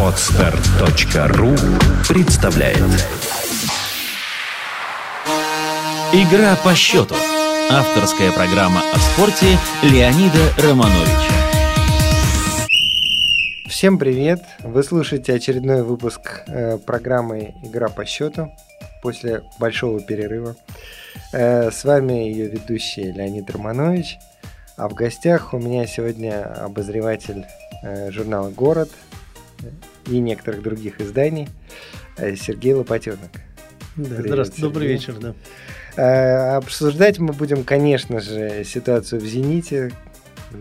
Отстар.ру 0.00 1.54
представляет 2.08 2.78
Игра 6.12 6.56
по 6.64 6.74
счету. 6.74 7.14
Авторская 7.70 8.32
программа 8.32 8.80
о 8.92 8.98
спорте 8.98 9.58
Леонида 9.82 10.52
Романовича. 10.58 11.32
Всем 13.68 13.98
привет! 13.98 14.42
Вы 14.64 14.82
слушаете 14.82 15.34
очередной 15.34 15.84
выпуск 15.84 16.42
э, 16.48 16.78
программы 16.78 17.54
«Игра 17.62 17.88
по 17.88 18.04
счету» 18.04 18.52
после 19.00 19.42
большого 19.60 20.00
перерыва. 20.00 20.56
Э, 21.32 21.70
с 21.70 21.84
вами 21.84 22.14
ее 22.14 22.48
ведущий 22.48 23.12
Леонид 23.12 23.48
Романович. 23.50 24.18
А 24.76 24.88
в 24.88 24.94
гостях 24.94 25.54
у 25.54 25.58
меня 25.58 25.86
сегодня 25.86 26.42
обозреватель 26.64 27.46
журнала 28.10 28.50
«Город» 28.50 28.90
и 30.06 30.18
некоторых 30.18 30.62
других 30.62 31.00
изданий 31.00 31.48
э, 32.16 32.36
Сергей 32.36 32.74
Лопатенок. 32.74 33.30
Да, 33.96 34.16
здравствуйте, 34.18 34.62
добрый 34.62 34.88
вечер, 34.88 35.14
да. 35.14 35.34
Э, 35.96 36.56
обсуждать 36.56 37.18
мы 37.18 37.32
будем, 37.32 37.64
конечно 37.64 38.20
же, 38.20 38.62
ситуацию 38.64 39.20
в 39.20 39.24
«Зените». 39.24 39.92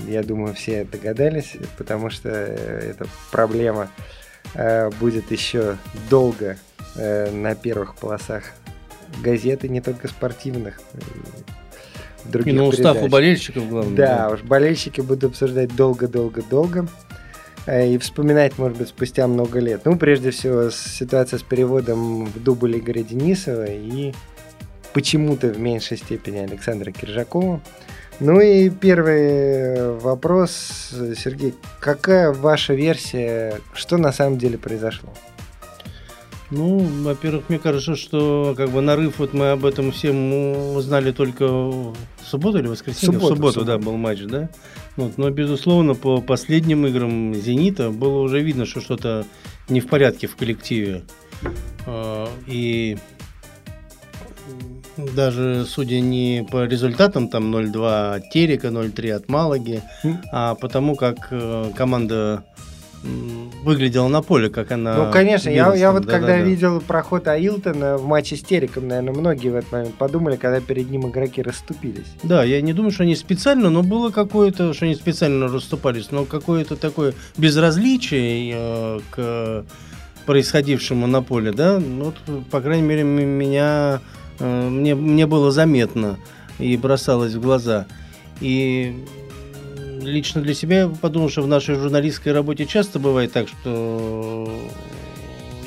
Я 0.07 0.23
думаю, 0.23 0.53
все 0.53 0.83
догадались, 0.83 1.53
потому 1.77 2.09
что 2.09 2.29
э, 2.29 2.91
эта 2.91 3.07
проблема 3.31 3.89
э, 4.53 4.89
будет 4.99 5.31
еще 5.31 5.77
долго 6.09 6.57
на 6.97 7.55
первых 7.55 7.95
полосах 7.95 8.53
газеты, 9.21 9.67
не 9.67 9.81
только 9.81 10.07
спортивных. 10.07 10.79
Других 12.23 12.53
и 12.53 12.57
на 12.57 12.63
устах 12.63 13.01
у 13.01 13.09
болельщиков, 13.09 13.67
главное. 13.67 13.97
Да, 13.97 14.17
да, 14.17 14.29
уж 14.29 14.43
болельщики 14.43 15.01
будут 15.01 15.25
обсуждать 15.25 15.75
долго-долго-долго 15.75 16.87
и 17.67 17.97
вспоминать, 17.97 18.57
может 18.57 18.77
быть, 18.77 18.89
спустя 18.89 19.27
много 19.27 19.59
лет. 19.59 19.81
Ну, 19.85 19.97
прежде 19.97 20.31
всего, 20.31 20.69
ситуация 20.69 21.39
с 21.39 21.43
переводом 21.43 22.25
в 22.25 22.43
дубль 22.43 22.77
Игоря 22.77 23.03
Денисова 23.03 23.65
и 23.65 24.13
почему-то 24.93 25.47
в 25.47 25.59
меньшей 25.59 25.97
степени 25.97 26.37
Александра 26.37 26.91
Киржакова. 26.91 27.61
Ну 28.21 28.39
и 28.39 28.69
первый 28.69 29.97
вопрос, 29.97 30.91
Сергей, 31.17 31.53
какая 31.81 32.31
ваша 32.31 32.73
версия, 32.73 33.59
что 33.73 33.97
на 33.97 34.13
самом 34.13 34.37
деле 34.37 34.57
произошло? 34.57 35.09
Ну, 36.51 36.79
во-первых, 37.03 37.49
мне 37.49 37.59
кажется, 37.59 37.95
что 37.95 38.53
как 38.55 38.69
бы 38.69 38.79
нарыв, 38.81 39.19
вот 39.19 39.33
мы 39.33 39.51
об 39.51 39.65
этом 39.65 39.91
всем 39.91 40.75
узнали 40.75 41.11
только 41.11 41.45
в 42.25 42.29
субботу 42.29 42.57
или 42.57 42.67
воскресенье? 42.67 43.13
Субботу, 43.13 43.25
в 43.25 43.35
субботу, 43.35 43.53
субботу, 43.59 43.71
да, 43.71 43.77
был 43.77 43.97
матч, 43.97 44.21
да? 44.23 44.49
Вот, 44.95 45.17
но, 45.17 45.29
безусловно, 45.29 45.93
по 45.93 46.21
последним 46.21 46.85
играм 46.87 47.33
«Зенита» 47.35 47.91
было 47.91 48.19
уже 48.21 48.41
видно, 48.41 48.65
что 48.65 48.81
что-то 48.81 49.25
не 49.69 49.79
в 49.79 49.87
порядке 49.87 50.27
в 50.27 50.35
коллективе. 50.35 51.03
А, 51.85 52.27
и 52.47 52.97
даже 54.97 55.65
судя 55.65 55.99
не 55.99 56.47
по 56.49 56.65
результатам, 56.65 57.27
там 57.27 57.53
0-2 57.53 58.15
от 58.15 58.29
Терека, 58.29 58.67
0-3 58.67 59.11
от 59.11 59.29
Малаги, 59.29 59.81
а 60.31 60.55
потому 60.55 60.95
как 60.95 61.27
э, 61.31 61.71
команда 61.75 62.45
выглядела 63.63 64.07
на 64.07 64.21
поле, 64.21 64.49
как 64.49 64.71
она... 64.71 64.95
Ну, 64.95 65.11
конечно, 65.11 65.49
я, 65.49 65.73
я 65.75 65.91
вот 65.91 66.05
да, 66.05 66.11
когда 66.11 66.37
да, 66.37 66.41
видел 66.41 66.79
да. 66.79 66.85
проход 66.85 67.27
Аилтона 67.27 67.97
в 67.97 68.05
матче 68.05 68.35
с 68.35 68.41
Тереком, 68.41 68.87
наверное, 68.87 69.13
многие 69.13 69.49
в 69.49 69.55
этот 69.55 69.71
момент 69.71 69.95
подумали, 69.95 70.35
когда 70.35 70.59
перед 70.59 70.89
ним 70.89 71.07
игроки 71.09 71.41
расступились. 71.41 72.05
Да, 72.23 72.43
я 72.43 72.61
не 72.61 72.73
думаю, 72.73 72.91
что 72.91 73.03
они 73.03 73.15
специально, 73.15 73.69
но 73.69 73.83
было 73.83 74.11
какое-то, 74.11 74.73
что 74.73 74.85
они 74.85 74.95
специально 74.95 75.47
расступались, 75.47 76.11
но 76.11 76.25
какое-то 76.25 76.75
такое 76.75 77.13
безразличие 77.37 78.53
э, 78.55 78.99
к 79.11 79.65
происходившему 80.25 81.07
на 81.07 81.21
поле, 81.21 81.51
да, 81.51 81.79
ну, 81.79 82.05
вот, 82.05 82.45
по 82.49 82.61
крайней 82.61 82.87
мере, 82.87 83.03
меня 83.03 84.01
Э, 84.39 84.69
мне, 84.69 84.95
мне 84.95 85.25
было 85.27 85.51
заметно 85.51 86.17
и 86.59 86.75
бросалось 86.77 87.33
в 87.33 87.41
глаза. 87.41 87.85
И 88.41 89.05
лично 90.01 90.41
для 90.41 90.53
себя. 90.53 90.89
Подумал, 91.01 91.29
что 91.29 91.41
в 91.41 91.47
нашей 91.47 91.75
журналистской 91.75 92.31
работе 92.31 92.65
часто 92.65 92.99
бывает 92.99 93.31
так, 93.33 93.47
что 93.47 94.49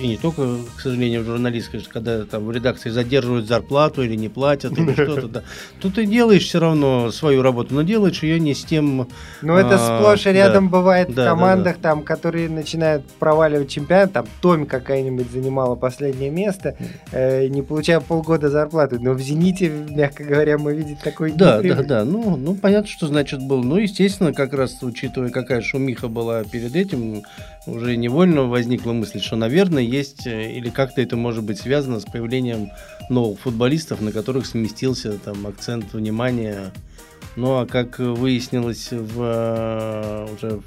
и 0.00 0.06
не 0.06 0.16
только, 0.16 0.58
к 0.76 0.80
сожалению, 0.80 1.22
в 1.22 1.26
журналистской, 1.26 1.80
когда 1.80 2.24
там 2.24 2.46
в 2.46 2.52
редакции 2.52 2.90
задерживают 2.90 3.46
зарплату 3.46 4.02
или 4.02 4.14
не 4.14 4.28
платят, 4.28 4.76
или 4.78 4.92
что-то. 4.92 5.28
Да. 5.28 5.42
Тут 5.80 5.94
ты 5.94 6.06
делаешь 6.06 6.46
все 6.46 6.60
равно 6.60 7.10
свою 7.10 7.42
работу, 7.42 7.74
но 7.74 7.82
делаешь 7.82 8.22
ее 8.22 8.38
не 8.38 8.54
с 8.54 8.64
тем... 8.64 9.08
Ну, 9.42 9.56
это 9.56 9.74
а, 9.74 9.98
сплошь 9.98 10.26
и 10.26 10.30
рядом 10.30 10.66
да, 10.66 10.70
бывает 10.70 11.14
да, 11.14 11.22
в 11.24 11.26
командах, 11.26 11.76
да, 11.76 11.82
да. 11.82 11.88
там, 11.90 12.02
которые 12.02 12.48
начинают 12.48 13.04
проваливать 13.18 13.70
чемпионат, 13.70 14.12
там 14.12 14.26
Томи 14.40 14.66
какая-нибудь 14.66 15.30
занимала 15.30 15.74
последнее 15.74 16.30
место, 16.30 16.76
э, 17.12 17.48
не 17.48 17.62
получая 17.62 18.00
полгода 18.00 18.48
зарплаты, 18.48 18.98
но 18.98 19.12
в 19.12 19.20
«Зените», 19.20 19.68
мягко 19.68 20.24
говоря, 20.24 20.58
мы 20.58 20.74
видим 20.74 20.96
такой 20.96 21.32
Да, 21.32 21.60
да, 21.60 21.82
да, 21.82 22.04
ну, 22.04 22.36
ну, 22.36 22.54
понятно, 22.54 22.88
что 22.88 23.06
значит 23.06 23.40
был. 23.40 23.62
Ну, 23.62 23.76
естественно, 23.76 24.32
как 24.32 24.52
раз, 24.52 24.82
учитывая, 24.82 25.30
какая 25.30 25.60
шумиха 25.60 26.08
была 26.08 26.44
перед 26.44 26.74
этим, 26.76 27.22
уже 27.68 27.96
невольно 27.96 28.44
возникла 28.44 28.92
мысль, 28.92 29.20
что, 29.20 29.36
наверное, 29.36 29.82
есть 29.82 30.26
э, 30.26 30.52
или 30.52 30.70
как-то 30.70 31.00
это 31.00 31.16
может 31.16 31.44
быть 31.44 31.58
связано 31.58 32.00
с 32.00 32.04
появлением 32.04 32.70
новых 33.10 33.40
футболистов, 33.40 34.00
на 34.00 34.12
которых 34.12 34.46
сместился 34.46 35.18
там 35.18 35.46
акцент 35.46 35.92
внимания. 35.92 36.72
Ну 37.36 37.58
а 37.58 37.66
как 37.66 37.98
выяснилось 37.98 38.88
в, 38.90 39.20
э, 39.20 40.28
уже 40.34 40.60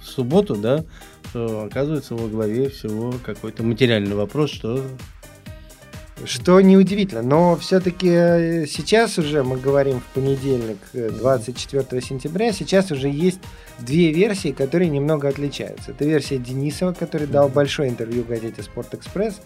в 0.00 0.06
субботу, 0.06 0.56
да, 0.56 0.84
что 1.30 1.64
оказывается 1.64 2.14
во 2.14 2.28
главе 2.28 2.70
всего 2.70 3.14
какой-то 3.24 3.62
материальный 3.62 4.14
вопрос, 4.14 4.50
что 4.50 4.82
что 6.24 6.60
неудивительно, 6.60 7.22
но 7.22 7.56
все-таки 7.56 8.08
э, 8.10 8.66
сейчас 8.66 9.18
уже, 9.18 9.42
мы 9.42 9.56
говорим 9.56 10.00
в 10.00 10.04
понедельник, 10.14 10.78
24 10.92 12.02
сентября, 12.02 12.52
сейчас 12.52 12.90
уже 12.90 13.08
есть 13.08 13.40
две 13.78 14.12
версии, 14.12 14.52
которые 14.52 14.88
немного 14.88 15.28
отличаются. 15.28 15.92
Это 15.92 16.04
версия 16.04 16.38
Денисова, 16.38 16.92
который 16.92 17.26
дал 17.26 17.48
большое 17.48 17.88
интервью 17.88 18.24
газете 18.24 18.62
«Спорт 18.62 18.94
Экспресс», 18.94 19.40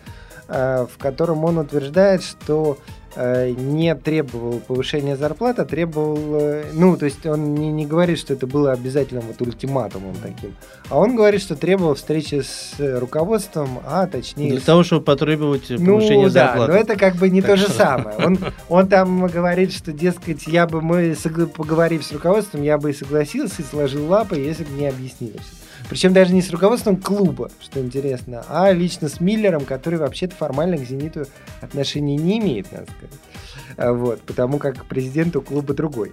э, 0.48 0.86
в 0.92 0.98
котором 0.98 1.44
он 1.44 1.58
утверждает, 1.58 2.22
что 2.22 2.78
Э, 2.78 3.01
не 3.16 3.94
требовал 3.94 4.60
повышения 4.60 5.16
зарплаты, 5.16 5.62
а 5.62 5.64
требовал, 5.64 6.18
э, 6.40 6.64
ну, 6.72 6.96
то 6.96 7.04
есть 7.04 7.24
он 7.26 7.54
не, 7.54 7.70
не 7.70 7.86
говорит, 7.86 8.18
что 8.18 8.32
это 8.32 8.46
было 8.46 8.72
обязательным 8.72 9.24
вот 9.26 9.40
ультиматумом 9.40 10.14
таким, 10.22 10.54
а 10.88 10.98
он 10.98 11.14
говорит, 11.14 11.42
что 11.42 11.54
требовал 11.54 11.94
встречи 11.94 12.40
с 12.40 12.74
руководством, 12.78 13.80
а 13.86 14.06
точнее... 14.06 14.52
Для 14.52 14.60
с... 14.60 14.64
того, 14.64 14.82
чтобы 14.82 15.04
потребовать 15.04 15.68
повышения 15.68 16.24
ну, 16.24 16.28
зарплаты. 16.28 16.72
да, 16.72 16.72
но 16.72 16.78
это 16.78 16.96
как 16.96 17.16
бы 17.16 17.28
не 17.28 17.42
так 17.42 17.50
то 17.50 17.56
же 17.56 17.68
самое. 17.68 18.16
Он, 18.16 18.38
он 18.68 18.88
там 18.88 19.26
говорит, 19.26 19.72
что, 19.72 19.92
дескать, 19.92 20.46
я 20.46 20.66
бы, 20.66 20.80
мы, 20.80 21.14
поговорив 21.54 22.04
с 22.04 22.12
руководством, 22.12 22.62
я 22.62 22.78
бы 22.78 22.90
и 22.90 22.94
согласился, 22.94 23.62
и 23.62 23.64
сложил 23.64 24.06
лапы, 24.06 24.36
если 24.36 24.64
бы 24.64 24.72
не 24.72 24.88
объяснили 24.88 25.38
все. 25.38 25.61
Причем 25.92 26.14
даже 26.14 26.32
не 26.32 26.41
с 26.41 26.48
руководством 26.48 26.97
клуба, 26.97 27.50
что 27.60 27.78
интересно, 27.78 28.47
а 28.48 28.72
лично 28.72 29.10
с 29.10 29.20
Миллером, 29.20 29.66
который 29.66 29.98
вообще-то 29.98 30.34
формально 30.34 30.78
к 30.78 30.88
«Зениту» 30.88 31.26
отношения 31.60 32.16
не 32.16 32.38
имеет, 32.38 32.72
надо 32.72 32.86
сказать. 32.86 33.98
Вот, 33.98 34.22
потому 34.22 34.56
как 34.56 34.86
президент 34.86 35.36
у 35.36 35.42
клуба 35.42 35.75
другой. 35.75 36.12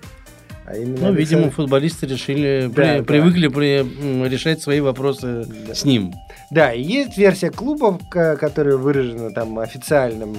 А 0.70 0.78
именно 0.78 1.10
ну, 1.10 1.14
видимо, 1.14 1.50
футболисты 1.50 2.06
решили, 2.06 2.68
да, 2.68 2.74
при, 2.74 2.98
да. 3.00 3.04
привыкли 3.04 3.48
при, 3.48 4.28
решать 4.30 4.62
свои 4.62 4.82
вопросы 4.82 5.46
да. 5.68 5.74
с 5.74 5.84
ним. 5.84 6.14
Да, 6.52 6.72
и 6.72 6.84
есть 6.84 7.18
версия 7.18 7.50
клубов, 7.50 8.00
которая 8.08 8.78
выражена 8.78 9.32
там 9.32 9.58
официальным 9.58 10.36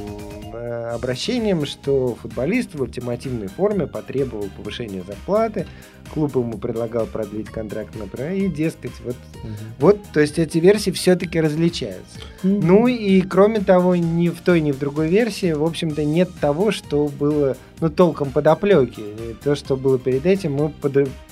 э, 0.55 0.91
обращением, 0.95 1.67
что 1.67 2.17
футболист 2.23 2.77
в 2.77 2.83
ультимативной 2.83 3.49
форме 3.49 3.89
потребовал 3.89 4.49
повышения 4.57 5.03
зарплаты, 5.05 5.67
клуб 6.15 6.37
ему 6.37 6.59
предлагал 6.59 7.07
продлить 7.07 7.49
контракт 7.49 7.95
на 7.97 8.33
и, 8.33 8.49
дескать, 8.49 8.93
вот, 9.05 9.17
угу. 9.43 9.53
вот, 9.79 9.99
то 10.13 10.21
есть 10.21 10.39
эти 10.39 10.59
версии 10.59 10.93
все-таки 10.93 11.41
различаются. 11.41 12.21
Угу. 12.45 12.61
Ну 12.63 12.87
и 12.87 13.21
кроме 13.23 13.61
того, 13.61 13.97
ни 13.97 14.29
в 14.29 14.41
той, 14.43 14.61
ни 14.61 14.71
в 14.71 14.79
другой 14.79 15.09
версии, 15.09 15.53
в 15.53 15.65
общем-то, 15.65 16.05
нет 16.05 16.31
того, 16.41 16.71
что 16.71 17.09
было, 17.09 17.57
ну, 17.81 17.91
толком 17.91 18.31
подоплеки. 18.31 19.01
И 19.01 19.37
то, 19.43 19.55
что 19.55 19.77
было 19.77 19.99
перед 19.99 20.27
этим, 20.27 20.55
мы 20.55 20.73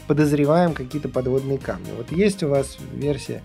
подозреваем 0.06 0.72
какие-то 0.72 1.08
подводные 1.08 1.58
камни. 1.58 1.90
Вот 1.96 2.10
есть 2.12 2.42
у 2.42 2.48
вас 2.48 2.78
версия 2.92 3.42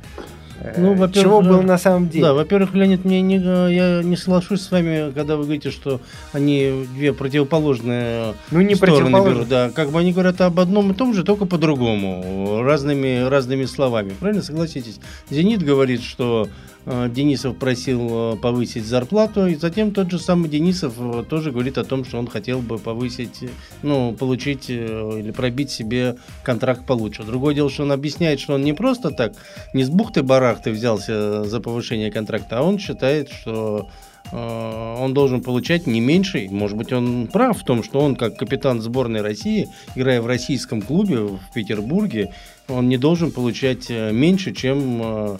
Э, 0.59 0.75
ну, 0.77 0.93
во 0.93 1.09
чего 1.09 1.41
было 1.41 1.61
на 1.61 1.77
самом 1.77 2.09
деле. 2.09 2.25
Да, 2.25 2.33
во-первых, 2.33 2.73
Леонид, 2.73 3.05
мне 3.05 3.21
не, 3.21 3.35
я 3.35 4.01
не 4.03 4.15
соглашусь 4.15 4.61
с 4.61 4.71
вами, 4.71 5.11
когда 5.11 5.35
вы 5.35 5.43
говорите, 5.43 5.71
что 5.71 5.99
они 6.31 6.85
две 6.95 7.13
противоположные 7.13 8.33
ну, 8.51 8.61
не 8.61 8.75
стороны 8.75 9.09
берут. 9.09 9.47
Да, 9.47 9.71
как 9.71 9.91
бы 9.91 9.99
они 9.99 10.13
говорят 10.13 10.39
об 10.41 10.59
одном 10.59 10.91
и 10.91 10.95
том 10.95 11.13
же, 11.13 11.23
только 11.23 11.45
по-другому, 11.45 12.61
разными, 12.63 13.27
разными 13.27 13.65
словами. 13.65 14.13
Правильно, 14.19 14.43
согласитесь? 14.43 14.99
«Зенит» 15.29 15.63
говорит, 15.63 16.01
что 16.01 16.47
Денисов 16.85 17.57
просил 17.57 18.33
э, 18.33 18.37
повысить 18.37 18.85
зарплату, 18.85 19.47
и 19.47 19.55
затем 19.55 19.91
тот 19.91 20.11
же 20.11 20.19
самый 20.19 20.49
Денисов 20.49 20.95
э, 20.97 21.23
тоже 21.29 21.51
говорит 21.51 21.77
о 21.77 21.85
том, 21.85 22.03
что 22.03 22.17
он 22.17 22.27
хотел 22.27 22.59
бы 22.59 22.77
повысить, 22.77 23.39
ну, 23.83 24.13
получить 24.13 24.69
или 24.69 25.31
пробить 25.31 25.71
себе 25.71 26.17
контракт 26.43 26.85
получше. 26.85 27.23
Другое 27.23 27.55
дело, 27.55 27.69
что 27.69 27.83
он 27.83 27.91
объясняет, 27.91 28.39
что 28.39 28.55
он 28.55 28.63
не 28.63 28.73
просто 28.73 29.11
так, 29.11 29.33
не 29.73 29.83
с 29.83 29.89
бухты-барахты 29.89 30.71
взялся 30.71 31.45
за 31.45 31.59
повышение 31.61 32.11
контракта, 32.11 32.59
а 32.59 32.63
он 32.63 32.79
считает, 32.79 33.29
что 33.29 33.89
он 34.31 35.13
должен 35.13 35.43
получать 35.43 35.85
не 35.85 35.99
меньше, 35.99 36.47
может 36.49 36.77
быть, 36.77 36.93
он 36.93 37.27
прав 37.27 37.59
в 37.59 37.65
том, 37.65 37.83
что 37.83 37.99
он, 37.99 38.15
как 38.15 38.37
капитан 38.37 38.81
сборной 38.81 39.21
России, 39.21 39.67
играя 39.95 40.21
в 40.21 40.27
российском 40.27 40.81
клубе 40.81 41.19
в 41.19 41.41
Петербурге, 41.53 42.33
он 42.69 42.87
не 42.87 42.97
должен 42.97 43.31
получать 43.31 43.89
меньше, 43.89 44.53
чем 44.53 45.01
Э, 45.03 45.37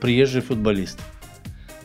приезжий 0.00 0.42
футболист. 0.42 0.98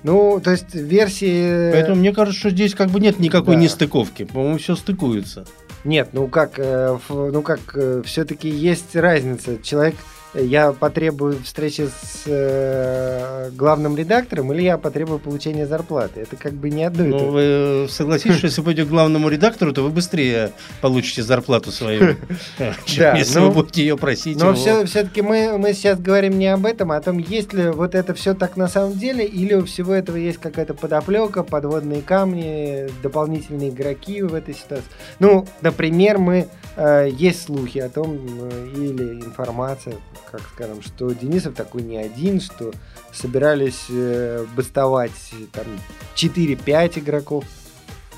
Ну, 0.03 0.39
то 0.41 0.51
есть 0.51 0.73
версии... 0.73 1.71
Поэтому 1.71 1.97
мне 1.97 2.13
кажется, 2.13 2.39
что 2.39 2.49
здесь 2.51 2.73
как 2.73 2.89
бы 2.89 2.99
нет 2.99 3.19
никакой 3.19 3.55
да. 3.55 3.61
нестыковки. 3.61 4.23
По-моему, 4.23 4.57
все 4.57 4.75
стыкуется. 4.75 5.45
Нет, 5.83 6.09
ну 6.13 6.27
как, 6.27 6.53
э, 6.57 6.97
ну 7.09 7.41
как, 7.41 7.59
э, 7.73 8.01
все-таки 8.05 8.49
есть 8.49 8.95
разница. 8.95 9.57
Человек 9.61 9.95
я 10.33 10.73
потребую 10.73 11.41
встречи 11.43 11.87
с 11.87 12.23
э, 12.27 13.49
главным 13.55 13.97
редактором 13.97 14.53
или 14.53 14.61
я 14.61 14.77
потребую 14.77 15.19
получения 15.19 15.65
зарплаты. 15.65 16.21
Это 16.21 16.35
как 16.35 16.53
бы 16.53 16.69
не 16.69 16.83
одно 16.83 17.05
и 17.05 17.07
ну, 17.07 17.19
то. 17.19 17.25
Вы 17.31 17.87
согласитесь, 17.89 18.37
что 18.37 18.47
если 18.47 18.61
пойдете 18.61 18.87
к 18.87 18.91
главному 18.91 19.29
редактору, 19.29 19.73
то 19.73 19.81
вы 19.81 19.89
быстрее 19.89 20.51
получите 20.81 21.23
зарплату 21.23 21.71
свою, 21.71 22.15
чем 22.85 23.15
если 23.15 23.39
вы 23.39 23.51
будете 23.51 23.81
ее 23.81 23.97
просить. 23.97 24.39
Но 24.39 24.53
все-таки 24.53 25.21
мы, 25.21 25.73
сейчас 25.73 25.99
говорим 25.99 26.37
не 26.37 26.47
об 26.47 26.65
этом, 26.65 26.91
а 26.91 26.97
о 26.97 27.01
том, 27.01 27.17
есть 27.17 27.53
ли 27.53 27.69
вот 27.69 27.95
это 27.95 28.13
все 28.13 28.33
так 28.33 28.57
на 28.57 28.67
самом 28.67 28.97
деле, 28.97 29.25
или 29.25 29.53
у 29.53 29.65
всего 29.65 29.93
этого 29.93 30.17
есть 30.17 30.37
какая-то 30.37 30.73
подоплека, 30.73 31.43
подводные 31.43 32.01
камни, 32.01 32.87
дополнительные 33.01 33.69
игроки 33.69 34.21
в 34.21 34.33
этой 34.33 34.53
ситуации. 34.53 34.89
Ну, 35.19 35.47
например, 35.61 36.17
мы 36.17 36.47
э, 36.75 37.09
есть 37.11 37.43
слухи 37.43 37.79
о 37.79 37.89
том, 37.89 38.19
э, 38.41 38.67
или 38.75 39.21
информация, 39.21 39.95
как 40.31 40.41
скажем, 40.53 40.81
что 40.81 41.11
Денисов 41.11 41.55
такой 41.55 41.81
не 41.81 41.97
один, 41.97 42.39
что 42.41 42.71
собирались 43.11 43.85
э, 43.89 44.45
бастовать 44.55 45.11
там 45.51 45.65
4-5 46.15 46.99
игроков. 46.99 47.45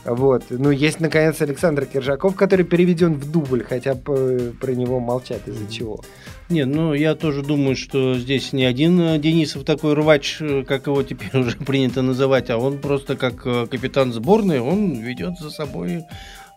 Вот. 0.03 0.45
Ну, 0.49 0.71
есть, 0.71 0.99
наконец, 0.99 1.39
Александр 1.41 1.85
Киржаков, 1.85 2.35
который 2.35 2.65
переведен 2.65 3.13
в 3.13 3.31
дубль, 3.31 3.63
хотя 3.63 3.93
про 3.93 4.71
него 4.73 4.99
молчат 4.99 5.47
из-за 5.47 5.71
чего. 5.71 6.01
Не, 6.49 6.65
ну 6.65 6.93
я 6.93 7.15
тоже 7.15 7.43
думаю, 7.43 7.75
что 7.75 8.15
здесь 8.15 8.51
не 8.51 8.65
один 8.65 8.99
э, 8.99 9.19
Денисов 9.19 9.63
такой 9.63 9.93
рвач, 9.93 10.37
э, 10.41 10.63
как 10.67 10.87
его 10.87 11.01
теперь 11.03 11.29
уже 11.39 11.55
принято 11.57 12.01
называть, 12.01 12.49
а 12.49 12.57
он 12.57 12.79
просто 12.79 13.15
как 13.15 13.45
э, 13.45 13.67
капитан 13.67 14.11
сборной, 14.11 14.59
он 14.59 14.95
ведет 14.95 15.39
за 15.39 15.49
собой 15.49 15.99
Э, 15.99 16.03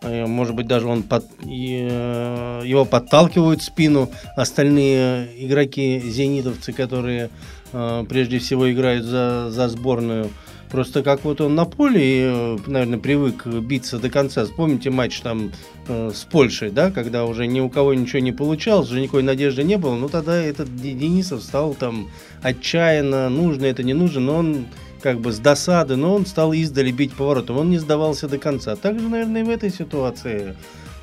может 0.05 0.55
быть, 0.55 0.67
даже 0.67 0.87
он 0.87 1.03
под, 1.03 1.25
э, 1.43 2.61
его 2.65 2.85
подталкивают 2.85 3.61
в 3.61 3.65
спину 3.65 4.09
остальные 4.35 5.29
игроки 5.45 5.99
зенитовцы, 5.99 6.73
которые 6.73 7.29
э, 7.73 8.05
прежде 8.07 8.39
всего 8.39 8.71
играют 8.71 9.05
за, 9.05 9.49
за 9.49 9.69
сборную. 9.69 10.29
Просто 10.71 11.03
как 11.03 11.23
вот 11.23 11.41
он 11.41 11.55
на 11.55 11.65
поле, 11.65 12.01
и, 12.01 12.59
наверное, 12.67 12.99
привык 12.99 13.45
биться 13.45 13.99
до 13.99 14.09
конца. 14.09 14.45
Вспомните 14.45 14.89
матч 14.89 15.21
там 15.21 15.51
э, 15.87 16.11
с 16.13 16.23
Польшей, 16.25 16.71
да, 16.71 16.91
когда 16.91 17.25
уже 17.25 17.47
ни 17.47 17.59
у 17.59 17.69
кого 17.69 17.93
ничего 17.93 18.19
не 18.19 18.31
получалось, 18.31 18.89
уже 18.89 18.99
никакой 18.99 19.23
надежды 19.23 19.63
не 19.63 19.77
было. 19.77 19.95
Ну, 19.95 20.09
тогда 20.09 20.35
этот 20.35 20.75
Денисов 20.75 21.43
стал 21.43 21.75
там 21.75 22.09
отчаянно, 22.41 23.29
нужно 23.29 23.65
это, 23.65 23.83
не 23.83 23.93
нужно, 23.93 24.21
но 24.21 24.37
он 24.37 24.65
как 25.01 25.19
бы 25.19 25.31
с 25.31 25.39
досады, 25.39 25.95
но 25.95 26.15
он 26.15 26.25
стал 26.25 26.53
издали 26.53 26.91
бить 26.91 27.13
поворотом. 27.13 27.57
Он 27.57 27.69
не 27.69 27.77
сдавался 27.77 28.27
до 28.27 28.37
конца. 28.37 28.75
Также, 28.75 29.07
наверное, 29.07 29.41
и 29.41 29.43
в 29.45 29.49
этой 29.49 29.69
ситуации 29.69 30.55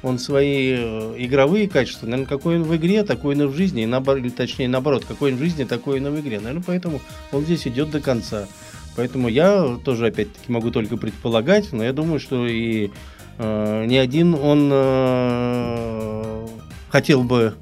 он 0.03 0.19
свои 0.19 0.75
э, 0.77 1.15
игровые 1.19 1.69
качества, 1.69 2.07
наверное, 2.07 2.27
какой 2.27 2.57
он 2.57 2.65
в 2.65 2.75
игре, 2.77 3.05
такой 3.05 3.37
он 3.37 3.43
и 3.43 3.47
в 3.47 3.55
жизни, 3.55 3.83
и 3.83 3.87
наоборот, 3.87 4.23
или 4.23 4.31
точнее 4.31 4.69
наоборот, 4.69 5.05
какой 5.07 5.33
он 5.33 5.39
в 5.39 5.41
жизни, 5.41 5.65
такой 5.65 6.01
он 6.01 6.09
и 6.09 6.11
в 6.11 6.21
игре. 6.21 6.41
Наверное, 6.41 6.65
поэтому 6.67 7.01
он 7.31 7.45
здесь 7.45 7.67
идет 7.67 7.91
до 7.91 8.01
конца. 8.01 8.49
Поэтому 8.97 9.29
я 9.29 9.79
тоже, 9.85 10.09
опять-таки, 10.09 10.51
могу 10.53 10.71
только 10.71 10.97
предполагать, 10.97 11.73
но 11.73 11.85
я 11.85 11.93
думаю, 11.93 12.19
что 12.19 12.47
и 12.47 12.91
э, 13.39 13.85
не 13.87 13.97
один 13.97 14.35
он 14.35 14.71
э, 14.73 16.47
хотел 16.91 17.23
бы 17.23 17.55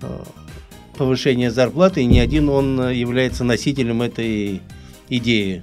э, 0.00 0.18
повышения 0.96 1.50
зарплаты, 1.50 2.02
и 2.02 2.06
не 2.06 2.20
один 2.20 2.48
он 2.48 2.90
является 2.90 3.44
носителем 3.44 4.02
этой 4.02 4.62
идеи. 5.08 5.62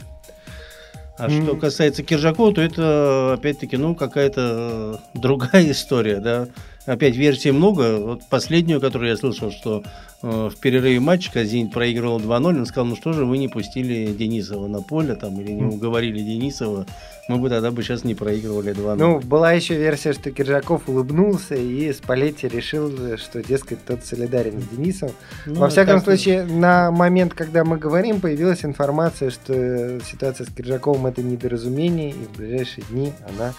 А 1.19 1.27
mm. 1.27 1.43
что 1.43 1.55
касается 1.57 2.01
Киржакова, 2.01 2.53
то 2.53 2.61
это 2.61 3.33
опять-таки, 3.33 3.75
ну, 3.77 3.93
какая-то 3.93 5.01
другая 5.13 5.69
история, 5.69 6.19
да. 6.19 6.47
Опять 6.85 7.15
версий 7.15 7.51
много. 7.51 7.97
Вот 7.97 8.21
последнюю, 8.29 8.79
которую 8.79 9.09
я 9.11 9.17
слышал, 9.17 9.51
что 9.51 9.83
э, 9.83 9.89
в 10.21 10.53
перерыве 10.59 10.99
матча, 10.99 11.31
когда 11.31 11.45
Зенит 11.45 11.71
проигрывал 11.71 12.19
2-0, 12.19 12.45
он 12.59 12.65
сказал, 12.65 12.85
ну 12.85 12.95
что 12.95 13.13
же 13.13 13.25
вы 13.25 13.37
не 13.37 13.47
пустили 13.47 14.11
Денисова 14.11 14.67
на 14.67 14.81
поле 14.81 15.15
там 15.15 15.39
или 15.39 15.51
не 15.51 15.63
уговорили 15.63 16.21
Денисова 16.21 16.85
мы 17.29 17.37
бы 17.37 17.47
тогда 17.47 17.69
бы 17.69 17.83
сейчас 17.83 18.03
не 18.03 18.15
проигрывали 18.15 18.73
2 18.73 18.95
Ну, 18.95 19.19
была 19.19 19.53
еще 19.53 19.75
версия, 19.75 20.13
что 20.13 20.31
Киржаков 20.31 20.89
улыбнулся 20.89 21.53
и 21.53 21.93
Спалетти 21.93 22.47
решил, 22.47 23.17
что, 23.17 23.43
дескать, 23.43 23.85
тот 23.85 24.03
солидарен 24.03 24.59
с 24.59 24.65
Денисом. 24.65 25.11
Ну, 25.45 25.59
Во 25.59 25.69
всяком 25.69 26.01
случае, 26.01 26.45
на 26.45 26.89
момент, 26.89 27.35
когда 27.35 27.63
мы 27.63 27.77
говорим, 27.77 28.19
появилась 28.19 28.65
информация, 28.65 29.29
что 29.29 29.99
ситуация 30.03 30.47
с 30.47 30.49
Киржаковым 30.49 31.05
это 31.05 31.21
недоразумение, 31.21 32.09
и 32.09 32.25
в 32.25 32.37
ближайшие 32.37 32.83
дни 32.89 33.13
она 33.29 33.53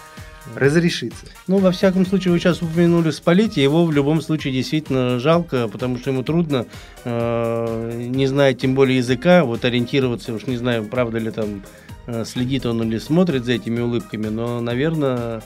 разрешится. 0.55 1.25
Ну, 1.47 1.57
во 1.57 1.71
всяком 1.71 2.05
случае, 2.05 2.31
вы 2.33 2.39
сейчас 2.39 2.61
упомянули 2.61 3.11
Спалетти, 3.11 3.61
его 3.61 3.85
в 3.85 3.91
любом 3.91 4.21
случае 4.21 4.53
действительно 4.53 5.19
жалко, 5.19 5.67
потому 5.67 5.97
что 5.97 6.11
ему 6.11 6.23
трудно, 6.23 6.65
э, 7.03 8.07
не 8.09 8.27
зная 8.27 8.53
тем 8.53 8.75
более 8.75 8.97
языка, 8.97 9.43
вот 9.43 9.65
ориентироваться, 9.65 10.33
уж 10.33 10.47
не 10.47 10.57
знаю, 10.57 10.85
правда 10.85 11.19
ли 11.19 11.31
там 11.31 11.61
Э, 12.07 12.25
следит 12.25 12.65
он 12.65 12.81
или 12.83 12.97
смотрит 12.97 13.45
за 13.45 13.53
этими 13.53 13.79
улыбками, 13.79 14.27
но, 14.27 14.59
наверное, 14.59 15.41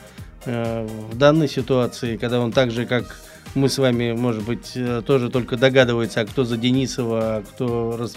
э, 0.46 0.88
в 1.12 1.18
данной 1.18 1.50
ситуации, 1.50 2.18
когда 2.18 2.40
он 2.40 2.52
так 2.52 2.72
же, 2.72 2.86
как 2.86 3.20
мы 3.56 3.70
с 3.70 3.78
вами, 3.78 4.12
может 4.12 4.44
быть, 4.44 4.74
э, 4.76 5.02
тоже 5.06 5.30
только 5.30 5.58
догадывается, 5.58 6.22
а 6.22 6.26
кто 6.26 6.44
за 6.44 6.58
Денисова, 6.58 7.38
а 7.38 7.44
кто 7.44 7.98
раз, 7.98 8.16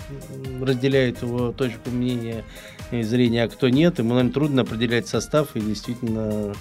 разделяет 0.60 1.22
его 1.22 1.52
точку 1.52 1.90
мнения 1.90 2.44
и 2.90 3.02
зрения, 3.02 3.44
а 3.44 3.48
кто 3.48 3.68
нет, 3.68 3.98
ему, 3.98 4.10
наверное, 4.10 4.32
трудно 4.32 4.62
определять 4.62 5.06
состав 5.08 5.54
и 5.54 5.60
действительно 5.60 6.54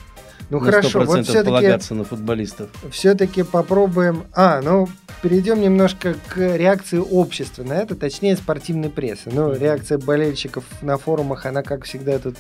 ну 0.50 0.60
на 0.60 0.66
хорошо, 0.66 1.02
вот 1.04 1.28
полагаться 1.44 1.94
на 1.94 2.04
футболистов. 2.04 2.70
Все-таки 2.92 3.44
попробуем. 3.44 4.26
А, 4.34 4.62
ну 4.62 4.88
перейдем 5.22 5.62
немножко 5.62 6.16
к 6.28 6.38
реакции 6.38 6.98
общества 6.98 7.64
на 7.64 7.74
это, 7.74 7.96
точнее 7.96 8.36
спортивной 8.38 8.90
прессы. 8.90 9.30
Ну, 9.32 9.54
реакция 9.54 9.98
болельщиков 9.98 10.64
на 10.82 10.98
форумах, 10.98 11.46
она, 11.46 11.64
как 11.64 11.86
всегда, 11.86 12.20
тут 12.20 12.36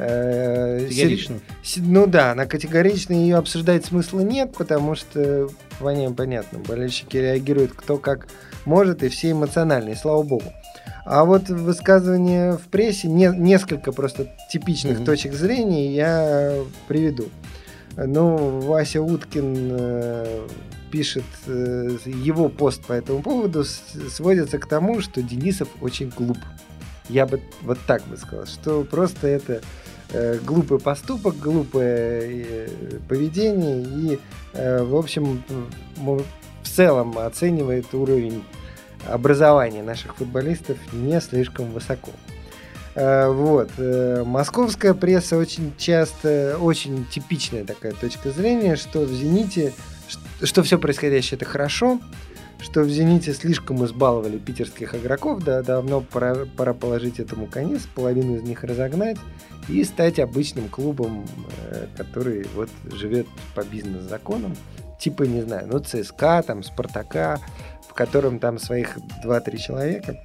э, 0.00 0.86
Категорично. 0.88 1.40
Ну 1.76 2.06
да, 2.06 2.32
она 2.32 2.46
категорично, 2.46 3.12
ее 3.12 3.36
обсуждать 3.36 3.84
смысла 3.84 4.20
нет, 4.20 4.54
потому 4.56 4.94
что, 4.94 5.48
понятно, 5.78 6.14
понятно, 6.14 6.58
болельщики 6.58 7.16
реагируют 7.16 7.72
кто 7.74 7.98
как 7.98 8.28
может, 8.64 9.02
и 9.02 9.08
все 9.08 9.32
эмоциональные, 9.32 9.96
слава 9.96 10.22
богу. 10.22 10.52
А 11.04 11.24
вот 11.24 11.48
высказывания 11.48 12.52
в 12.52 12.62
прессе, 12.68 13.08
не, 13.08 13.26
несколько 13.26 13.92
просто 13.92 14.28
типичных 14.50 15.00
mm-hmm. 15.00 15.04
точек 15.04 15.32
зрения 15.32 15.94
я 15.94 16.54
приведу. 16.88 17.28
Ну, 17.96 18.60
Вася 18.60 19.02
Уткин 19.02 19.68
э, 19.72 20.46
пишет, 20.90 21.24
э, 21.46 21.96
его 22.04 22.48
пост 22.48 22.84
по 22.84 22.92
этому 22.92 23.22
поводу 23.22 23.64
сводится 23.64 24.58
к 24.58 24.66
тому, 24.66 25.00
что 25.00 25.22
Денисов 25.22 25.68
очень 25.80 26.10
глуп. 26.10 26.38
Я 27.08 27.26
бы 27.26 27.40
вот 27.62 27.78
так 27.86 28.06
бы 28.06 28.16
сказал, 28.16 28.46
что 28.46 28.84
просто 28.84 29.26
это 29.26 29.62
глупый 30.44 30.78
поступок, 30.78 31.36
глупое 31.38 32.22
э, 32.22 32.68
поведение 33.08 33.82
и, 33.82 34.20
э, 34.52 34.82
в 34.82 34.96
общем, 34.96 35.42
в 35.96 36.24
целом 36.68 37.18
оценивает 37.18 37.92
уровень 37.94 38.42
образования 39.08 39.82
наших 39.82 40.16
футболистов 40.16 40.76
не 40.92 41.20
слишком 41.20 41.72
высоко. 41.72 42.12
Э, 42.94 43.28
вот. 43.28 43.70
Э, 43.78 44.24
московская 44.24 44.94
пресса 44.94 45.36
очень 45.36 45.72
часто, 45.78 46.56
очень 46.60 47.06
типичная 47.06 47.64
такая 47.64 47.92
точка 47.92 48.30
зрения, 48.30 48.76
что 48.76 49.00
в 49.00 49.12
«Зените», 49.12 49.72
что 50.42 50.62
все 50.62 50.78
происходящее 50.78 51.36
это 51.36 51.44
хорошо, 51.44 52.00
что 52.60 52.82
в 52.82 52.90
«Зените» 52.90 53.32
слишком 53.32 53.84
избаловали 53.84 54.38
питерских 54.38 54.94
игроков, 54.94 55.42
да, 55.42 55.62
давно 55.62 56.00
пора, 56.00 56.46
пора 56.56 56.74
положить 56.74 57.18
этому 57.18 57.46
конец, 57.46 57.82
половину 57.94 58.36
из 58.36 58.42
них 58.42 58.64
разогнать 58.64 59.16
и 59.68 59.84
стать 59.84 60.18
обычным 60.18 60.68
клубом, 60.68 61.26
э, 61.70 61.86
который 61.96 62.46
вот 62.54 62.68
живет 62.92 63.26
по 63.54 63.62
бизнес-законам, 63.64 64.56
типа, 64.98 65.24
не 65.24 65.42
знаю, 65.42 65.68
ну, 65.70 65.78
ЦСКА, 65.78 66.42
там, 66.46 66.62
Спартака, 66.62 67.38
в 67.88 67.94
котором 67.94 68.38
там 68.38 68.58
своих 68.58 68.98
2-3 69.24 69.56
человека. 69.56 70.16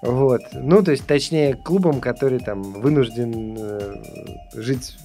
Вот. 0.00 0.42
Ну, 0.52 0.82
то 0.82 0.92
есть, 0.92 1.06
точнее, 1.06 1.54
клубом, 1.54 2.00
который 2.00 2.38
там 2.38 2.62
вынужден 2.62 3.56
э, 3.58 3.94
жить, 4.54 4.96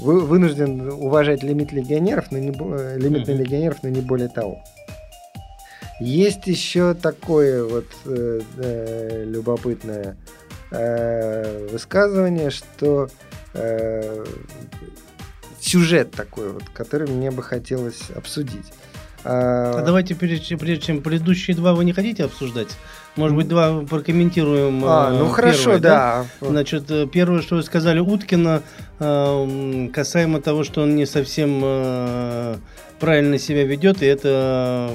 вы, 0.00 0.20
вынужден 0.20 0.90
уважать 0.90 1.42
лимит 1.42 1.72
легионеров, 1.72 2.32
но 2.32 2.38
не, 2.38 2.50
э, 2.50 2.98
лимит 2.98 3.28
на 3.28 3.32
легионеров, 3.32 3.78
но 3.82 3.88
не 3.88 4.00
более 4.00 4.28
того. 4.28 4.60
Есть 6.00 6.46
еще 6.46 6.94
такое 6.94 7.64
вот 7.64 7.86
э, 8.06 8.40
э, 8.56 9.24
любопытное 9.26 10.16
э, 10.70 11.68
высказывание, 11.70 12.50
что 12.50 13.08
э, 13.52 14.24
сюжет 15.60 16.10
такой 16.12 16.52
вот, 16.52 16.64
который 16.72 17.08
мне 17.08 17.30
бы 17.30 17.42
хотелось 17.42 18.10
обсудить. 18.16 18.72
А, 19.22 19.80
а 19.80 19.82
давайте, 19.82 20.14
прежде, 20.14 20.56
прежде 20.56 20.86
чем 20.86 21.02
предыдущие 21.02 21.54
два 21.54 21.74
вы 21.74 21.84
не 21.84 21.92
хотите 21.92 22.24
обсуждать? 22.24 22.68
Может 23.16 23.36
быть, 23.36 23.48
два 23.48 23.80
прокомментируем. 23.82 24.82
А, 24.84 25.10
ну 25.10 25.26
э, 25.26 25.30
хорошо, 25.30 25.64
первое, 25.64 25.78
да. 25.80 26.26
да. 26.40 26.46
Значит, 26.48 26.90
э, 26.90 27.06
первое, 27.06 27.42
что 27.42 27.56
вы 27.56 27.62
сказали 27.62 27.98
Уткина, 28.00 28.62
э, 28.98 29.88
касаемо 29.92 30.40
того, 30.40 30.64
что 30.64 30.82
он 30.82 30.96
не 30.96 31.04
совсем 31.04 31.60
правильно 33.00 33.38
себя 33.38 33.64
ведет, 33.64 34.02
и 34.02 34.06
это 34.06 34.90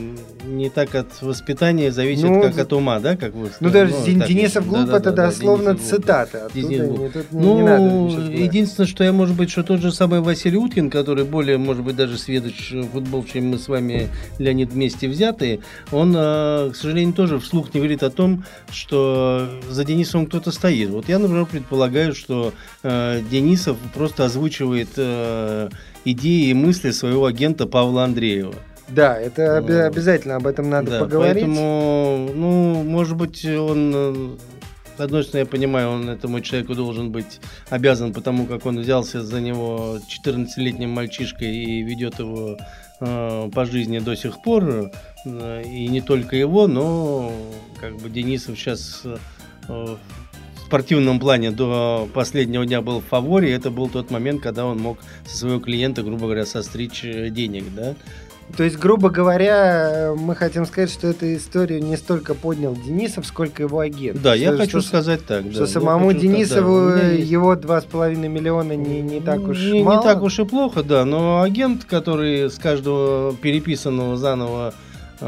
не 0.46 0.70
так 0.70 0.94
от 0.96 1.22
воспитания 1.22 1.92
зависит, 1.92 2.26
ну, 2.26 2.42
как 2.42 2.58
от 2.58 2.72
ума, 2.72 3.00
да? 3.00 3.18
Как 3.18 3.34
вы 3.34 3.50
ну, 3.60 3.70
даже 3.72 3.94
ну, 3.94 4.26
Денисов 4.26 4.68
глуп, 4.68 4.86
да, 4.86 4.98
это 4.98 5.12
да, 5.12 5.26
дословно 5.26 5.74
да, 5.74 5.80
цитата. 5.80 6.50
Не, 6.54 6.84
ну, 7.32 7.56
не 7.58 7.64
надо 7.64 8.32
единственное, 8.32 8.88
что 8.88 9.04
я, 9.04 9.12
может 9.12 9.36
быть, 9.36 9.50
что 9.50 9.64
тот 9.64 9.82
же 9.82 9.92
самый 9.92 10.22
Василий 10.22 10.58
Уткин, 10.58 10.90
который 10.90 11.26
более, 11.26 11.58
может 11.58 11.84
быть, 11.84 11.96
даже 11.96 12.18
сведущ 12.18 12.74
футбол, 12.92 13.26
чем 13.26 13.48
мы 13.48 13.58
с 13.58 13.68
вами, 13.68 14.10
Леонид, 14.38 14.72
вместе 14.72 15.08
взятые, 15.10 15.60
он, 15.92 16.14
к 16.14 16.74
сожалению, 16.76 17.14
тоже 17.14 17.40
вслух 17.40 17.74
не 17.74 17.80
говорит 17.80 18.04
о 18.04 18.12
том, 18.12 18.46
что 18.72 19.50
за 19.70 19.84
Денисовым 19.84 20.28
кто-то 20.28 20.52
стоит. 20.52 20.90
Вот 20.90 21.10
я, 21.10 21.18
например, 21.18 21.48
предполагаю, 21.48 22.14
что 22.14 22.54
э, 22.84 23.22
Денисов 23.32 23.78
просто 23.94 24.26
озвучивает 24.26 24.90
э, 24.98 25.70
идеи 26.06 26.50
и 26.50 26.54
мысли 26.54 26.92
своего 26.92 27.26
агента 27.26 27.66
Павла 27.66 28.06
Андреева. 28.06 28.56
Да, 28.88 29.20
это 29.20 29.58
об- 29.58 29.70
обязательно 29.70 30.36
об 30.36 30.46
этом 30.46 30.70
надо 30.70 30.92
да, 30.92 31.00
поговорить. 31.00 31.44
Поэтому, 31.44 32.30
ну, 32.36 32.84
может 32.84 33.18
быть, 33.18 33.44
он 33.44 33.92
э, 33.96 34.38
с 34.98 35.00
одной 35.00 35.24
стороны, 35.24 35.46
я 35.46 35.46
понимаю, 35.46 35.90
он 35.90 36.10
этому 36.10 36.40
человеку 36.40 36.74
должен 36.74 37.12
быть 37.12 37.42
обязан, 37.70 38.14
потому 38.14 38.46
как 38.46 38.66
он 38.66 38.80
взялся 38.80 39.22
за 39.22 39.42
него 39.42 40.00
14-летним 40.08 40.90
мальчишкой 40.90 41.54
и 41.54 41.82
ведет 41.82 42.20
его 42.20 42.58
э, 43.02 43.50
по 43.54 43.66
жизни 43.66 44.00
до 44.00 44.16
сих 44.16 44.42
пор. 44.42 44.92
Э, 45.26 45.64
и 45.64 45.88
не 45.88 46.00
только 46.00 46.38
его, 46.38 46.68
но 46.68 47.34
как 47.82 47.98
бы 47.98 48.10
Денисов 48.10 48.58
сейчас 48.58 49.02
э, 49.68 49.98
спортивном 50.66 51.20
плане 51.20 51.52
до 51.52 52.08
последнего 52.14 52.66
дня 52.66 52.82
был 52.82 53.00
в 53.00 53.06
фаворе. 53.06 53.54
Это 53.54 53.70
был 53.70 53.88
тот 53.88 54.12
момент, 54.12 54.42
когда 54.42 54.66
он 54.66 54.80
мог 54.80 54.98
со 55.26 55.38
своего 55.38 55.60
клиента, 55.60 56.04
грубо 56.04 56.24
говоря, 56.26 56.46
состричь 56.46 57.04
э, 57.04 57.30
денег, 57.30 57.66
да. 57.76 57.96
То 58.58 58.64
есть, 58.64 58.78
грубо 58.78 59.10
говоря, 59.10 60.14
мы 60.16 60.36
хотим 60.36 60.66
сказать, 60.66 60.92
что 60.92 61.08
эту 61.08 61.34
историю 61.36 61.84
не 61.84 61.98
столько 61.98 62.36
поднял 62.36 62.76
Денисов, 62.76 63.26
сколько 63.26 63.64
его 63.64 63.80
агент. 63.80 64.22
Да, 64.22 64.36
что, 64.36 64.44
я 64.44 64.52
хочу 64.54 64.82
что, 64.82 64.88
сказать 64.88 65.26
так. 65.26 65.46
Что 65.52 65.62
да, 65.62 65.68
самому 65.68 66.14
Денисову 66.14 66.92
да, 66.92 67.08
есть... 67.10 67.30
его 67.30 67.56
2,5 67.56 68.16
миллиона 68.28 68.74
не, 68.74 69.02
не 69.02 69.20
так 69.20 69.40
уж 69.42 69.60
не, 69.60 69.84
мало. 69.84 69.98
Не 69.98 70.04
так 70.04 70.22
уж 70.22 70.40
и 70.40 70.46
плохо, 70.46 70.84
да, 70.84 71.06
но 71.06 71.42
агент, 71.42 71.86
который 71.86 72.50
с 72.52 72.56
каждого 72.56 73.36
переписанного 73.36 74.16
заново 74.16 74.76
э, 75.20 75.26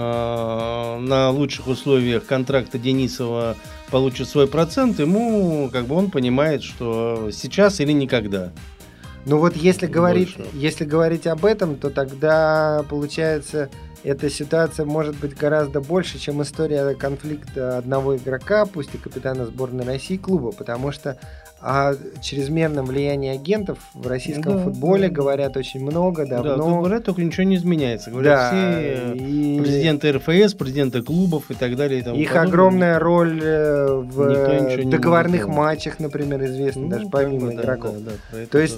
на 0.99 1.31
лучших 1.31 1.67
условиях 1.67 2.25
контракта 2.25 2.77
Денисова 2.77 3.57
получит 3.91 4.27
свой 4.27 4.47
процент, 4.47 4.99
ему 4.99 5.69
как 5.71 5.85
бы 5.85 5.95
он 5.95 6.11
понимает, 6.11 6.63
что 6.63 7.29
сейчас 7.31 7.79
или 7.79 7.91
никогда. 7.91 8.51
Ну 9.25 9.39
вот 9.39 9.55
если 9.55 9.87
говорить, 9.87 10.35
если 10.53 10.85
говорить 10.85 11.27
об 11.27 11.43
этом, 11.45 11.75
то 11.75 11.89
тогда 11.89 12.85
получается 12.89 13.69
эта 14.03 14.29
ситуация 14.29 14.85
может 14.85 15.17
быть 15.17 15.35
гораздо 15.35 15.81
больше, 15.81 16.17
чем 16.17 16.41
история 16.41 16.95
конфликта 16.95 17.77
одного 17.77 18.15
игрока, 18.15 18.65
пусть 18.65 18.95
и 18.95 18.97
капитана 18.97 19.45
сборной 19.45 19.85
России 19.85 20.15
клуба, 20.15 20.51
потому 20.51 20.93
что 20.93 21.17
о 21.59 21.93
чрезмерном 22.21 22.85
влиянии 22.85 23.31
агентов 23.31 23.79
в 23.93 24.05
российском 24.07 24.57
да, 24.57 24.63
футболе 24.63 25.09
да. 25.09 25.15
говорят 25.15 25.57
очень 25.57 25.81
много, 25.81 26.25
давно. 26.27 26.55
Да, 26.55 26.63
говорят, 26.63 27.03
только 27.03 27.23
ничего 27.23 27.43
не 27.43 27.55
изменяется. 27.55 28.11
Говорят 28.11 28.39
да, 28.39 28.49
все 28.49 29.13
и... 29.15 29.59
президенты 29.59 30.11
РФС, 30.11 30.53
президенты 30.53 31.01
клубов 31.01 31.49
и 31.49 31.55
так 31.55 31.75
далее. 31.75 32.01
И 32.01 32.03
тому 32.03 32.15
Их 32.17 32.29
подобное. 32.29 32.47
огромная 32.47 32.99
роль 32.99 33.41
э, 33.43 33.87
в 33.95 34.89
договорных 34.89 35.47
матчах, 35.47 35.99
например, 35.99 36.45
известна, 36.45 36.83
ну, 36.83 36.89
даже 36.89 37.07
помимо 37.09 37.51
да, 37.51 37.61
игроков. 37.61 37.95
Да, 37.99 38.11
да, 38.31 38.45
То 38.45 38.59
есть 38.59 38.77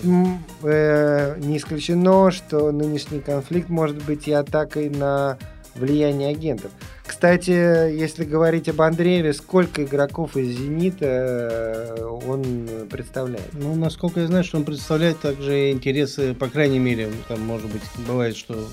э, 0.64 1.36
не 1.40 1.58
исключено, 1.58 2.32
что 2.32 2.72
нынешний 2.72 3.20
конфликт 3.20 3.70
может 3.70 4.02
быть 4.06 4.28
и 4.28 4.32
атакой 4.32 4.90
на 4.90 5.38
влияние 5.76 6.30
агентов. 6.30 6.72
Кстати, 7.10 7.50
если 7.50 8.24
говорить 8.24 8.70
об 8.70 8.82
Андрееве, 8.82 9.34
сколько 9.34 9.84
игроков 9.84 10.38
из 10.38 10.60
«Зенита» 10.60 11.96
э, 11.98 12.04
он 12.06 12.68
представляет? 12.88 13.50
Ну, 13.54 13.74
насколько 13.74 14.20
я 14.20 14.28
знаю, 14.28 14.44
что 14.44 14.58
он 14.58 14.64
представляет 14.64 15.20
также 15.20 15.72
интересы, 15.72 16.36
по 16.36 16.48
крайней 16.48 16.78
мере, 16.78 17.10
там, 17.28 17.42
может 17.42 17.66
быть, 17.72 17.82
бывает, 18.08 18.38
что 18.38 18.64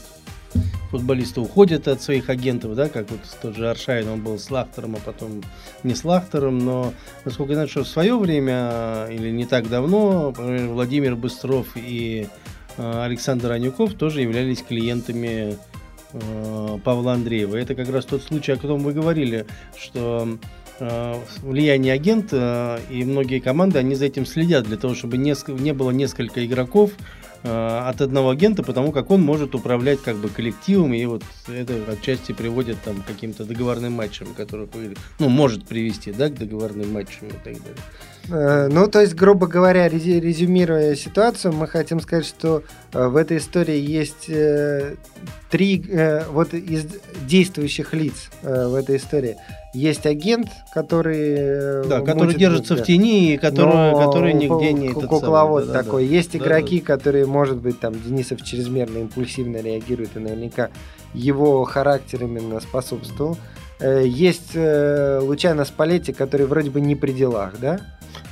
футболисты 0.91 1.41
уходят 1.41 1.89
от 1.89 2.03
своих 2.03 2.29
агентов, 2.29 2.75
да, 2.75 2.91
как 2.91 3.11
вот 3.11 3.21
тот 3.41 3.57
же 3.57 3.71
Аршайн, 3.71 4.07
он 4.07 4.21
был 4.21 4.39
с 4.39 4.51
Лахтером, 4.51 4.97
а 4.97 4.99
потом 5.03 5.43
не 5.83 5.95
с 5.95 6.05
Лахтером, 6.05 6.59
но, 6.59 6.93
насколько 7.25 7.53
я 7.53 7.57
знаю, 7.57 7.69
что 7.71 7.85
в 7.85 7.89
свое 7.89 8.19
время, 8.19 9.07
или 9.11 9.31
не 9.31 9.47
так 9.47 9.71
давно, 9.71 10.27
например, 10.27 10.69
Владимир 10.69 11.17
Быстров 11.17 11.69
и 11.75 12.29
э, 12.77 13.03
Александр 13.03 13.53
Анюков 13.53 13.95
тоже 13.95 14.21
являлись 14.21 14.61
клиентами 14.61 15.57
Э, 15.57 15.76
Павла 16.85 17.15
Андреева. 17.15 17.57
Это 17.57 17.75
как 17.75 17.89
раз 17.91 18.05
тот 18.05 18.23
случай, 18.23 18.53
о 18.53 18.57
котором 18.57 18.81
вы 18.81 18.93
говорили, 18.93 19.47
что 19.77 20.39
э, 20.79 21.15
влияние 21.43 21.93
агента 21.93 22.81
и 22.91 23.05
многие 23.05 23.41
команды, 23.41 23.79
они 23.79 23.95
за 23.95 24.07
этим 24.07 24.27
следят 24.27 24.65
для 24.65 24.77
того, 24.77 24.95
чтобы 24.95 25.17
не, 25.17 25.73
было 25.73 25.91
несколько 25.91 26.45
игроков 26.45 26.93
э, 26.93 27.26
от 27.47 28.01
одного 28.01 28.31
агента, 28.31 28.63
потому 28.63 28.93
как 28.93 29.11
он 29.11 29.23
может 29.23 29.55
управлять 29.55 30.03
как 30.03 30.17
бы 30.17 30.29
коллективом, 30.29 30.95
и 30.95 31.05
вот 31.07 31.23
это 31.49 31.75
отчасти 31.93 32.33
приводит 32.33 32.79
там, 32.83 33.03
к 33.03 33.07
каким-то 33.07 33.45
договорным 33.45 33.93
матчам, 33.93 34.29
которые 34.37 34.69
ну, 35.19 35.29
может 35.29 35.67
привести 35.67 36.13
да, 36.13 36.29
к 36.29 36.35
договорным 36.35 36.93
матчам 36.93 37.29
и 37.29 37.33
так 37.33 37.55
далее. 37.63 37.83
Э, 38.29 38.69
ну, 38.69 38.89
то 38.89 39.01
есть, 39.01 39.15
грубо 39.15 39.47
говоря, 39.47 39.89
резюмируя 39.89 40.95
ситуацию, 40.95 41.53
мы 41.53 41.67
хотим 41.67 42.01
сказать, 42.01 42.27
что 42.27 42.63
э, 42.93 43.07
в 43.07 43.17
этой 43.17 43.39
истории 43.39 43.79
есть 43.79 44.29
э, 44.29 44.97
три, 45.51 45.85
вот 46.31 46.55
из 46.55 46.87
действующих 47.27 47.95
лиц 47.95 48.31
в 48.43 48.75
этой 48.75 48.97
истории. 48.97 49.37
Есть 49.77 50.07
агент, 50.07 50.49
который... 50.73 51.87
Да, 51.87 52.01
который 52.01 52.35
держится 52.35 52.77
в 52.77 52.83
тени, 52.83 53.35
и 53.35 53.37
который, 53.37 53.93
который 53.93 54.33
нигде 54.33 54.73
не... 54.73 54.89
Кукловод 54.89 55.67
да, 55.67 55.83
такой. 55.83 56.09
Да, 56.09 56.15
есть 56.15 56.33
да, 56.33 56.39
игроки, 56.39 56.81
да. 56.81 56.87
которые, 56.87 57.27
может 57.27 57.59
быть, 57.59 57.79
там, 57.79 57.93
Денисов 57.93 58.43
чрезмерно 58.43 58.99
импульсивно 58.99 59.59
реагирует, 59.59 60.17
и 60.17 60.19
наверняка 60.19 60.71
его 61.13 61.65
характер 61.65 62.25
именно 62.25 62.59
способствовал. 62.61 63.37
Есть 63.81 64.55
Лучано 64.55 65.67
Спалетти, 65.67 66.15
который 66.15 66.47
вроде 66.47 66.71
бы 66.71 66.81
не 66.81 66.97
при 66.97 67.13
делах, 67.13 67.61
да? 67.61 67.79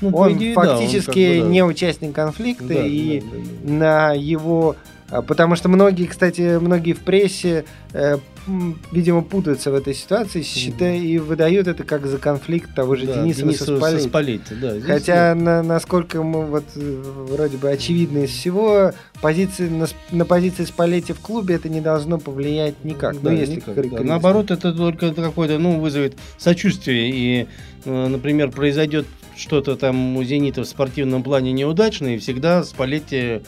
Ну, 0.01 0.17
он 0.17 0.33
идее, 0.33 0.55
фактически 0.55 1.27
да, 1.27 1.33
он 1.33 1.39
бы, 1.41 1.45
да. 1.45 1.53
не 1.53 1.65
участник 1.65 2.15
конфликта, 2.15 2.69
да, 2.69 2.87
и 2.87 3.21
да, 3.21 3.27
да, 3.27 3.37
да. 3.37 3.73
на 3.73 4.13
его 4.15 4.77
а, 5.11 5.23
Потому 5.23 5.55
что 5.57 5.69
многие, 5.69 6.07
кстати, 6.07 6.59
многие 6.59 6.93
в 6.93 7.01
прессе, 7.01 7.65
э, 7.93 8.19
видимо, 8.47 9.23
путаются 9.23 9.71
в 9.71 9.75
этой 9.75 9.95
ситуации, 9.95 10.43
считая, 10.43 10.99
и 10.99 11.19
выдают 11.19 11.67
это 11.67 11.85
как 11.85 12.07
за 12.07 12.19
конфликт 12.19 12.75
того 12.75 12.95
же 12.95 13.07
да, 13.07 13.23
Дениса 13.23 13.51
со 13.53 13.77
Спалетти. 13.77 14.09
Спалетти 14.09 14.55
да, 14.55 14.81
Хотя, 14.81 15.35
на, 15.35 15.63
насколько 15.63 16.23
мы 16.23 16.47
вот 16.47 16.65
вроде 16.75 17.57
бы 17.57 17.71
очевидно 17.71 18.19
из 18.19 18.31
всего, 18.31 18.93
позиции, 19.23 19.69
на, 19.69 19.87
на 20.11 20.25
позиции 20.25 20.65
Спалетти 20.65 21.13
в 21.13 21.21
клубе 21.21 21.55
это 21.55 21.69
не 21.69 21.81
должно 21.81 22.19
повлиять 22.19 22.85
никак. 22.85 23.21
Да, 23.23 23.31
ну, 23.31 23.37
если 23.37 23.57
никак, 23.57 23.91
да. 23.91 24.03
Наоборот, 24.03 24.51
это 24.51 24.73
только 24.73 25.15
какое-то, 25.15 25.59
ну, 25.59 25.81
вызовет 25.81 26.15
сочувствие. 26.39 27.11
И, 27.11 27.47
э, 27.85 28.07
например, 28.09 28.51
произойдет 28.51 29.07
что-то 29.37 29.77
там 29.77 30.17
у 30.17 30.23
«Зенита» 30.23 30.63
в 30.63 30.67
спортивном 30.67 31.23
плане 31.23 31.53
неудачно, 31.53 32.15
и 32.15 32.19
всегда 32.19 32.63
Спалетти 32.63 33.41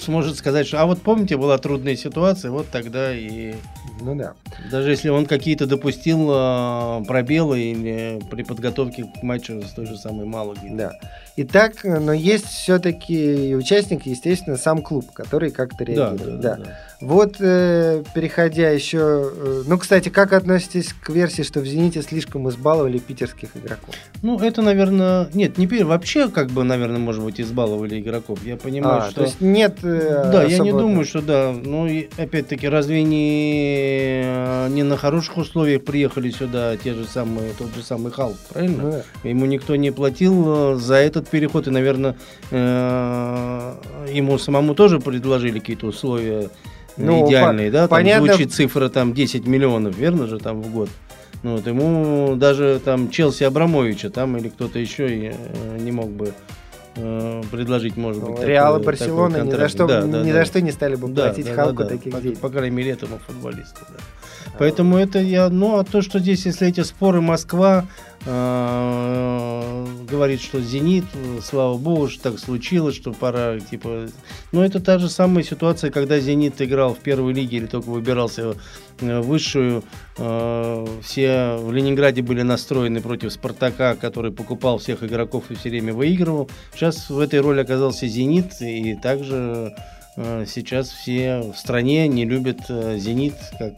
сможет 0.00 0.36
сказать, 0.36 0.66
что 0.66 0.80
а 0.80 0.86
вот 0.86 1.02
помните, 1.02 1.36
была 1.36 1.58
трудная 1.58 1.96
ситуация, 1.96 2.50
вот 2.50 2.68
тогда 2.70 3.14
и... 3.14 3.54
Ну 4.00 4.14
да. 4.14 4.34
Даже 4.70 4.90
если 4.90 5.10
он 5.10 5.26
какие-то 5.26 5.66
допустил 5.66 6.30
э, 6.32 7.04
пробелы 7.06 7.60
или 7.60 8.20
при 8.30 8.42
подготовке 8.42 9.04
к 9.04 9.22
матчу 9.22 9.60
с 9.62 9.72
той 9.72 9.86
же 9.86 9.96
самой 9.96 10.26
Малагой. 10.26 10.70
Да. 10.70 10.92
Итак, 11.36 11.84
но 11.84 12.12
есть 12.12 12.46
все-таки 12.46 13.54
участник, 13.54 14.06
естественно, 14.06 14.56
сам 14.56 14.82
клуб, 14.82 15.10
который 15.12 15.50
как-то 15.50 15.84
реагирует. 15.84 16.40
Да, 16.40 16.56
да, 16.56 16.56
да. 16.56 16.64
да. 16.64 16.78
Вот, 17.00 17.36
э, 17.40 18.02
переходя 18.14 18.70
еще... 18.70 19.32
Э, 19.34 19.62
ну, 19.66 19.78
кстати, 19.78 20.10
как 20.10 20.32
относитесь 20.32 20.92
к 20.92 21.08
версии, 21.10 21.42
что 21.42 21.60
в 21.60 21.66
«Зените» 21.66 22.02
слишком 22.02 22.48
избаловали 22.48 22.98
питерских 22.98 23.56
игроков? 23.56 23.94
Ну, 24.22 24.38
это, 24.38 24.60
наверное... 24.60 25.28
Нет, 25.32 25.56
не 25.56 25.66
вообще, 25.82 26.28
как 26.28 26.48
бы, 26.48 26.64
наверное, 26.64 26.98
может 26.98 27.24
быть, 27.24 27.40
избаловали 27.40 28.00
игроков. 28.00 28.40
Я 28.44 28.56
понимаю, 28.56 29.02
а, 29.02 29.10
что... 29.10 29.14
то 29.14 29.22
есть 29.22 29.40
нет 29.40 29.78
Да, 29.98 30.42
особо... 30.42 30.48
я 30.48 30.58
не 30.58 30.72
думаю, 30.72 31.04
что 31.04 31.22
да. 31.22 31.52
Ну, 31.52 31.86
и, 31.86 32.08
опять-таки, 32.16 32.68
разве 32.68 33.02
не, 33.02 34.68
не 34.70 34.82
на 34.82 34.96
хороших 34.96 35.36
условиях 35.36 35.84
приехали 35.84 36.30
сюда 36.30 36.76
те 36.76 36.94
же 36.94 37.04
самые, 37.04 37.52
тот 37.52 37.74
же 37.74 37.82
самый 37.82 38.12
Халк, 38.12 38.36
правильно? 38.52 39.04
Да. 39.22 39.28
Ему 39.28 39.46
никто 39.46 39.76
не 39.76 39.90
платил 39.90 40.74
э, 40.74 40.76
за 40.76 40.96
этот 40.96 41.28
переход, 41.28 41.66
и, 41.66 41.70
наверное, 41.70 42.16
э, 42.50 43.74
ему 44.12 44.38
самому 44.38 44.74
тоже 44.74 45.00
предложили 45.00 45.58
какие-то 45.58 45.86
условия 45.86 46.48
ну, 46.96 47.26
идеальные, 47.26 47.70
по- 47.70 47.72
да? 47.72 47.80
Там 47.82 47.98
понятно. 47.98 48.26
звучит 48.26 48.52
цифра 48.52 48.88
там 48.88 49.14
10 49.14 49.46
миллионов, 49.46 49.96
верно 49.96 50.26
же, 50.26 50.38
там 50.38 50.62
в 50.62 50.72
год? 50.72 50.88
Ну, 51.42 51.56
вот 51.56 51.66
ему 51.66 52.34
даже 52.36 52.80
там 52.84 53.10
Челси 53.10 53.44
Абрамовича 53.44 54.10
там 54.10 54.36
или 54.36 54.48
кто-то 54.48 54.78
еще 54.78 55.06
э, 55.08 55.78
не 55.78 55.90
мог 55.90 56.10
бы 56.10 56.26
э, 56.26 56.32
предложить, 56.94 57.96
может 57.96 58.22
быть. 58.22 58.40
Реал 58.40 58.80
и 58.80 58.84
Барселона 58.84 59.42
ни 59.42 59.50
за 59.50 59.68
что, 59.68 59.86
да, 59.86 60.02
да, 60.02 60.22
ни 60.22 60.32
да. 60.32 60.40
за 60.40 60.44
что 60.44 60.60
не 60.60 60.72
стали 60.72 60.96
бы 60.96 61.08
да, 61.08 61.26
платить 61.26 61.46
да, 61.46 61.54
Халку 61.54 61.78
да, 61.78 61.84
да. 61.84 61.90
таких 61.90 62.12
по, 62.12 62.20
денег. 62.20 62.38
По 62.38 62.48
крайней 62.50 62.76
мере, 62.76 62.90
этому 62.90 63.18
футболисту. 63.18 63.80
Да. 63.88 63.96
Поэтому 64.58 64.96
это 64.96 65.18
я, 65.20 65.48
ну, 65.48 65.78
а 65.78 65.84
то, 65.84 66.02
что 66.02 66.18
здесь, 66.18 66.44
если 66.46 66.68
эти 66.68 66.82
споры 66.82 67.20
Москва 67.20 67.86
э, 68.26 69.86
говорит, 70.10 70.40
что 70.40 70.60
Зенит, 70.60 71.04
слава 71.42 71.78
богу, 71.78 72.08
что 72.08 72.30
так 72.30 72.38
случилось, 72.38 72.96
что 72.96 73.12
пора, 73.12 73.60
типа, 73.60 74.06
ну, 74.52 74.62
это 74.62 74.80
та 74.80 74.98
же 74.98 75.08
самая 75.08 75.44
ситуация, 75.44 75.90
когда 75.90 76.18
Зенит 76.18 76.60
играл 76.60 76.94
в 76.94 76.98
первой 76.98 77.32
лиге 77.32 77.58
или 77.58 77.66
только 77.66 77.88
выбирался 77.88 78.54
в 79.00 79.20
высшую, 79.22 79.78
э, 79.78 79.82
все 81.02 81.56
в 81.56 81.72
Ленинграде 81.72 82.20
были 82.20 82.42
настроены 82.42 83.00
против 83.00 83.32
Спартака, 83.32 83.96
который 83.96 84.32
покупал 84.32 84.76
всех 84.76 85.02
игроков 85.02 85.44
и 85.50 85.54
все 85.54 85.70
время 85.70 85.94
выигрывал. 85.94 86.50
Сейчас 86.74 87.08
в 87.08 87.18
этой 87.18 87.40
роли 87.40 87.60
оказался 87.60 88.06
Зенит, 88.06 88.60
и 88.60 88.96
также 88.96 89.74
э, 90.16 90.44
сейчас 90.46 90.90
все 90.90 91.40
в 91.40 91.56
стране 91.56 92.06
не 92.06 92.26
любят 92.26 92.58
э, 92.68 92.98
Зенит 92.98 93.34
как 93.58 93.74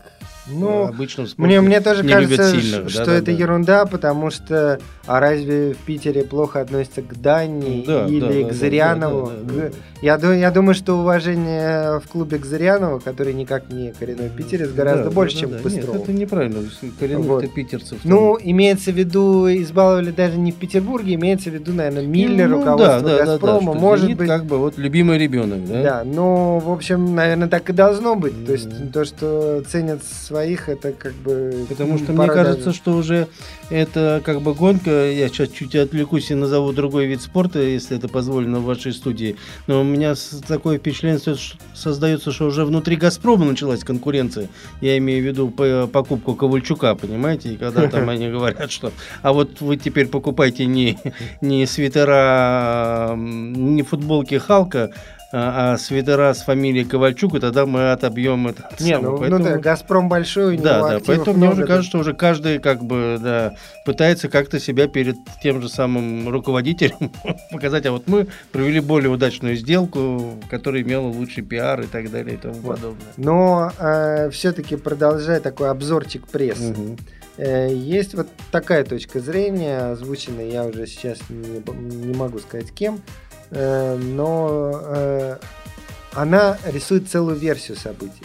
ну, 0.47 0.89
обычном 0.89 1.27
мне, 1.37 1.61
мне 1.61 1.81
тоже 1.81 2.03
кажется, 2.07 2.51
сильных, 2.51 2.91
что 2.91 3.07
да, 3.07 3.15
это 3.15 3.27
да. 3.27 3.33
ерунда, 3.33 3.87
потому 3.87 4.31
что 4.31 4.81
а 5.07 5.19
разве 5.19 5.75
в 5.75 5.79
Питере 5.79 6.23
плохо 6.23 6.61
относятся 6.61 7.03
к 7.03 7.21
Дани 7.21 7.85
да, 7.87 8.07
или 8.07 8.43
да, 8.43 8.49
к 8.49 8.53
Зырянову? 8.53 9.27
Да, 9.27 9.33
да, 9.33 9.63
да, 9.63 9.69
да. 9.69 9.77
Я, 10.01 10.35
я 10.35 10.51
думаю, 10.51 10.75
что 10.75 10.95
уважение 10.95 12.01
в 12.01 12.09
клубе 12.09 12.39
к 12.39 12.45
Зырянову, 12.45 13.01
который 13.01 13.35
никак 13.35 13.71
не 13.71 13.93
коренной 13.93 14.31
питерец, 14.31 14.71
гораздо 14.71 15.05
да, 15.05 15.11
больше, 15.11 15.35
да, 15.37 15.41
чем 15.41 15.51
да, 15.51 15.59
к 15.59 15.63
Быстрову. 15.63 15.93
Нет, 15.93 16.03
это 16.03 16.13
неправильно. 16.13 16.59
Коренных 16.99 17.27
вот. 17.27 17.55
питерцев. 17.55 17.99
Ну, 18.05 18.39
имеется 18.41 18.93
в 18.93 18.97
виду, 18.97 19.49
избаловали 19.49 20.11
даже 20.11 20.39
не 20.39 20.53
в 20.53 20.57
Петербурге, 20.57 21.15
имеется 21.15 21.51
в 21.51 21.55
виду, 21.55 21.73
наверное, 21.73 22.07
Миллер, 22.07 22.49
ну, 22.49 22.59
руководство 22.59 23.01
да, 23.01 23.19
да, 23.19 23.27
Газпрома. 23.27 23.73
Да, 23.73 23.79
да, 23.79 23.81
может 23.81 24.05
Зенит, 24.05 24.19
быть... 24.19 24.29
как 24.29 24.45
бы 24.45 24.59
вот 24.59 24.79
любимый 24.79 25.19
ребенок, 25.19 25.67
да? 25.67 25.83
Да, 25.83 26.03
ну, 26.05 26.59
в 26.59 26.71
общем, 26.71 27.15
наверное, 27.15 27.49
так 27.49 27.69
и 27.71 27.73
должно 27.73 28.15
быть. 28.15 28.35
Mm-hmm. 28.35 28.47
То 28.47 28.53
есть 28.53 28.93
то, 28.93 29.05
что 29.05 29.63
ценят 29.69 30.03
своих, 30.33 30.71
это 30.71 30.93
как 30.93 31.13
бы... 31.13 31.67
Потому 31.69 31.99
что 31.99 32.13
мне 32.13 32.27
кажется, 32.27 32.67
даже... 32.67 32.77
что 32.77 32.97
уже 32.97 33.29
это 33.69 34.23
как 34.25 34.41
бы 34.41 34.55
гонка, 34.55 35.11
я 35.11 35.29
сейчас 35.29 35.51
чуть 35.51 35.77
отвлекусь 35.77 36.31
и 36.31 36.35
назову 36.35 36.73
другой 36.73 37.05
вид 37.05 37.21
спорта, 37.21 37.59
если 37.59 37.99
это 37.99 38.09
позволено 38.09 38.61
в 38.61 38.65
вашей 38.65 38.95
студии, 38.95 39.37
но 39.67 39.83
у 39.83 39.85
меня 39.85 40.15
такое 40.49 40.79
впечатление 40.79 41.21
создается, 41.75 42.33
что 42.33 42.47
уже 42.47 42.65
внутри 42.65 42.97
«Газпрома» 42.97 43.45
началась 43.45 43.85
конкуренция, 43.85 44.49
я 44.81 44.97
имею 44.97 45.23
в 45.23 45.27
виду 45.27 45.51
покупку 45.89 46.35
Ковальчука, 46.35 46.95
понимаете, 46.95 47.53
и 47.53 47.57
когда 47.59 47.87
там 47.89 48.09
они 48.09 48.31
говорят, 48.31 48.71
что 48.71 48.91
а 49.21 49.35
вот 49.35 49.61
вы 49.61 49.77
теперь 49.77 50.07
покупайте 50.07 50.65
не, 50.65 50.99
не 51.43 51.67
свитера, 51.67 53.15
не 53.17 53.83
футболки 53.83 54.39
Халка, 54.39 54.93
а, 55.33 55.73
а 55.73 55.79
свитера 55.79 56.35
с 56.35 56.43
фамилией 56.43 56.85
Ковальчук, 56.85 57.37
и 57.37 57.41
тогда 57.41 57.65
мы 57.65 57.91
отобьем 57.93 58.49
это. 58.49 58.69
Не, 58.81 58.99
ну, 58.99 59.17
поэтому... 59.17 59.39
ну 59.39 59.51
да, 59.51 59.59
Газпром 59.59 60.09
большой, 60.09 60.59
Да, 60.59 60.91
да, 60.91 61.01
поэтому 61.05 61.39
мне 61.39 61.51
уже 61.51 61.67
кажется, 61.67 61.89
что 61.89 61.99
уже 62.01 62.13
каждый 62.13 62.59
как 62.59 62.85
бы 62.85 63.19
да, 63.19 63.55
пытается 63.87 64.29
как-то 64.29 64.61
себя 64.61 64.89
перед 64.89 65.17
тем 65.43 65.63
же 65.63 65.71
самым 65.71 66.29
руководителем 66.29 67.13
показать, 67.51 67.87
а 67.87 67.93
вот 67.93 68.09
мы 68.09 68.29
провели 68.53 68.81
более 68.81 69.09
удачную 69.09 69.57
сделку, 69.57 70.35
которая 70.51 70.83
имела 70.83 71.07
лучший 71.07 71.43
пиар 71.43 71.81
и 71.81 71.87
так 71.87 72.11
далее 72.11 72.35
и 72.35 72.39
тому 72.39 72.55
вот. 72.55 72.77
подобное. 72.77 73.13
Но 73.17 73.73
э, 73.79 74.29
все-таки 74.31 74.77
продолжая 74.77 75.41
такой 75.41 75.71
обзорчик 75.71 76.29
прессы. 76.29 76.73
Угу. 76.73 76.97
Есть 77.39 78.15
вот 78.15 78.29
такая 78.51 78.85
точка 78.85 79.21
зрения, 79.21 79.93
озвученная 79.93 80.51
я 80.51 80.67
уже 80.67 80.87
сейчас 80.87 81.19
не, 81.31 81.63
не 81.81 82.15
могу 82.15 82.39
сказать 82.39 82.71
кем, 82.73 83.01
но 83.53 84.81
э, 84.85 85.37
она 86.15 86.59
рисует 86.65 87.09
целую 87.09 87.37
версию 87.37 87.77
событий 87.77 88.25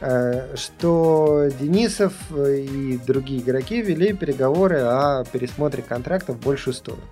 э, 0.00 0.56
что 0.56 1.48
Денисов 1.58 2.12
и 2.36 2.98
другие 3.06 3.40
игроки 3.40 3.80
вели 3.80 4.12
переговоры 4.12 4.80
о 4.80 5.24
пересмотре 5.24 5.82
контракта 5.82 6.32
в 6.32 6.40
большую 6.40 6.74
сторону. 6.74 7.02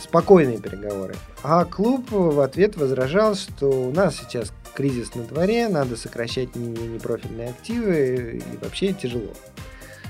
Спокойные 0.00 0.58
переговоры. 0.58 1.16
А 1.42 1.64
клуб 1.64 2.10
в 2.10 2.40
ответ 2.40 2.76
возражал, 2.76 3.34
что 3.34 3.66
у 3.66 3.90
нас 3.90 4.16
сейчас 4.16 4.52
кризис 4.74 5.14
на 5.14 5.24
дворе, 5.24 5.68
надо 5.68 5.96
сокращать 5.96 6.54
непрофильные 6.54 7.50
активы 7.50 8.42
и 8.44 8.64
вообще 8.64 8.92
тяжело. 8.92 9.32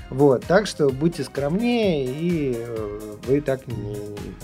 Вот, 0.09 0.45
так 0.45 0.65
что 0.65 0.89
будьте 0.89 1.23
скромнее, 1.23 2.05
и 2.05 2.55
э, 2.57 3.15
вы 3.27 3.41
так 3.41 3.67
не, 3.67 3.97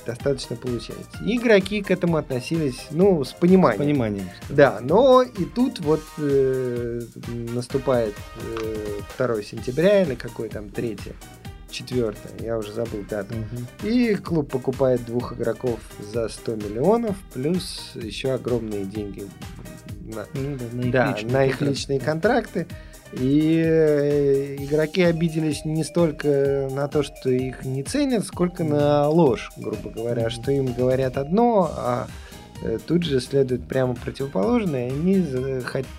достаточно 0.05 0.55
получаете. 0.55 1.03
игроки 1.25 1.81
к 1.81 1.89
этому 1.89 2.17
относились, 2.17 2.87
ну, 2.91 3.23
с 3.23 3.33
пониманием. 3.33 3.81
С 3.81 3.85
пониманием. 3.85 4.29
Да, 4.49 4.79
но 4.81 5.23
и 5.23 5.45
тут 5.45 5.79
вот 5.79 6.01
э, 6.17 7.01
наступает 7.53 8.13
э, 8.37 9.01
2 9.17 9.41
сентября 9.41 10.03
или 10.03 10.15
какой 10.15 10.49
там, 10.49 10.69
3 10.69 10.97
четвертое, 11.71 12.31
я 12.39 12.57
уже 12.57 12.71
забыл 12.71 13.03
дату. 13.09 13.33
Угу. 13.33 13.87
И 13.89 14.15
клуб 14.15 14.49
покупает 14.49 15.05
двух 15.05 15.33
игроков 15.33 15.79
за 15.99 16.29
100 16.29 16.55
миллионов, 16.55 17.15
плюс 17.33 17.91
еще 17.95 18.31
огромные 18.31 18.85
деньги 18.85 19.27
на, 20.05 20.25
ну, 20.33 20.57
да, 20.57 20.67
на 20.71 20.81
их, 20.81 20.91
да, 20.91 21.11
личные, 21.11 21.33
на 21.33 21.45
их 21.45 21.61
личные 21.61 21.99
контракты. 21.99 22.67
И 23.19 23.63
э, 23.65 24.55
игроки 24.59 25.01
обиделись 25.01 25.63
не 25.63 25.85
столько 25.85 26.67
на 26.71 26.87
то, 26.89 27.01
что 27.01 27.29
их 27.29 27.63
не 27.63 27.81
ценят, 27.81 28.25
сколько 28.25 28.63
на 28.65 29.07
ложь, 29.07 29.51
грубо 29.55 29.89
говоря, 29.89 30.29
что 30.29 30.51
им 30.51 30.73
говорят 30.73 31.17
одно, 31.17 31.71
а 31.73 32.07
э, 32.61 32.77
тут 32.85 33.03
же 33.03 33.21
следует 33.21 33.65
прямо 33.67 33.95
противоположное. 33.95 34.89
Они 34.89 35.25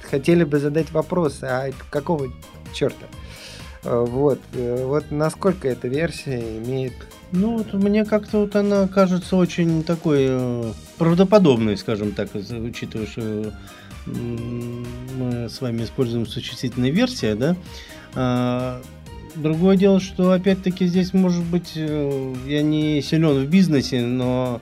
хотели 0.03 0.45
бы 0.45 0.59
задать 0.59 0.91
вопрос, 0.93 1.39
а 1.43 1.71
какого 1.89 2.29
черта? 2.75 3.07
Э, 3.85 4.05
вот, 4.07 4.41
вот 4.53 5.11
насколько 5.11 5.69
эта 5.69 5.89
версия 5.89 6.59
имеет... 6.59 6.93
Ну, 7.33 7.57
вот 7.57 7.73
мне 7.73 8.05
как-то 8.05 8.41
вот 8.41 8.55
она 8.57 8.89
кажется 8.89 9.37
очень 9.37 9.83
такой 9.85 10.75
правдоподобной, 10.99 11.79
скажем 11.79 12.13
так, 12.13 12.29
учитывая, 12.35 13.07
что 13.07 13.53
мы 14.07 15.49
с 15.49 15.61
вами 15.61 15.85
используем 15.85 16.27
существительная 16.27 16.91
версия, 16.91 17.35
да. 17.35 17.57
А, 18.15 18.81
другое 19.37 19.77
дело, 19.77 20.01
что 20.01 20.33
опять-таки 20.33 20.87
здесь 20.87 21.13
может 21.13 21.45
быть, 21.45 21.73
э, 21.75 22.35
я 22.47 22.63
не 22.63 23.03
силен 23.03 23.45
в 23.45 23.49
бизнесе, 23.49 24.01
но 24.01 24.61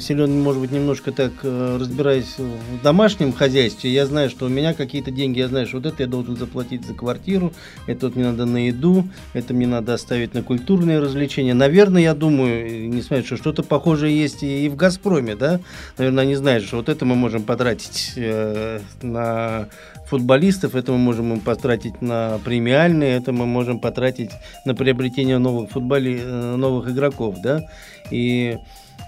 силен, 0.00 0.40
может 0.42 0.60
быть, 0.60 0.72
немножко 0.72 1.12
так 1.12 1.32
э, 1.42 1.76
разбираясь 1.78 2.38
в 2.38 2.82
домашнем 2.82 3.32
хозяйстве, 3.32 3.92
я 3.92 4.06
знаю, 4.06 4.30
что 4.30 4.46
у 4.46 4.48
меня 4.48 4.74
какие-то 4.74 5.10
деньги, 5.10 5.38
я 5.38 5.48
знаю, 5.48 5.66
что 5.66 5.76
вот 5.76 5.86
это 5.86 6.02
я 6.02 6.08
должен 6.08 6.36
заплатить 6.36 6.84
за 6.84 6.94
квартиру, 6.94 7.52
это 7.86 8.06
вот 8.06 8.16
мне 8.16 8.26
надо 8.26 8.46
на 8.46 8.66
еду, 8.66 9.04
это 9.32 9.54
мне 9.54 9.66
надо 9.66 9.94
оставить 9.94 10.34
на 10.34 10.42
культурные 10.42 10.98
развлечения. 10.98 11.54
Наверное, 11.54 12.02
я 12.02 12.14
думаю, 12.14 12.88
не 12.88 13.00
знаю, 13.00 13.24
что 13.24 13.36
что-то 13.36 13.62
похожее 13.62 14.18
есть 14.18 14.42
и 14.42 14.68
в 14.68 14.76
«Газпроме», 14.76 15.36
да? 15.36 15.60
Наверное, 15.98 16.24
они 16.24 16.34
знают, 16.34 16.64
что 16.64 16.78
вот 16.78 16.88
это 16.88 17.04
мы 17.04 17.14
можем 17.14 17.42
потратить 17.44 18.14
э, 18.16 18.80
на 19.02 19.68
футболистов, 20.06 20.74
это 20.74 20.90
мы 20.92 20.98
можем 20.98 21.38
потратить 21.40 22.02
на 22.02 22.38
премиальные, 22.44 23.16
это 23.16 23.32
мы 23.32 23.46
можем 23.46 23.78
потратить 23.78 24.30
на 24.64 24.74
приобретение 24.74 25.38
новых 25.38 25.70
футболи, 25.70 26.20
новых 26.56 26.90
игроков, 26.90 27.36
да? 27.40 27.62
И 28.10 28.58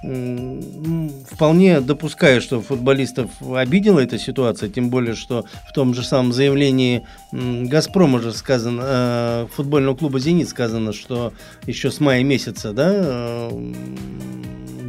вполне 0.02 1.80
допускаю, 1.80 2.40
что 2.40 2.60
футболистов 2.60 3.30
обидела 3.40 4.00
эта 4.00 4.18
ситуация, 4.18 4.68
тем 4.68 4.90
более, 4.90 5.14
что 5.14 5.44
в 5.68 5.72
том 5.72 5.94
же 5.94 6.02
самом 6.02 6.32
заявлении 6.32 7.06
«Газпрома» 7.30 8.20
же 8.20 8.32
сказано, 8.32 8.82
э, 8.84 9.46
футбольного 9.54 9.94
клуба 9.94 10.18
«Зенит» 10.18 10.48
сказано, 10.48 10.92
что 10.92 11.32
еще 11.66 11.92
с 11.92 12.00
мая 12.00 12.24
месяца, 12.24 12.72
да, 12.72 12.90
э, 12.92 13.50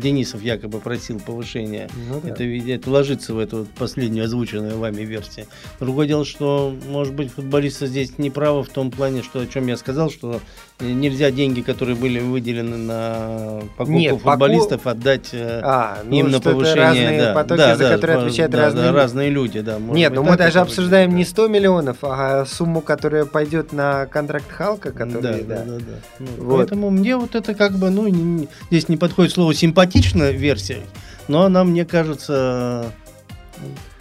Денисов 0.04 0.42
якобы 0.44 0.80
просил 0.80 1.20
повышения. 1.20 1.90
Ну, 2.10 2.20
да. 2.22 2.30
это, 2.30 2.44
это 2.44 2.90
ложится 2.90 3.34
в 3.34 3.40
эту 3.40 3.60
вот 3.60 3.70
последнюю 3.70 4.26
озвученную 4.26 4.78
вами 4.78 5.04
версию. 5.04 5.46
Другое 5.80 6.08
дело, 6.08 6.26
что, 6.26 6.76
может 6.90 7.14
быть, 7.14 7.32
футболисты 7.32 7.88
здесь 7.88 8.18
не 8.18 8.30
правы 8.30 8.64
в 8.64 8.70
том 8.70 8.92
плане, 8.92 9.24
что 9.24 9.40
о 9.40 9.48
чем 9.48 9.68
я 9.68 9.78
сказал, 9.78 10.12
что 10.12 10.42
нельзя 10.84 11.32
деньги, 11.32 11.62
которые 11.62 11.96
были 11.96 12.20
выделены 12.20 12.78
на 12.78 13.62
покупку 13.78 13.92
Нет, 13.92 14.22
футболистов, 14.22 14.82
поку... 14.82 14.98
отдать 14.98 15.30
э, 15.34 15.62
а, 15.64 16.00
ну, 16.04 16.16
им 16.16 16.32
на 16.32 16.40
повышение. 16.40 16.84
Разные 16.84 17.22
да, 17.22 17.34
потоки, 17.34 17.58
да, 17.58 17.76
за 17.76 17.90
которые 17.90 18.18
да, 18.18 18.24
отвечают 18.24 18.52
да, 18.52 18.58
разные, 18.60 18.84
да, 18.86 18.92
разные 18.92 19.30
люди. 19.30 19.62
Да, 19.62 19.78
Нет, 19.80 20.14
ну 20.14 20.24
мы 20.24 20.38
даже 20.38 20.60
обсуждаем 20.60 21.10
быть, 21.10 21.18
не 21.18 21.26
100 21.26 21.48
миллионов, 21.48 21.98
а 22.02 22.46
сумму, 22.46 22.82
которая 22.82 23.26
пойдет 23.26 23.74
на 23.74 24.06
контракт 24.08 24.52
Халка, 24.52 24.92
который... 24.92 25.44
Да, 25.44 25.58
да, 25.58 25.64
да. 25.66 25.78
да, 25.78 25.84
Ну, 26.20 26.28
вот. 26.38 26.58
Поэтому 26.58 26.90
мне 26.90 27.18
вот 27.18 27.36
это 27.36 27.54
как 27.54 27.74
бы, 27.74 27.90
ну, 27.90 28.08
не, 28.08 28.48
здесь 28.70 28.90
не 28.90 28.98
подходит 28.98 29.34
слово 29.34 29.54
симпатичная 29.54 30.32
версия, 30.32 30.82
но 31.28 31.44
она 31.44 31.64
мне 31.64 31.86
кажется 31.86 32.92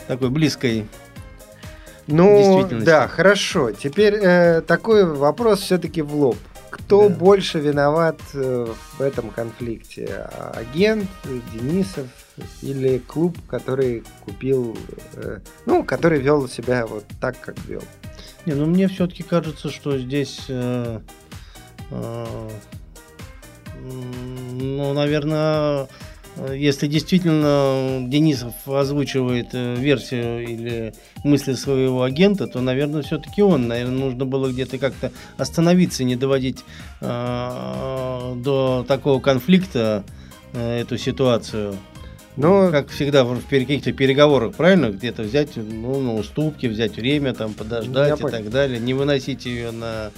такой 0.06 0.30
близкой 0.30 0.86
ну, 2.06 2.68
да, 2.70 3.08
хорошо. 3.08 3.70
Теперь 3.72 4.14
э, 4.14 4.60
такой 4.62 5.04
вопрос 5.04 5.60
все-таки 5.60 6.02
в 6.02 6.14
лоб. 6.14 6.36
Кто 6.72 7.10
да. 7.10 7.14
больше 7.14 7.60
виноват 7.60 8.18
э, 8.32 8.66
в 8.96 9.00
этом 9.02 9.28
конфликте? 9.28 10.26
Агент, 10.54 11.06
Денисов 11.52 12.06
или 12.62 12.96
клуб, 12.96 13.36
который 13.46 14.04
купил, 14.24 14.74
э, 15.12 15.40
ну, 15.66 15.84
который 15.84 16.18
вел 16.18 16.48
себя 16.48 16.86
вот 16.86 17.04
так, 17.20 17.38
как 17.40 17.58
вел? 17.66 17.82
Не, 18.46 18.54
ну 18.54 18.64
мне 18.64 18.88
все-таки 18.88 19.22
кажется, 19.22 19.70
что 19.70 19.98
здесь, 19.98 20.46
э, 20.48 21.00
э, 21.90 22.48
ну, 23.82 24.94
наверное, 24.94 25.88
если 26.52 26.86
действительно 26.86 28.08
Денисов 28.08 28.54
озвучивает 28.66 29.48
э, 29.52 29.74
версию 29.76 30.42
или 30.42 30.94
мысли 31.24 31.52
своего 31.52 32.02
агента, 32.02 32.46
то, 32.46 32.60
наверное, 32.60 33.02
все-таки 33.02 33.42
он. 33.42 33.68
Наверное, 33.68 33.98
нужно 33.98 34.24
было 34.24 34.50
где-то 34.50 34.78
как-то 34.78 35.12
остановиться, 35.36 36.04
не 36.04 36.16
доводить 36.16 36.64
э, 37.00 38.34
до 38.36 38.84
такого 38.88 39.20
конфликта 39.20 40.04
э, 40.52 40.80
эту 40.80 40.96
ситуацию. 40.96 41.76
Но... 42.36 42.70
Как 42.70 42.88
всегда 42.88 43.24
в 43.24 43.42
каких-то 43.48 43.92
переговорах, 43.92 44.54
правильно? 44.54 44.90
Где-то 44.90 45.22
взять 45.22 45.56
ну, 45.56 46.00
на 46.00 46.14
уступки, 46.14 46.66
взять 46.66 46.96
время, 46.96 47.34
там, 47.34 47.52
подождать 47.52 48.18
Я 48.18 48.26
и 48.26 48.30
так 48.30 48.50
далее. 48.50 48.80
Не 48.80 48.94
выносить 48.94 49.44
ее 49.44 49.70
на 49.70 50.10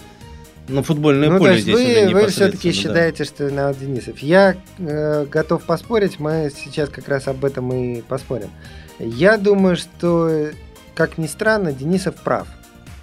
на 0.68 0.82
футбольное 0.82 1.30
ну, 1.30 1.38
поле 1.38 1.50
то 1.50 1.54
есть 1.54 1.64
здесь 1.64 2.12
вы, 2.12 2.20
вы 2.20 2.26
все-таки 2.28 2.68
да. 2.70 2.74
считаете, 2.74 3.24
что 3.24 3.44
виноват 3.44 3.78
Денисов. 3.78 4.18
Я 4.20 4.56
э, 4.78 5.26
готов 5.26 5.64
поспорить, 5.64 6.18
мы 6.18 6.50
сейчас 6.54 6.88
как 6.88 7.08
раз 7.08 7.28
об 7.28 7.44
этом 7.44 7.72
и 7.72 8.02
поспорим. 8.02 8.50
Я 8.98 9.36
думаю, 9.36 9.76
что, 9.76 10.50
как 10.94 11.18
ни 11.18 11.26
странно, 11.26 11.72
Денисов 11.72 12.14
прав. 12.16 12.48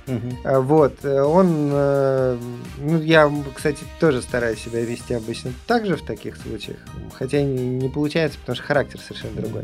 Угу. 0.08 0.62
Вот, 0.62 0.94
э, 1.04 1.22
он, 1.22 1.70
э, 1.72 2.38
ну, 2.80 3.02
я, 3.02 3.32
кстати, 3.56 3.84
тоже 4.00 4.22
стараюсь 4.22 4.60
себя 4.60 4.82
вести 4.82 5.14
обычно 5.14 5.52
так 5.68 5.86
же 5.86 5.96
в 5.96 6.04
таких 6.04 6.38
случаях, 6.38 6.78
хотя 7.14 7.42
не, 7.42 7.68
не 7.68 7.90
получается, 7.90 8.40
потому 8.40 8.56
что 8.56 8.66
характер 8.66 9.00
совершенно 9.00 9.42
другой. 9.42 9.64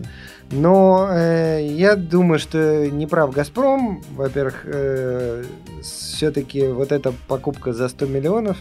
Но 0.51 1.09
э, 1.11 1.67
я 1.69 1.95
думаю, 1.95 2.39
что 2.39 2.87
не 2.87 3.07
прав 3.07 3.31
Газпром, 3.31 4.03
во-первых, 4.15 4.61
э, 4.65 5.43
все-таки 5.81 6.67
вот 6.67 6.91
эта 6.91 7.13
покупка 7.27 7.73
за 7.73 7.89
100 7.89 8.05
миллионов, 8.05 8.57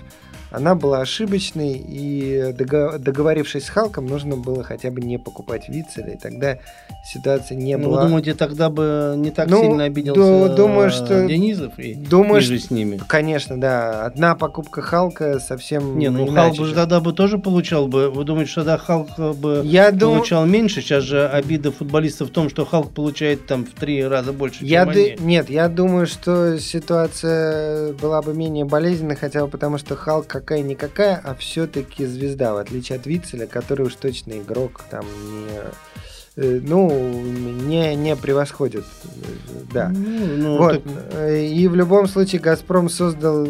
она 0.50 0.74
была 0.74 1.00
ошибочной, 1.00 1.74
и 1.74 2.52
договорившись 2.52 3.66
с 3.66 3.68
Халком, 3.68 4.06
нужно 4.06 4.37
было 4.37 4.62
хотя 4.62 4.90
бы 4.90 5.00
не 5.00 5.18
покупать 5.18 5.68
Вицеля, 5.68 6.14
и 6.14 6.18
тогда 6.18 6.59
ситуация 7.04 7.56
не 7.56 7.76
ну, 7.76 7.88
была... 7.90 8.02
Вы 8.02 8.09
думаете, 8.09 8.35
тогда 8.35 8.70
бы 8.70 9.14
не 9.16 9.30
так 9.30 9.48
ну, 9.48 9.62
сильно 9.62 9.85
обиделся 9.85 10.54
думаю, 10.54 10.90
что... 10.90 11.26
Денизов 11.26 11.78
и 11.78 11.94
думаю, 11.94 12.40
же 12.40 12.59
с 12.59 12.70
ними? 12.70 13.00
Конечно, 13.06 13.61
да. 13.61 14.04
Одна 14.06 14.35
покупка 14.35 14.82
Халка 14.82 15.40
совсем 15.40 15.98
Не, 15.98 16.11
ну 16.11 16.26
Халк 16.26 16.56
бы 16.56 16.72
тогда 16.72 17.00
бы 17.00 17.12
тоже 17.12 17.38
получал 17.38 17.88
бы... 17.88 18.11
Вы 18.11 18.24
думаете, 18.24 18.50
что 18.50 18.61
тогда 18.62 18.78
Халк 18.78 19.18
бы 19.37 19.62
Я 19.64 19.92
получал 19.92 20.42
дум... 20.44 20.52
меньше? 20.52 20.80
Сейчас 20.80 21.04
же 21.04 21.26
обида 21.28 21.72
футболистов 21.72 22.28
в 22.28 22.32
том, 22.32 22.48
что 22.48 22.64
Халк 22.64 22.92
получает 22.92 23.46
там 23.46 23.64
в 23.64 23.70
три 23.70 24.06
раза 24.06 24.32
больше, 24.32 24.64
я 24.64 24.85
чем 24.85 24.94
д... 24.94 25.00
они. 25.00 25.26
Нет, 25.26 25.50
я 25.50 25.68
думаю, 25.68 26.06
что 26.06 26.59
ситуация 26.59 27.92
была 27.94 28.22
бы 28.22 28.35
менее 28.35 28.64
болезненной, 28.64 29.16
хотя 29.16 29.42
бы 29.42 29.48
потому, 29.48 29.78
что 29.78 29.96
Халк 29.96 30.26
какая-никакая, 30.40 31.20
а 31.22 31.35
все-таки 31.35 32.07
звезда, 32.07 32.55
в 32.55 32.59
отличие 32.59 32.99
от 32.99 33.07
Вицеля, 33.07 33.46
который 33.46 33.87
уж 33.87 33.94
точно 33.94 34.35
игрок, 34.35 34.83
там 34.90 35.05
не 35.05 35.49
э, 36.37 36.61
ну, 36.62 36.90
не, 36.90 37.94
не 37.94 38.14
превосходит. 38.16 38.85
Да. 39.72 39.88
Ну, 39.88 40.27
ну, 40.37 40.59
вот. 40.59 40.85
Так... 40.85 41.31
И 41.31 41.66
в 41.68 41.75
любом 41.75 42.07
случае 42.07 42.40
Газпром 42.40 42.90
создал, 42.90 43.46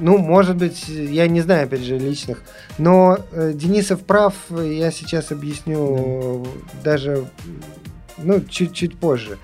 ну, 0.00 0.18
может 0.18 0.56
быть, 0.56 0.88
я 0.88 1.28
не 1.28 1.42
знаю, 1.42 1.64
опять 1.64 1.82
же, 1.82 1.98
личных, 1.98 2.42
но 2.78 3.18
э, 3.32 3.52
Денисов 3.54 4.00
прав, 4.00 4.34
я 4.50 4.90
сейчас 4.90 5.30
объясню 5.32 6.46
да. 6.82 6.92
даже, 6.92 7.26
ну, 8.16 8.40
чуть-чуть 8.40 8.98
позже. 8.98 9.38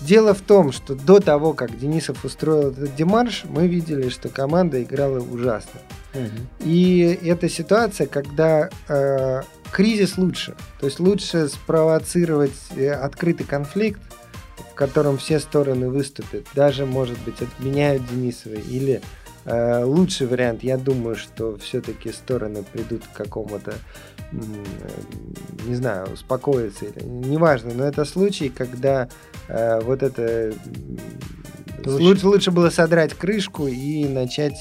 Дело 0.00 0.32
в 0.32 0.40
том, 0.40 0.72
что 0.72 0.94
до 0.94 1.20
того, 1.20 1.52
как 1.52 1.78
Денисов 1.78 2.24
устроил 2.24 2.70
этот 2.70 2.94
демарш, 2.94 3.44
мы 3.44 3.68
видели, 3.68 4.08
что 4.08 4.28
команда 4.28 4.82
играла 4.82 5.18
ужасно. 5.18 5.80
Угу. 6.14 6.46
И 6.64 7.18
эта 7.22 7.48
ситуация, 7.48 8.06
когда 8.06 8.70
э, 8.88 9.42
кризис 9.70 10.16
лучше. 10.16 10.56
То 10.80 10.86
есть 10.86 11.00
лучше 11.00 11.48
спровоцировать 11.48 12.56
э, 12.76 12.90
открытый 12.90 13.46
конфликт, 13.46 14.00
в 14.72 14.74
котором 14.74 15.18
все 15.18 15.38
стороны 15.38 15.90
выступят. 15.90 16.46
Даже, 16.54 16.86
может 16.86 17.18
быть, 17.20 17.42
отменяют 17.42 18.02
Денисова. 18.08 18.54
Или 18.54 19.02
лучший 19.46 20.26
вариант, 20.26 20.62
я 20.62 20.76
думаю, 20.76 21.16
что 21.16 21.56
все-таки 21.56 22.12
стороны 22.12 22.62
придут 22.62 23.04
к 23.06 23.16
какому-то, 23.16 23.74
э, 24.32 24.36
не 25.66 25.74
знаю, 25.74 26.12
успокоиться. 26.12 26.86
Или, 26.86 27.04
неважно, 27.04 27.72
но 27.74 27.84
это 27.84 28.04
случай, 28.04 28.48
когда 28.48 29.08
э, 29.48 29.80
вот 29.80 30.02
это... 30.02 30.52
Лучше, 31.86 32.26
лучше 32.26 32.50
было 32.50 32.68
содрать 32.68 33.14
крышку 33.14 33.66
и 33.66 34.06
начать 34.06 34.58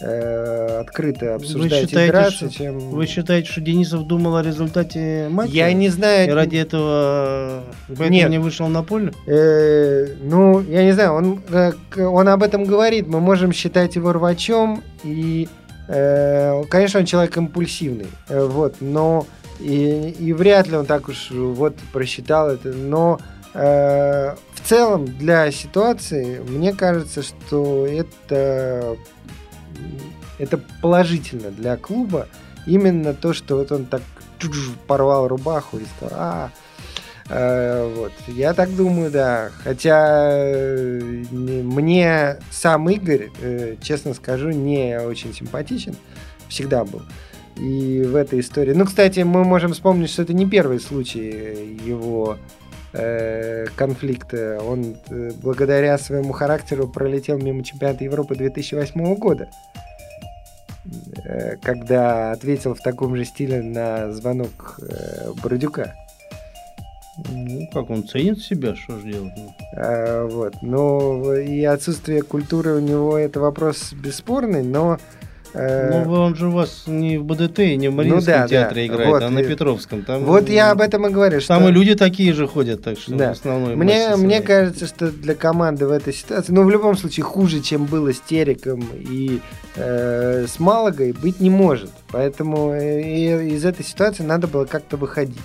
э, 0.00 0.80
открыто 0.80 1.34
обсуждать 1.34 1.82
вы 1.82 1.88
считаете, 1.88 2.30
что, 2.30 2.50
чем... 2.50 2.78
Вы 2.78 3.06
считаете, 3.06 3.50
что 3.50 3.60
Денисов 3.60 4.06
думал 4.06 4.36
о 4.36 4.42
результате 4.42 5.28
матча? 5.30 5.52
Я 5.52 5.72
не 5.72 5.88
знаю. 5.88 6.28
И 6.28 6.32
ради 6.32 6.56
этого 6.56 7.64
поэтому 7.88 8.10
Нет. 8.10 8.30
не 8.30 8.38
вышел 8.38 8.68
на 8.68 8.82
поле? 8.82 9.12
Э, 9.26 10.06
ну, 10.22 10.60
я 10.60 10.84
не 10.84 10.92
знаю, 10.92 11.14
он, 11.14 11.42
э, 11.50 11.72
он 11.96 12.28
об 12.28 12.42
этом 12.42 12.64
говорит. 12.64 13.06
Мы 13.08 13.20
можем 13.20 13.52
считать 13.52 13.96
его 13.96 14.12
рвачом. 14.12 14.82
И, 15.04 15.48
э, 15.88 16.62
конечно, 16.70 17.00
он 17.00 17.06
человек 17.06 17.36
импульсивный. 17.36 18.08
Э, 18.28 18.44
вот, 18.44 18.76
но... 18.80 19.26
И, 19.60 20.14
и 20.20 20.32
вряд 20.32 20.68
ли 20.68 20.76
он 20.76 20.86
так 20.86 21.08
уж 21.08 21.32
вот 21.32 21.74
просчитал 21.92 22.48
это. 22.48 22.68
Но 22.68 23.18
э, 23.54 24.36
в 24.54 24.68
целом 24.68 25.06
для 25.06 25.50
ситуации 25.50 26.38
мне 26.46 26.72
кажется, 26.72 27.22
что 27.22 27.84
это 27.84 28.96
это 30.38 30.58
положительно 30.80 31.50
для 31.50 31.76
клуба. 31.76 32.28
Именно 32.66 33.14
то, 33.14 33.32
что 33.32 33.56
вот 33.56 33.72
он 33.72 33.86
так 33.86 34.02
порвал 34.86 35.28
рубаху 35.28 35.78
и 35.78 35.84
сказал, 35.96 36.18
а, 36.18 36.50
э, 37.28 37.94
вот. 37.96 38.12
Я 38.28 38.54
так 38.54 38.74
думаю, 38.74 39.10
да. 39.10 39.50
Хотя 39.64 40.30
э, 40.30 41.24
мне 41.30 42.36
сам 42.50 42.88
Игорь, 42.88 43.30
э, 43.40 43.76
честно 43.82 44.14
скажу, 44.14 44.50
не 44.50 45.00
очень 45.00 45.34
симпатичен. 45.34 45.96
Всегда 46.48 46.84
был. 46.84 47.02
И 47.56 48.02
в 48.02 48.14
этой 48.14 48.40
истории... 48.40 48.72
Ну, 48.72 48.86
кстати, 48.86 49.20
мы 49.20 49.44
можем 49.44 49.72
вспомнить, 49.72 50.10
что 50.10 50.22
это 50.22 50.32
не 50.32 50.46
первый 50.46 50.78
случай 50.78 51.78
его 51.84 52.38
конфликта. 53.76 54.60
Он 54.62 54.96
э, 55.10 55.32
благодаря 55.42 55.98
своему 55.98 56.32
характеру 56.32 56.88
пролетел 56.88 57.38
мимо 57.38 57.62
чемпионата 57.62 58.04
Европы 58.04 58.34
2008 58.34 59.14
года. 59.16 59.48
Э, 61.24 61.56
когда 61.56 62.32
ответил 62.32 62.74
в 62.74 62.80
таком 62.80 63.16
же 63.16 63.24
стиле 63.24 63.62
на 63.62 64.12
звонок 64.12 64.78
э, 64.80 65.32
Бородюка. 65.42 65.94
Ну, 67.30 67.68
как 67.72 67.90
он 67.90 68.06
ценит 68.06 68.40
себя, 68.40 68.76
что 68.76 68.98
же 68.98 69.10
делать? 69.10 69.32
А, 69.76 70.26
вот. 70.26 70.62
Но 70.62 71.34
и 71.34 71.64
отсутствие 71.64 72.22
культуры 72.22 72.76
у 72.76 72.80
него 72.80 73.18
это 73.18 73.40
вопрос 73.40 73.92
бесспорный, 73.92 74.62
но 74.62 74.98
Э, 74.98 75.17
ну, 75.58 76.12
он 76.12 76.34
же 76.36 76.48
у 76.48 76.50
вас 76.52 76.84
не 76.86 77.18
в 77.18 77.24
БДТ 77.24 77.60
и 77.60 77.76
не 77.76 77.88
в 77.88 77.94
Мариинском 77.94 78.34
ну, 78.34 78.40
да, 78.40 78.48
театре 78.48 78.86
да. 78.88 78.94
играет, 78.94 79.10
вот. 79.10 79.22
а 79.22 79.30
на 79.30 79.42
Петровском. 79.42 80.04
Там, 80.04 80.24
вот 80.24 80.48
я 80.48 80.70
об 80.70 80.80
этом 80.80 81.06
и 81.06 81.10
говорю. 81.10 81.40
Что... 81.40 81.48
Там 81.48 81.68
и 81.68 81.72
люди 81.72 81.94
такие 81.94 82.32
же 82.32 82.46
ходят, 82.46 82.82
так 82.82 82.98
что 82.98 83.14
да. 83.14 83.30
основной 83.30 83.76
мне, 83.76 84.16
мне 84.16 84.40
кажется, 84.40 84.86
что 84.86 85.10
для 85.10 85.34
команды 85.34 85.86
в 85.86 85.90
этой 85.90 86.12
ситуации, 86.12 86.52
ну, 86.52 86.64
в 86.64 86.70
любом 86.70 86.96
случае, 86.96 87.24
хуже, 87.24 87.60
чем 87.60 87.86
было 87.86 88.12
с 88.12 88.20
Териком 88.20 88.84
и 88.94 89.40
э, 89.76 90.46
с 90.46 90.58
Малагой, 90.60 91.12
быть 91.12 91.40
не 91.40 91.50
может. 91.50 91.90
Поэтому 92.10 92.72
э, 92.72 93.48
из 93.48 93.64
этой 93.64 93.84
ситуации 93.84 94.22
надо 94.22 94.46
было 94.46 94.64
как-то 94.64 94.96
выходить. 94.96 95.38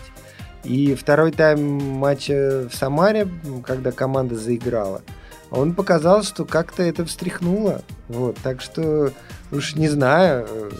И 0.63 0.95
второй 0.95 1.31
тайм 1.31 1.81
матча 1.81 2.67
в 2.71 2.75
Самаре, 2.75 3.27
когда 3.65 3.91
команда 3.91 4.35
заиграла, 4.35 5.01
он 5.53 5.73
показал, 5.73 6.23
что 6.23 6.45
как-то 6.45 6.81
это 6.81 7.05
встряхнуло. 7.05 7.81
Вот, 8.09 8.37
так 8.41 8.59
что 8.59 9.11
уж 9.51 9.75
не 9.75 9.87
знаю. 9.87 10.47
Э, 10.49 10.71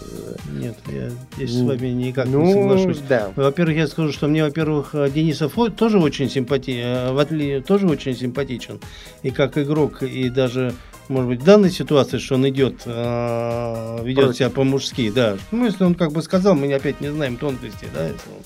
Нет, 0.52 0.76
я 0.88 1.10
здесь 1.36 1.56
с 1.56 1.62
вами 1.62 1.88
никак 1.88 2.26
ну, 2.26 2.42
не 2.42 2.52
соглашусь. 2.52 2.98
Да. 3.08 3.30
Во-первых, 3.36 3.76
я 3.76 3.86
скажу, 3.86 4.12
что 4.12 4.26
мне, 4.26 4.42
во-первых, 4.42 4.94
Денисов 5.12 5.54
тоже 5.76 5.98
очень 5.98 6.28
симпатичен, 6.28 7.62
тоже 7.62 7.86
очень 7.86 8.16
симпатичен. 8.16 8.80
И 9.22 9.30
как 9.30 9.56
игрок, 9.58 10.02
и 10.02 10.28
даже 10.28 10.74
может 11.08 11.28
быть, 11.28 11.40
в 11.42 11.44
данной 11.44 11.70
ситуации, 11.70 12.18
что 12.18 12.36
он 12.36 12.48
идет, 12.48 12.82
э, 12.86 13.98
ведет 14.02 14.24
Против. 14.24 14.38
себя 14.38 14.50
по-мужски, 14.50 15.10
да. 15.10 15.36
Ну, 15.50 15.66
если 15.66 15.84
он 15.84 15.94
как 15.94 16.12
бы 16.12 16.22
сказал, 16.22 16.54
мы 16.54 16.72
опять 16.72 17.00
не 17.00 17.08
знаем 17.08 17.36
тонкости, 17.36 17.86
да, 17.94 18.04
если 18.06 18.30
он 18.30 18.42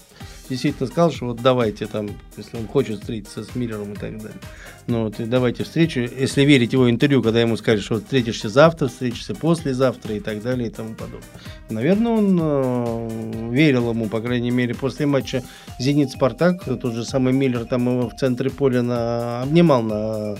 действительно 0.48 0.86
сказал, 0.86 1.12
что 1.12 1.26
вот 1.26 1.42
давайте 1.42 1.86
там, 1.86 2.10
если 2.36 2.56
он 2.56 2.66
хочет 2.66 3.00
встретиться 3.00 3.44
с 3.44 3.54
Миллером 3.54 3.92
и 3.92 3.96
так 3.96 4.18
далее. 4.18 4.38
Ну 4.86 5.04
вот 5.04 5.20
и 5.20 5.24
давайте 5.24 5.64
встречу. 5.64 6.00
Если 6.00 6.42
верить 6.42 6.72
его 6.72 6.90
интервью, 6.90 7.22
когда 7.22 7.40
ему 7.40 7.56
сказали, 7.56 7.80
что 7.80 7.96
встретишься 7.96 8.48
завтра, 8.48 8.88
встретишься 8.88 9.34
послезавтра 9.34 10.14
и 10.14 10.20
так 10.20 10.42
далее 10.42 10.68
и 10.68 10.70
тому 10.70 10.94
подобное. 10.94 11.22
Наверное, 11.68 12.12
он 12.12 12.38
э, 12.40 13.50
верил 13.52 13.90
ему, 13.90 14.08
по 14.08 14.20
крайней 14.20 14.50
мере, 14.50 14.74
после 14.74 15.06
матча 15.06 15.42
Зенит-Спартак. 15.78 16.64
Тот 16.64 16.94
же 16.94 17.04
самый 17.04 17.32
Миллер 17.32 17.64
там 17.64 17.88
его 17.88 18.08
в 18.08 18.14
центре 18.14 18.50
поля 18.50 18.82
на, 18.82 19.42
обнимал 19.42 19.82
на 19.82 20.38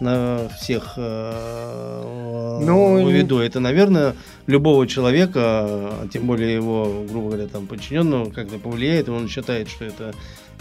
на 0.00 0.48
всех 0.48 0.94
э, 0.96 2.60
ну, 2.62 3.08
виду. 3.08 3.38
Это, 3.38 3.60
наверное, 3.60 4.14
любого 4.46 4.86
человека, 4.86 6.08
тем 6.12 6.26
более 6.26 6.54
его, 6.54 7.04
грубо 7.08 7.28
говоря, 7.28 7.48
там 7.48 7.66
подчиненного, 7.66 8.30
как-то 8.30 8.58
повлияет, 8.58 9.08
и 9.08 9.10
он 9.10 9.28
считает, 9.28 9.68
что 9.68 9.84
это 9.84 10.14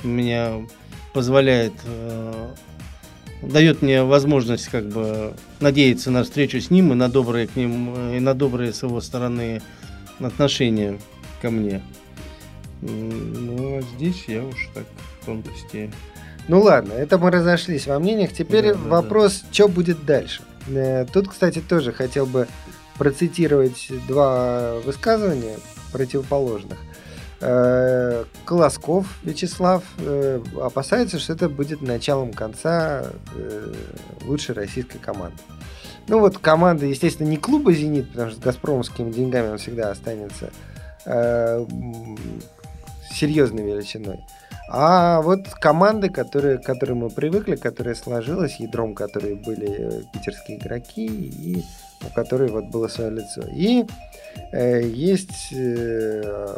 меня 0.04 0.66
позволяет, 1.14 1.74
э, 1.86 2.50
дает 3.42 3.82
мне 3.82 4.04
возможность 4.04 4.68
как 4.68 4.88
бы 4.88 5.34
надеяться 5.60 6.12
на 6.12 6.24
встречу 6.24 6.60
с 6.60 6.70
ним 6.70 6.92
и 6.92 6.96
на 6.96 7.10
добрые 7.10 7.48
к 7.48 7.56
ним 7.56 8.14
и 8.14 8.20
на 8.20 8.34
добрые 8.34 8.74
с 8.74 8.84
его 8.84 9.02
стороны 9.02 9.62
отношения 10.20 11.00
ко 11.42 11.52
мне. 11.52 11.82
Ну, 12.82 13.80
а 13.80 13.82
здесь 13.96 14.26
я 14.28 14.44
уж 14.44 14.70
так 14.74 14.86
в 15.22 15.26
тонкости 15.26 15.92
ну 16.48 16.62
ладно, 16.62 16.94
это 16.94 17.18
мы 17.18 17.32
разошлись 17.32 17.88
во 17.88 18.00
мнениях. 18.00 18.32
Теперь 18.32 18.74
да, 18.74 18.80
вопрос, 18.80 19.42
да. 19.42 19.48
что 19.54 19.68
будет 19.68 20.06
дальше. 20.06 20.44
Э, 20.68 21.06
тут, 21.12 21.30
кстати, 21.30 21.60
тоже 21.60 21.92
хотел 21.92 22.26
бы 22.26 22.48
процитировать 22.98 23.88
два 24.08 24.76
высказывания 24.86 25.58
противоположных. 25.92 26.78
Э, 27.42 28.26
Колосков 28.46 29.08
Вячеслав 29.24 29.84
э, 29.98 30.42
опасается, 30.62 31.20
что 31.20 31.34
это 31.34 31.50
будет 31.50 31.82
началом 31.82 32.32
конца 32.32 33.06
лучшей 34.22 34.56
российской 34.56 35.00
команды. 35.00 35.38
Ну 36.08 36.20
вот 36.20 36.38
команда, 36.38 36.86
естественно, 36.86 37.28
не 37.28 37.38
клуба 37.38 37.74
«Зенит», 37.74 38.12
потому 38.12 38.30
что 38.30 38.40
с 38.40 38.44
«Газпромовскими» 38.44 39.12
деньгами 39.12 39.50
он 39.50 39.58
всегда 39.58 39.90
останется 39.90 40.52
серьезной 43.12 43.64
величиной. 43.64 44.20
А 44.68 45.22
вот 45.22 45.48
команды, 45.50 46.10
которые, 46.10 46.58
к 46.58 46.64
которым 46.64 47.00
мы 47.00 47.10
привыкли, 47.10 47.56
которые 47.56 47.96
сложилось, 47.96 48.60
ядром 48.60 48.96
которые 48.96 49.36
были 49.36 50.04
питерские 50.12 50.58
игроки, 50.58 51.06
и 51.06 51.64
у 52.04 52.14
которой 52.14 52.50
вот 52.50 52.66
было 52.66 52.88
свое 52.88 53.12
лицо. 53.12 53.44
И 53.54 53.86
э, 54.52 54.82
есть 54.88 55.54
э, 55.54 56.58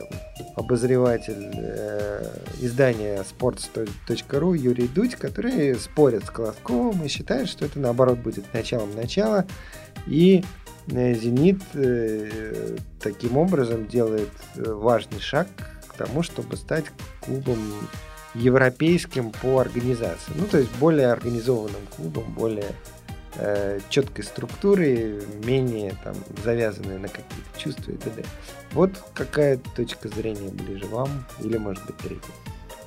обозреватель 0.55 1.51
э, 1.53 2.23
издания 2.61 3.23
sports.ru 3.23 4.57
Юрий 4.57 4.87
Дудь, 4.87 5.15
который 5.15 5.75
спорит 5.75 6.25
с 6.25 6.29
Колосковым 6.29 7.03
и 7.03 7.09
считает, 7.09 7.49
что 7.49 7.65
это 7.65 7.79
наоборот 7.79 8.19
будет 8.19 8.53
началом 8.53 8.95
начала. 8.95 9.45
И 10.07 10.43
э, 10.89 11.13
Зенит 11.13 11.61
э, 11.73 12.77
таким 13.01 13.37
образом 13.37 13.87
делает 13.87 14.31
э, 14.55 14.71
важный 14.71 15.19
шаг 15.19 15.47
тому, 15.97 16.23
чтобы 16.23 16.55
стать 16.57 16.85
клубом 17.21 17.59
европейским 18.33 19.31
по 19.31 19.59
организации. 19.59 20.31
Ну, 20.35 20.45
то 20.45 20.59
есть 20.59 20.71
более 20.77 21.11
организованным 21.11 21.81
клубом, 21.95 22.33
более 22.33 22.71
э, 23.35 23.79
четкой 23.89 24.23
структурой, 24.23 25.21
менее 25.43 25.95
там 26.03 26.15
завязанной 26.43 26.99
на 26.99 27.07
какие-то 27.07 27.59
чувства 27.59 27.91
и 27.91 27.97
т.д. 27.97 28.23
Вот 28.73 28.91
какая 29.13 29.57
точка 29.75 30.09
зрения 30.09 30.49
ближе 30.49 30.85
вам 30.85 31.25
или 31.41 31.57
может 31.57 31.85
быть 31.85 31.97
третья? 31.97 32.33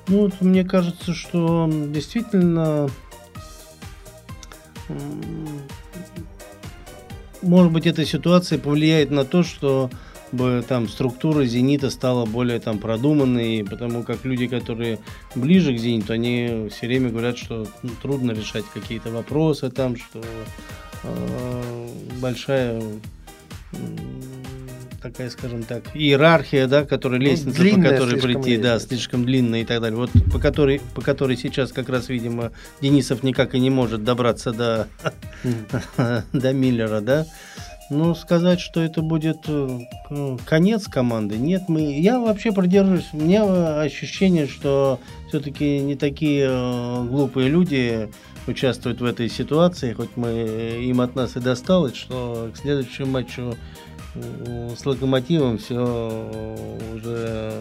Ну, 0.07 0.21
вот 0.21 0.41
мне 0.41 0.63
кажется, 0.63 1.13
что 1.13 1.69
действительно 1.69 2.89
может 7.41 7.71
быть, 7.71 7.87
эта 7.87 8.05
ситуация 8.05 8.59
повлияет 8.59 9.09
на 9.09 9.25
то, 9.25 9.43
что 9.43 9.89
бы 10.31 10.63
там 10.67 10.87
структура 10.87 11.45
«Зенита» 11.45 11.89
стала 11.89 12.25
более 12.25 12.59
там 12.59 12.79
продуманной, 12.79 13.65
потому 13.69 14.03
как 14.03 14.25
люди, 14.25 14.47
которые 14.47 14.99
ближе 15.35 15.75
к 15.75 15.79
«Зениту», 15.79 16.13
они 16.13 16.69
все 16.71 16.87
время 16.87 17.09
говорят, 17.09 17.37
что 17.37 17.67
ну, 17.83 17.91
трудно 18.01 18.31
решать 18.31 18.65
какие-то 18.73 19.11
вопросы 19.11 19.69
там, 19.69 19.95
что 19.95 20.21
э, 21.03 21.87
большая 22.19 22.81
э, 23.73 23.77
такая, 25.01 25.29
скажем 25.29 25.63
так, 25.63 25.83
иерархия, 25.93 26.67
да, 26.67 26.85
которая 26.85 27.19
ну, 27.19 27.25
лестница, 27.25 27.57
длинная, 27.57 27.91
по 27.91 27.95
которой 27.95 28.21
прийти, 28.21 28.49
лестница. 28.51 28.61
да, 28.61 28.79
слишком 28.79 29.25
длинная 29.25 29.61
и 29.61 29.65
так 29.65 29.81
далее. 29.81 29.97
Вот 29.97 30.11
по 30.31 30.39
которой, 30.39 30.81
по 30.95 31.01
которой 31.01 31.37
сейчас 31.37 31.71
как 31.71 31.89
раз, 31.89 32.09
видимо, 32.09 32.51
Денисов 32.81 33.23
никак 33.23 33.55
и 33.55 33.59
не 33.59 33.69
может 33.69 34.03
добраться 34.03 34.51
до, 34.51 34.87
до 36.33 36.53
Миллера, 36.53 37.01
да. 37.01 37.25
Ну, 37.93 38.15
сказать, 38.15 38.61
что 38.61 38.79
это 38.79 39.01
будет 39.01 39.39
э, 39.49 40.37
конец 40.45 40.87
команды, 40.87 41.37
нет. 41.37 41.63
Мы, 41.67 41.99
я 41.99 42.21
вообще 42.21 42.53
продержусь. 42.53 43.09
У 43.11 43.17
меня 43.17 43.81
ощущение, 43.81 44.47
что 44.47 45.01
все-таки 45.27 45.79
не 45.79 45.95
такие 45.95 46.47
э, 46.49 47.03
глупые 47.03 47.49
люди 47.49 48.09
участвуют 48.47 49.01
в 49.01 49.03
этой 49.03 49.29
ситуации, 49.29 49.91
хоть 49.91 50.15
мы 50.15 50.29
им 50.81 51.01
от 51.01 51.15
нас 51.15 51.35
и 51.35 51.41
досталось, 51.41 51.97
что 51.97 52.49
к 52.53 52.57
следующему 52.57 53.11
матчу 53.11 53.57
с 54.15 54.85
Локомотивом 54.85 55.57
все 55.57 55.75
уже 56.95 57.51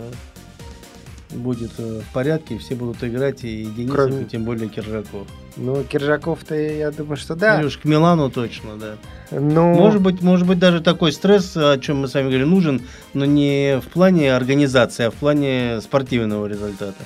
будет 1.31 1.73
э, 1.79 2.01
в 2.01 2.13
порядке, 2.13 2.59
все 2.59 2.75
будут 2.75 3.03
играть, 3.03 3.45
и 3.45 3.65
Денисов, 3.65 3.97
Кроме... 3.97 4.23
и 4.23 4.25
тем 4.25 4.45
более 4.45 4.69
Киржаков. 4.69 5.27
Ну, 5.57 5.83
Киржаков-то, 5.85 6.55
я 6.55 6.91
думаю, 6.91 7.17
что 7.17 7.35
да. 7.35 7.61
Илюш, 7.61 7.79
к 7.79 7.85
Милану 7.85 8.31
точно, 8.31 8.77
да. 8.77 8.97
Ну... 9.31 9.75
Может 9.75 10.03
быть, 10.03 10.23
может 10.23 10.47
быть, 10.47 10.59
даже 10.59 10.81
такой 10.81 11.13
стресс, 11.13 11.57
о 11.57 11.79
чем 11.79 11.99
мы 11.99 12.09
с 12.09 12.15
вами 12.15 12.25
говорили, 12.25 12.45
нужен, 12.45 12.83
но 13.15 13.25
не 13.25 13.81
в 13.81 13.89
плане 13.89 14.35
организации, 14.35 15.07
а 15.07 15.11
в 15.11 15.15
плане 15.15 15.81
спортивного 15.81 16.47
результата. 16.47 17.03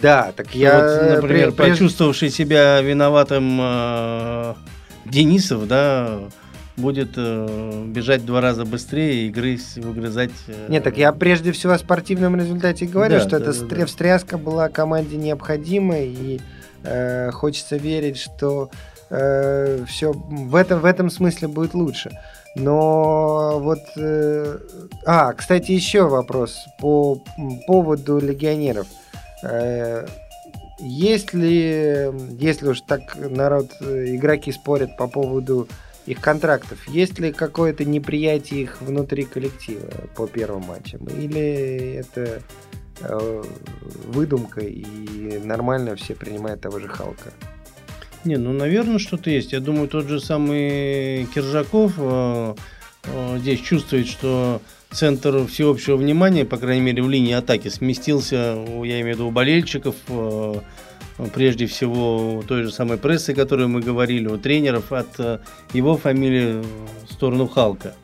Да, 0.00 0.32
так 0.34 0.54
я... 0.54 0.80
Вот, 0.80 1.16
например, 1.16 1.52
прежде... 1.52 1.74
почувствовавший 1.74 2.30
себя 2.30 2.80
виноватым 2.80 3.58
э, 3.60 4.54
Денисов, 5.04 5.68
да, 5.68 6.20
будет 6.76 7.10
э, 7.16 7.84
бежать 7.86 8.24
два 8.24 8.40
раза 8.40 8.64
быстрее 8.64 9.26
и 9.26 9.30
грызть, 9.30 9.76
выгрызать. 9.78 10.32
Э, 10.48 10.66
Нет, 10.68 10.84
так 10.84 10.96
я 10.96 11.12
прежде 11.12 11.52
всего 11.52 11.72
о 11.72 11.78
спортивном 11.78 12.36
результате 12.36 12.86
говорю, 12.86 13.18
да, 13.18 13.20
что 13.20 13.38
да, 13.38 13.50
эта 13.50 13.64
да, 13.64 13.86
встряска 13.86 14.38
была 14.38 14.68
команде 14.68 15.16
необходима, 15.16 15.98
и 15.98 16.40
э, 16.82 17.30
хочется 17.30 17.76
верить, 17.76 18.18
что 18.18 18.70
э, 19.10 19.84
все 19.86 20.12
в 20.12 20.54
этом, 20.56 20.80
в 20.80 20.84
этом 20.84 21.10
смысле 21.10 21.48
будет 21.48 21.74
лучше. 21.74 22.10
Но 22.56 23.58
вот... 23.60 23.80
Э, 23.96 24.58
а, 25.04 25.32
кстати, 25.32 25.72
еще 25.72 26.08
вопрос 26.08 26.64
по 26.80 27.20
поводу 27.66 28.18
легионеров. 28.18 28.86
Э, 29.42 30.06
если, 30.80 32.12
если 32.40 32.68
уж 32.68 32.80
так 32.80 33.16
народ, 33.16 33.70
э, 33.80 34.14
игроки 34.14 34.52
спорят 34.52 34.96
по 34.96 35.08
поводу 35.08 35.68
их 36.06 36.20
контрактов. 36.20 36.86
Есть 36.88 37.18
ли 37.18 37.32
какое-то 37.32 37.84
неприятие 37.84 38.62
их 38.62 38.80
внутри 38.80 39.24
коллектива 39.24 39.88
по 40.14 40.26
первым 40.26 40.64
матчам? 40.64 41.04
Или 41.06 41.96
это 41.96 42.42
э, 43.00 43.42
выдумка 44.06 44.60
и 44.60 45.38
нормально 45.38 45.96
все 45.96 46.14
принимают 46.14 46.60
того 46.60 46.78
же 46.78 46.88
Халка? 46.88 47.32
Не, 48.24 48.36
ну, 48.36 48.52
наверное, 48.52 48.98
что-то 48.98 49.30
есть. 49.30 49.52
Я 49.52 49.60
думаю, 49.60 49.88
тот 49.88 50.08
же 50.08 50.18
самый 50.20 51.26
Киржаков, 51.34 51.92
э, 51.98 52.54
э, 53.04 53.38
здесь 53.38 53.60
чувствует, 53.60 54.06
что 54.06 54.62
центр 54.90 55.46
всеобщего 55.46 55.96
внимания, 55.96 56.44
по 56.44 56.56
крайней 56.56 56.82
мере, 56.82 57.02
в 57.02 57.10
линии 57.10 57.34
атаки 57.34 57.68
сместился, 57.68 58.56
я 58.84 59.00
имею 59.00 59.04
в 59.04 59.18
виду 59.18 59.26
у 59.26 59.30
болельщиков, 59.30 59.94
э, 60.08 60.54
прежде 61.32 61.66
всего 61.66 62.42
той 62.46 62.64
же 62.64 62.72
самой 62.72 62.98
прессы, 62.98 63.30
о 63.30 63.34
которой 63.34 63.66
мы 63.66 63.80
говорили, 63.80 64.26
у 64.26 64.38
тренеров, 64.38 64.92
от 64.92 65.40
его 65.72 65.96
фамилии 65.96 66.62
в 67.08 67.12
сторону 67.12 67.46
Халка. 67.46 67.94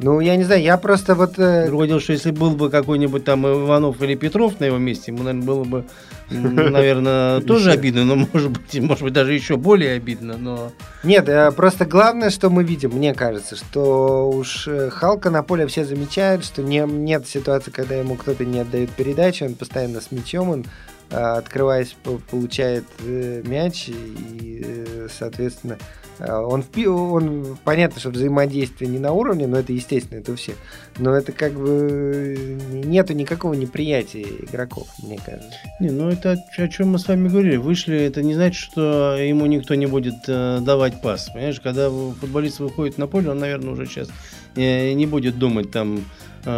Ну, 0.00 0.20
я 0.20 0.36
не 0.36 0.44
знаю, 0.44 0.62
я 0.62 0.76
просто 0.76 1.16
вот... 1.16 1.38
Э... 1.38 1.66
Другое 1.66 1.88
дело, 1.88 2.00
что 2.00 2.12
если 2.12 2.30
был 2.30 2.52
бы 2.52 2.70
какой-нибудь 2.70 3.24
там 3.24 3.46
Иванов 3.46 4.00
или 4.00 4.14
Петров 4.14 4.60
на 4.60 4.64
его 4.64 4.78
месте, 4.78 5.10
ему, 5.10 5.24
наверное, 5.24 5.46
было 5.46 5.64
бы, 5.64 5.84
наверное, 6.30 7.40
тоже 7.46 7.72
обидно, 7.72 8.04
но, 8.04 8.14
может 8.14 8.50
быть, 8.50 8.80
может 8.80 9.02
быть, 9.02 9.12
даже 9.12 9.32
еще 9.32 9.56
более 9.56 9.94
обидно, 9.94 10.36
но... 10.38 10.70
Нет, 11.02 11.28
э, 11.28 11.50
просто 11.50 11.84
главное, 11.84 12.30
что 12.30 12.48
мы 12.48 12.62
видим, 12.62 12.90
мне 12.90 13.12
кажется, 13.12 13.56
что 13.56 14.30
уж 14.30 14.68
э, 14.68 14.88
Халка 14.90 15.30
на 15.30 15.42
поле 15.42 15.66
все 15.66 15.84
замечают, 15.84 16.44
что 16.44 16.62
не, 16.62 16.78
нет 16.86 17.26
ситуации, 17.26 17.72
когда 17.72 17.96
ему 17.96 18.14
кто-то 18.14 18.44
не 18.44 18.60
отдает 18.60 18.90
передачу, 18.90 19.46
он 19.46 19.54
постоянно 19.54 20.00
с 20.00 20.12
мячом, 20.12 20.50
он 20.50 20.60
э, 20.60 20.64
открываясь, 21.10 21.96
получает 22.30 22.84
мяч 23.00 23.88
и, 23.88 25.06
соответственно, 25.16 25.78
а, 26.20 26.40
он, 26.40 26.64
он 26.86 27.58
понятно, 27.64 28.00
что 28.00 28.10
взаимодействие 28.10 28.90
не 28.90 28.98
на 28.98 29.12
уровне, 29.12 29.46
но 29.46 29.58
это 29.58 29.72
естественно, 29.72 30.18
это 30.18 30.32
у 30.32 30.36
всех. 30.36 30.56
Но 30.98 31.14
это 31.14 31.32
как 31.32 31.52
бы 31.54 32.58
нету 32.72 33.12
никакого 33.14 33.54
неприятия 33.54 34.22
игроков, 34.22 34.88
мне 35.02 35.18
кажется. 35.24 35.50
Не, 35.80 35.90
ну 35.90 36.08
это 36.08 36.36
о 36.56 36.68
чем 36.68 36.90
мы 36.90 36.98
с 36.98 37.06
вами 37.06 37.28
говорили. 37.28 37.56
Вышли, 37.56 37.96
это 37.96 38.22
не 38.22 38.34
значит, 38.34 38.60
что 38.60 39.16
ему 39.16 39.46
никто 39.46 39.74
не 39.74 39.86
будет 39.86 40.16
э, 40.26 40.58
давать 40.60 41.00
пас. 41.00 41.30
Понимаешь, 41.32 41.60
когда 41.60 41.90
футболист 41.90 42.58
выходит 42.58 42.98
на 42.98 43.06
поле, 43.06 43.30
он, 43.30 43.38
наверное, 43.38 43.72
уже 43.72 43.86
сейчас 43.86 44.08
э, 44.56 44.92
не 44.92 45.06
будет 45.06 45.38
думать 45.38 45.70
там, 45.70 45.98
э, 45.98 46.00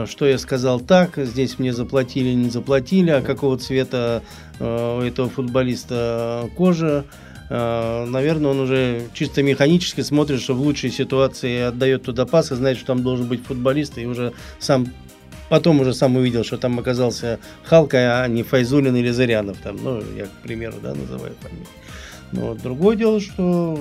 что 0.06 0.26
я 0.26 0.38
сказал 0.38 0.80
так, 0.80 1.16
здесь 1.16 1.58
мне 1.58 1.72
заплатили, 1.72 2.32
не 2.34 2.50
заплатили, 2.50 3.10
а 3.10 3.22
какого 3.22 3.58
цвета 3.58 4.22
э, 4.58 4.98
у 4.98 5.02
этого 5.02 5.28
футболиста 5.28 6.48
кожа. 6.56 7.04
Э, 7.48 8.04
наверное, 8.06 8.50
он 8.50 8.60
уже 8.60 9.02
чисто 9.14 9.42
механически 9.42 10.02
смотрит, 10.02 10.40
что 10.40 10.54
в 10.54 10.60
лучшей 10.60 10.90
ситуации 10.90 11.62
отдает 11.62 12.04
туда 12.04 12.26
пас 12.26 12.52
и 12.52 12.54
знает, 12.54 12.76
что 12.76 12.88
там 12.88 13.02
должен 13.02 13.26
быть 13.26 13.44
футболист, 13.44 13.98
и 13.98 14.06
уже 14.06 14.32
сам 14.58 14.86
потом 15.48 15.80
уже 15.80 15.92
сам 15.92 16.16
увидел, 16.16 16.44
что 16.44 16.56
там 16.56 16.78
оказался 16.78 17.38
Халка, 17.64 18.22
а 18.22 18.28
не 18.28 18.42
Файзулин 18.42 18.96
или 18.96 19.10
Зырянов. 19.10 19.58
Там, 19.58 19.76
ну, 19.82 20.02
я, 20.16 20.26
к 20.26 20.42
примеру, 20.42 20.76
да, 20.82 20.94
называю 20.94 21.34
фамилию. 21.40 21.66
Но 22.32 22.54
другое 22.54 22.96
дело, 22.96 23.20
что, 23.20 23.78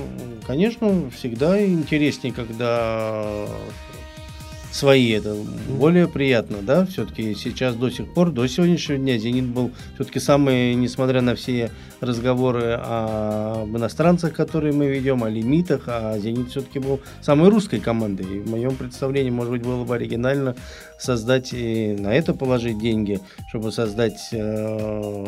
конечно, 0.48 1.12
всегда 1.16 1.64
интереснее, 1.64 2.34
когда 2.34 3.46
свои, 4.72 5.12
это 5.12 5.36
более 5.68 6.08
приятно, 6.08 6.58
да, 6.62 6.86
все-таки 6.86 7.34
сейчас 7.36 7.76
до 7.76 7.90
сих 7.90 8.14
пор, 8.14 8.32
до 8.32 8.46
сегодняшнего 8.48 9.00
дня 9.00 9.18
«Зенит» 9.18 9.46
был 9.46 9.72
все-таки 9.96 10.20
самый, 10.20 10.76
несмотря 10.76 11.22
на 11.22 11.36
все 11.36 11.72
разговоры 12.02 12.80
об 12.82 13.76
иностранцах, 13.76 14.34
которые 14.34 14.74
мы 14.74 14.88
ведем, 14.88 15.24
о 15.24 15.30
лимитах, 15.30 15.84
а 15.88 16.18
«Зенит» 16.20 16.50
все-таки 16.50 16.80
был 16.80 17.00
самой 17.22 17.50
русской 17.50 17.80
командой, 17.80 18.26
и 18.26 18.40
в 18.40 18.50
моем 18.50 18.76
представлении, 18.76 19.32
может 19.32 19.52
быть, 19.52 19.64
было 19.64 19.84
бы 19.84 19.96
оригинально 19.96 20.56
создать 21.00 21.54
и 21.54 21.96
на 21.98 22.14
это 22.14 22.34
положить 22.34 22.80
деньги, 22.80 23.20
чтобы 23.50 23.72
создать 23.72 24.30
э, 24.32 25.26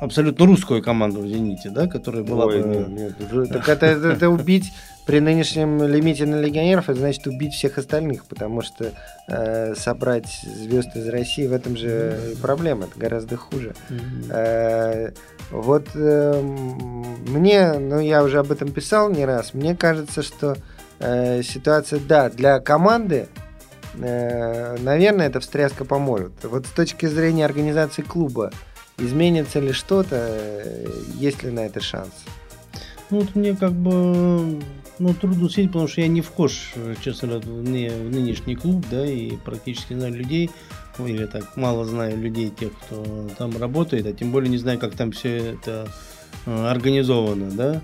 абсолютно 0.00 0.46
русскую 0.46 0.82
команду 0.82 1.20
в 1.20 1.28
«Зените», 1.28 1.70
да, 1.70 1.86
которая 1.86 2.24
была 2.24 2.46
Ой, 2.46 2.62
бы... 2.62 2.68
Нет, 2.88 3.20
нет, 3.20 3.48
так 3.50 3.68
это, 3.68 3.86
это, 3.86 4.08
это 4.08 4.30
убить 4.30 4.72
при 5.06 5.20
нынешнем 5.20 5.82
лимите 5.82 6.26
на 6.26 6.40
легионеров 6.40 6.88
это 6.88 7.00
значит 7.00 7.26
убить 7.26 7.54
всех 7.54 7.78
остальных, 7.78 8.24
потому 8.26 8.62
что 8.62 8.92
э, 9.28 9.74
собрать 9.74 10.28
звезд 10.42 10.94
из 10.94 11.08
России 11.08 11.46
в 11.46 11.52
этом 11.52 11.76
же 11.76 11.88
mm-hmm. 11.88 12.40
проблема, 12.40 12.84
это 12.84 12.98
гораздо 12.98 13.36
хуже. 13.36 13.74
Mm-hmm. 13.88 14.30
Э, 14.30 15.12
вот 15.50 15.88
э, 15.94 16.40
мне, 16.40 17.72
ну 17.72 17.98
я 17.98 18.22
уже 18.22 18.38
об 18.38 18.52
этом 18.52 18.70
писал 18.70 19.10
не 19.10 19.24
раз, 19.24 19.54
мне 19.54 19.74
кажется, 19.74 20.22
что 20.22 20.56
э, 21.00 21.42
ситуация, 21.42 21.98
да, 21.98 22.30
для 22.30 22.60
команды, 22.60 23.26
э, 23.94 24.76
наверное, 24.78 25.26
эта 25.26 25.40
встряска 25.40 25.84
поможет. 25.84 26.32
Вот 26.44 26.66
с 26.66 26.70
точки 26.70 27.06
зрения 27.06 27.44
организации 27.44 28.02
клуба, 28.02 28.52
изменится 28.98 29.58
ли 29.58 29.72
что-то, 29.72 30.16
э, 30.16 30.86
есть 31.18 31.42
ли 31.42 31.50
на 31.50 31.66
это 31.66 31.80
шанс? 31.80 32.12
Ну, 33.10 33.20
вот 33.20 33.34
мне 33.34 33.54
как 33.54 33.72
бы 33.72 34.62
ну, 35.02 35.14
трудно 35.14 35.48
судить, 35.48 35.72
потому 35.72 35.88
что 35.88 36.00
я 36.00 36.08
не 36.08 36.20
вхож, 36.20 36.72
честно 37.02 37.28
говоря, 37.28 37.46
в, 37.46 37.62
нынешний 37.64 38.54
клуб, 38.54 38.84
да, 38.90 39.04
и 39.04 39.32
практически 39.44 39.94
знаю 39.94 40.14
людей, 40.14 40.50
ну, 40.98 41.06
или 41.06 41.26
так, 41.26 41.56
мало 41.56 41.84
знаю 41.84 42.16
людей, 42.16 42.50
тех, 42.50 42.70
кто 42.72 43.28
там 43.36 43.56
работает, 43.58 44.06
а 44.06 44.12
тем 44.12 44.30
более 44.30 44.48
не 44.48 44.58
знаю, 44.58 44.78
как 44.78 44.94
там 44.94 45.10
все 45.10 45.54
это 45.54 45.88
э, 46.46 46.66
организовано, 46.66 47.50
да. 47.50 47.82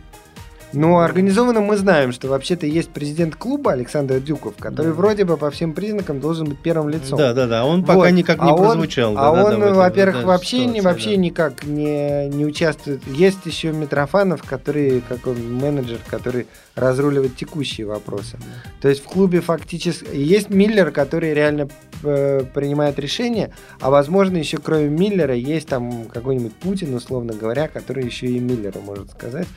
Но 0.73 0.99
организованно 0.99 1.61
мы 1.61 1.77
знаем, 1.79 2.13
что 2.13 2.29
вообще-то 2.29 2.67
есть 2.67 2.91
президент 2.91 3.37
клуба 3.37 3.73
Александр 3.73 4.21
Дюков, 4.21 4.55
который 4.59 4.89
да. 4.89 4.93
вроде 4.93 5.25
бы 5.25 5.39
по 5.39 5.51
всем 5.51 5.73
признакам 5.73 6.21
должен 6.21 6.49
быть 6.49 6.59
первым 6.59 6.91
лицом. 6.91 7.19
Да, 7.19 7.33
да, 7.33 7.47
да. 7.47 7.65
Он 7.65 7.83
пока 7.83 8.01
вот. 8.01 8.11
никак 8.11 8.43
не 8.43 8.51
а 8.51 8.55
прозвучал. 8.55 9.13
Он, 9.13 9.19
а 9.19 9.33
да, 9.33 9.45
он, 9.45 9.61
да, 9.61 9.73
во-первых, 9.73 10.25
вообще, 10.25 10.59
ситуации, 10.59 10.75
не, 10.75 10.81
вообще 10.83 11.11
да. 11.11 11.17
никак 11.17 11.65
не, 11.65 12.29
не 12.29 12.45
участвует. 12.45 13.07
Есть 13.07 13.47
еще 13.47 13.73
Митрофанов, 13.73 14.43
который, 14.43 15.03
как 15.09 15.27
он, 15.27 15.55
менеджер, 15.55 16.01
который 16.07 16.47
разруливает 16.79 17.37
текущие 17.37 17.87
вопросы. 17.87 18.37
Да. 18.39 18.71
То 18.83 18.89
есть 18.89 19.03
в 19.03 19.05
клубе 19.05 19.41
фактически 19.41 20.15
есть 20.15 20.51
Миллер, 20.51 20.91
который 20.91 21.35
реально 21.35 21.69
э, 22.03 22.45
принимает 22.55 22.99
решения, 22.99 23.53
а 23.81 23.91
возможно 23.91 24.37
еще 24.37 24.59
кроме 24.59 24.89
Миллера 24.89 25.35
есть 25.35 25.69
там 25.69 26.05
какой-нибудь 26.05 26.55
Путин, 26.55 26.95
условно 26.95 27.33
говоря, 27.35 27.69
который 27.69 28.05
еще 28.05 28.27
и 28.27 28.39
Миллера 28.39 28.81
может 28.81 29.11
сказать 29.11 29.49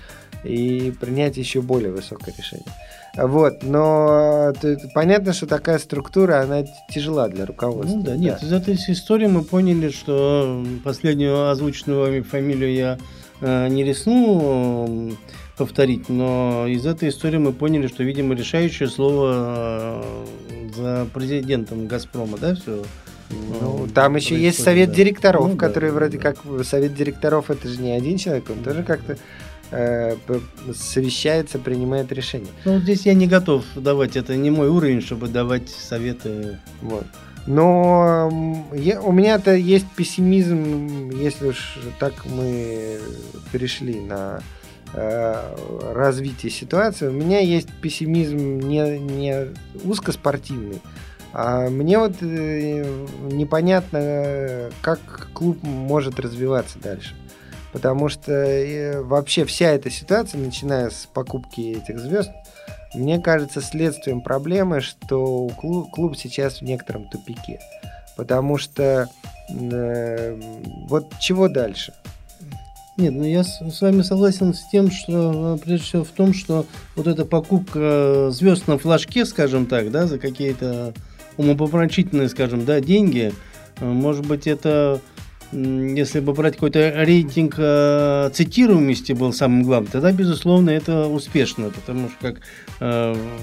и 0.43 0.91
принять 0.99 1.38
еще 1.38 1.62
более 1.62 1.91
высокое 1.91 2.34
решение. 2.36 2.65
Вот, 3.15 3.62
но 3.62 4.53
понятно, 4.95 5.34
что 5.34 5.45
такая 5.45 5.79
структура, 5.79 6.41
она 6.41 6.63
тяжела 6.89 7.27
для 7.27 7.45
руководства. 7.45 7.97
Ну 7.97 8.03
да, 8.03 8.15
нет, 8.15 8.38
да. 8.41 8.47
из 8.47 8.53
этой 8.53 8.75
истории 8.75 9.27
мы 9.27 9.43
поняли, 9.43 9.89
что 9.89 10.65
последнюю 10.84 11.49
озвученную 11.49 11.99
вами 11.99 12.21
фамилию 12.21 12.73
я 12.73 12.97
э, 13.41 13.67
не 13.67 13.84
рискну 13.84 15.12
повторить, 15.57 16.09
но 16.09 16.65
из 16.67 16.85
этой 16.85 17.09
истории 17.09 17.37
мы 17.37 17.53
поняли, 17.53 17.87
что, 17.87 18.03
видимо, 18.03 18.35
решающее 18.35 18.89
слово 18.89 20.03
э, 20.03 20.25
за 20.75 21.07
президентом 21.13 21.87
Газпрома, 21.87 22.37
да, 22.37 22.55
все? 22.55 22.83
Ну, 23.29 23.87
там 23.93 24.15
еще 24.15 24.39
есть 24.39 24.61
совет 24.61 24.89
да. 24.89 24.95
директоров, 24.95 25.47
ну, 25.47 25.55
который 25.55 25.89
да, 25.89 25.95
вроде 25.95 26.17
да. 26.17 26.31
как 26.31 26.65
совет 26.65 26.93
директоров 26.95 27.49
это 27.49 27.67
же 27.67 27.81
не 27.81 27.91
один 27.91 28.17
человек, 28.17 28.49
он 28.49 28.63
тоже 28.63 28.83
как-то 28.83 29.17
э, 29.71 30.15
совещается, 30.75 31.59
принимает 31.59 32.11
решение. 32.11 32.51
Ну, 32.65 32.79
здесь 32.79 33.05
я 33.05 33.13
не 33.13 33.27
готов 33.27 33.63
давать, 33.75 34.17
это 34.17 34.35
не 34.35 34.49
мой 34.51 34.67
уровень, 34.67 35.01
чтобы 35.01 35.27
давать 35.27 35.69
советы. 35.69 36.59
Вот. 36.81 37.05
Но 37.47 38.67
я, 38.73 39.01
у 39.01 39.11
меня-то 39.11 39.55
есть 39.55 39.87
пессимизм, 39.95 41.09
если 41.11 41.47
уж 41.47 41.79
так 41.99 42.13
мы 42.25 42.99
перешли 43.51 43.99
на 43.99 44.41
э, 44.93 45.93
развитие 45.93 46.51
ситуации. 46.51 47.08
У 47.08 47.12
меня 47.12 47.39
есть 47.39 47.69
пессимизм 47.82 48.60
не, 48.60 48.99
не 48.99 49.47
узкоспортивный, 49.84 50.82
а 51.34 51.69
мне 51.69 51.97
вот 51.97 52.15
э, 52.21 53.06
непонятно, 53.32 54.69
как 54.82 55.30
клуб 55.34 55.63
может 55.63 56.19
развиваться 56.19 56.80
дальше. 56.80 57.15
Потому 57.71 58.10
что 58.10 58.34
э, 58.34 59.01
вообще 59.01 59.45
вся 59.45 59.69
эта 59.69 59.89
ситуация, 59.89 60.39
начиная 60.41 60.89
с 60.89 61.08
покупки 61.12 61.62
этих 61.62 61.99
звезд, 61.99 62.32
мне 62.93 63.21
кажется 63.21 63.62
следствием 63.62 64.21
проблемы, 64.21 64.82
что 64.82 65.47
клуб, 65.58 65.89
клуб 65.91 66.17
сейчас 66.17 66.60
в 66.60 66.63
некотором 66.63 67.08
тупике. 67.08 67.60
Потому 68.17 68.58
что 68.58 69.10
э, 69.49 70.39
вот 70.89 71.13
чего 71.19 71.47
дальше? 71.47 71.93
Нет, 73.01 73.15
ну 73.15 73.23
я 73.23 73.43
с, 73.43 73.59
с 73.59 73.81
вами 73.81 74.03
согласен 74.03 74.53
с 74.53 74.69
тем, 74.71 74.91
что 74.91 75.59
прежде 75.63 75.83
всего 75.83 76.03
в 76.03 76.09
том, 76.09 76.35
что 76.35 76.67
вот 76.95 77.07
эта 77.07 77.25
покупка 77.25 78.29
звезд 78.29 78.67
на 78.67 78.77
флажке, 78.77 79.25
скажем 79.25 79.65
так, 79.65 79.89
да, 79.89 80.05
за 80.05 80.19
какие-то 80.19 80.93
умопомрачительные, 81.35 82.29
скажем, 82.29 82.63
да, 82.63 82.79
деньги, 82.79 83.33
э, 83.79 83.85
может 83.85 84.27
быть, 84.27 84.45
это 84.45 85.01
если 85.51 86.19
бы 86.19 86.33
брать 86.33 86.53
какой-то 86.53 86.91
рейтинг 87.03 87.55
э, 87.57 88.29
цитируемости 88.33 89.13
был 89.13 89.33
самым 89.33 89.63
главным, 89.63 89.91
тогда, 89.91 90.11
безусловно, 90.11 90.69
это 90.69 91.07
успешно, 91.07 91.71
потому 91.71 92.09
что 92.09 92.17
как 92.19 92.35
э, 92.37 92.41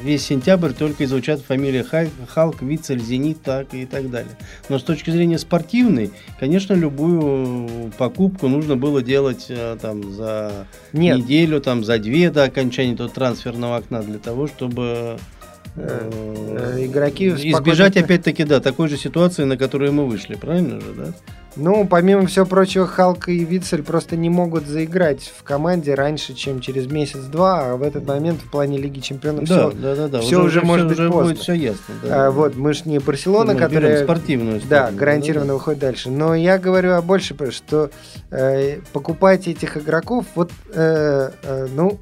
весь 0.02 0.26
сентябрь 0.26 0.72
только 0.72 1.04
изучат 1.04 1.40
фамилии 1.40 1.82
Халк, 1.82 2.10
Халк, 2.28 2.60
Вицель, 2.60 3.00
Зенит 3.00 3.40
так 3.42 3.72
и 3.72 3.86
так 3.86 4.10
далее. 4.10 4.32
Но 4.68 4.80
с 4.80 4.82
точки 4.82 5.10
зрения 5.10 5.38
спортивной, 5.38 6.10
конечно, 6.40 6.74
любую 6.74 7.92
покупку 7.98 8.48
нужно 8.48 8.76
было 8.76 9.00
делать 9.00 9.46
э, 9.48 9.76
там 9.80 10.12
за 10.12 10.66
Нет. 10.92 11.18
неделю, 11.18 11.60
там 11.60 11.84
за 11.84 11.98
две 11.98 12.30
до 12.30 12.44
окончания 12.44 12.94
этого 12.94 13.08
трансферного 13.08 13.76
окна 13.76 14.02
для 14.02 14.18
того, 14.18 14.48
чтобы 14.48 14.82
э, 14.84 15.18
игроки 15.76 17.28
Избежать 17.28 17.92
спокойно... 17.94 18.04
опять-таки, 18.04 18.44
да, 18.44 18.60
такой 18.60 18.88
же 18.88 18.96
ситуации, 18.96 19.44
на 19.44 19.56
которую 19.56 19.92
мы 19.92 20.06
вышли, 20.06 20.34
правильно 20.34 20.80
же, 20.80 20.92
да? 20.96 21.12
Ну, 21.56 21.86
помимо 21.86 22.26
всего 22.26 22.46
прочего, 22.46 22.86
Халк 22.86 23.28
и 23.28 23.44
Вицель 23.44 23.82
просто 23.82 24.16
не 24.16 24.30
могут 24.30 24.66
заиграть 24.66 25.32
в 25.36 25.42
команде 25.42 25.94
раньше, 25.94 26.34
чем 26.34 26.60
через 26.60 26.86
месяц-два, 26.86 27.72
а 27.72 27.76
в 27.76 27.82
этот 27.82 28.06
момент 28.06 28.40
в 28.40 28.48
плане 28.48 28.78
Лиги 28.78 29.00
Чемпионов 29.00 29.44
да, 29.48 29.70
все, 29.70 29.76
да, 29.76 29.96
да, 29.96 30.08
да. 30.08 30.20
все 30.20 30.36
уже, 30.36 30.60
уже 30.60 30.62
может 30.62 30.86
все, 30.86 30.88
быть 30.90 30.98
уже 31.00 31.10
поздно. 31.10 31.32
Будет 31.32 31.42
все 31.42 31.52
ясно. 31.54 31.94
Да, 32.04 32.26
а, 32.26 32.30
вот, 32.30 32.54
мы 32.54 32.74
же 32.74 32.82
не 32.84 33.00
Барселона, 33.00 33.54
мы 33.54 33.58
которая... 33.58 34.04
спортивную 34.04 34.60
сторону, 34.60 34.90
Да, 34.90 34.96
гарантированно 34.96 35.46
да, 35.46 35.48
да. 35.48 35.54
выходит 35.54 35.80
дальше. 35.80 36.10
Но 36.10 36.34
я 36.36 36.58
говорю 36.58 36.92
о 36.92 37.02
больше, 37.02 37.34
что 37.50 37.90
э, 38.30 38.78
покупать 38.92 39.48
этих 39.48 39.76
игроков, 39.76 40.26
вот, 40.36 40.52
э, 40.72 41.30
э, 41.42 41.66
ну, 41.74 41.98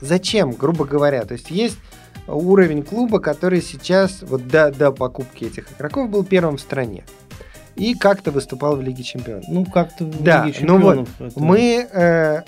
зачем, 0.00 0.52
грубо 0.52 0.84
говоря? 0.84 1.24
То 1.24 1.32
есть 1.32 1.50
есть 1.50 1.78
уровень 2.26 2.82
клуба, 2.82 3.20
который 3.20 3.62
сейчас, 3.62 4.22
вот 4.22 4.46
до, 4.48 4.70
до 4.70 4.92
покупки 4.92 5.44
этих 5.44 5.72
игроков, 5.72 6.10
был 6.10 6.24
первым 6.24 6.56
в 6.56 6.60
стране 6.60 7.04
и 7.76 7.94
как-то 7.94 8.30
выступал 8.30 8.76
в 8.76 8.82
Лиге 8.82 9.02
Чемпионов. 9.02 9.44
Ну, 9.48 9.64
как-то 9.64 10.04
в 10.04 10.22
да, 10.22 10.44
Лиге 10.44 10.58
Чемпионов. 10.58 11.08
Ну 11.18 11.24
вот, 11.24 11.32
это... 11.32 11.40
мы... 11.40 11.88
Э, 11.92 12.42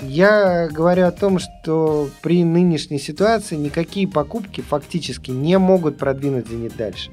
я 0.00 0.68
говорю 0.68 1.06
о 1.06 1.10
том, 1.10 1.40
что 1.40 2.08
при 2.22 2.44
нынешней 2.44 3.00
ситуации 3.00 3.56
никакие 3.56 4.06
покупки 4.06 4.60
фактически 4.60 5.32
не 5.32 5.58
могут 5.58 5.98
продвинуть 5.98 6.48
«Зенит» 6.48 6.76
дальше. 6.76 7.10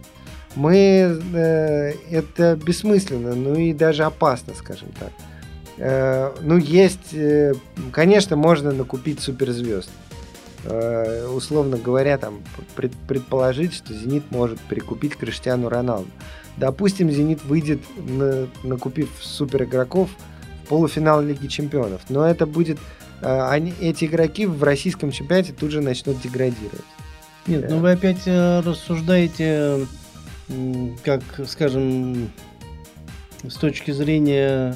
Мы... 0.56 1.20
Э, 1.34 1.94
это 2.12 2.56
бессмысленно, 2.56 3.34
ну 3.34 3.56
и 3.56 3.74
даже 3.74 4.04
опасно, 4.04 4.54
скажем 4.56 4.90
так. 5.00 5.12
Э, 5.78 6.32
ну, 6.42 6.58
есть... 6.58 7.14
Э, 7.14 7.54
конечно, 7.92 8.36
можно 8.36 8.72
накупить 8.72 9.20
суперзвезд. 9.20 9.90
Э, 9.90 10.05
условно 10.66 11.78
говоря, 11.78 12.18
там, 12.18 12.42
пред, 12.76 12.94
предположить, 13.08 13.74
что 13.74 13.94
«Зенит» 13.94 14.32
может 14.32 14.60
прикупить 14.62 15.16
Криштиану 15.16 15.70
Роналду. 15.70 16.10
Допустим, 16.58 17.12
«Зенит» 17.12 17.44
выйдет, 17.44 17.82
на, 17.98 18.48
накупив 18.64 19.10
супер 19.22 19.64
игроков, 19.64 20.10
в 20.64 20.68
полуфинал 20.68 21.22
Лиги 21.22 21.48
Чемпионов. 21.48 22.02
Но 22.10 22.26
это 22.26 22.46
будет... 22.46 22.78
Э, 23.22 23.50
они, 23.50 23.74
эти 23.80 24.06
игроки 24.06 24.46
в 24.46 24.64
российском 24.64 25.12
чемпионате 25.12 25.54
тут 25.54 25.72
же 25.72 25.82
начнут 25.82 26.22
деградировать. 26.22 26.86
Нет, 27.48 27.62
да. 27.62 27.76
ну 27.76 27.82
вы 27.82 27.92
опять 27.92 28.24
э, 28.26 28.62
рассуждаете, 28.62 29.86
как, 31.04 31.22
скажем, 31.48 32.32
с 33.48 33.56
точки 33.56 33.92
зрения 33.92 34.76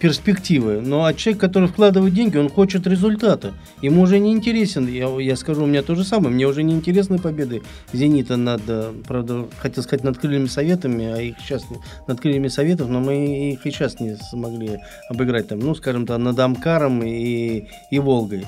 перспективы. 0.00 0.80
Но 0.80 1.04
а 1.04 1.14
человек, 1.14 1.40
который 1.40 1.68
вкладывает 1.68 2.14
деньги, 2.14 2.38
он 2.38 2.48
хочет 2.48 2.86
результата. 2.86 3.52
Ему 3.82 4.02
уже 4.02 4.18
не 4.18 4.32
интересен, 4.32 4.86
я, 4.88 5.08
я 5.20 5.36
скажу, 5.36 5.64
у 5.64 5.66
меня 5.66 5.82
то 5.82 5.94
же 5.94 6.04
самое, 6.04 6.34
мне 6.34 6.46
уже 6.46 6.62
не 6.62 6.74
интересны 6.74 7.18
победы 7.18 7.62
«Зенита» 7.92 8.36
над, 8.36 8.62
э, 8.68 8.92
правда, 9.06 9.46
хотел 9.58 9.82
сказать, 9.82 10.04
над 10.04 10.18
крыльями 10.18 10.46
советами, 10.46 11.04
а 11.06 11.20
их 11.20 11.36
сейчас 11.40 11.64
над 12.06 12.20
крыльями 12.20 12.48
советов, 12.48 12.88
но 12.88 13.00
мы 13.00 13.52
их 13.52 13.66
и 13.66 13.70
сейчас 13.70 14.00
не 14.00 14.16
смогли 14.16 14.78
обыграть 15.08 15.48
там, 15.48 15.58
ну, 15.60 15.74
скажем 15.74 16.06
так, 16.06 16.18
над 16.18 16.38
Амкаром 16.38 17.02
и, 17.02 17.66
и 17.90 17.98
Волгой. 17.98 18.46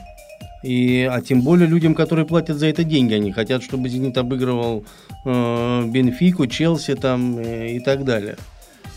И, 0.62 1.08
а 1.10 1.20
тем 1.20 1.42
более 1.42 1.66
людям, 1.66 1.94
которые 1.94 2.24
платят 2.24 2.56
за 2.56 2.68
это 2.68 2.84
деньги, 2.84 3.14
они 3.14 3.32
хотят, 3.32 3.62
чтобы 3.62 3.88
«Зенит» 3.88 4.16
обыгрывал 4.16 4.84
э, 5.24 5.84
Бенфику, 5.86 6.46
Челси 6.46 6.94
там 6.94 7.38
э, 7.38 7.72
и 7.72 7.80
так 7.80 8.04
далее. 8.04 8.36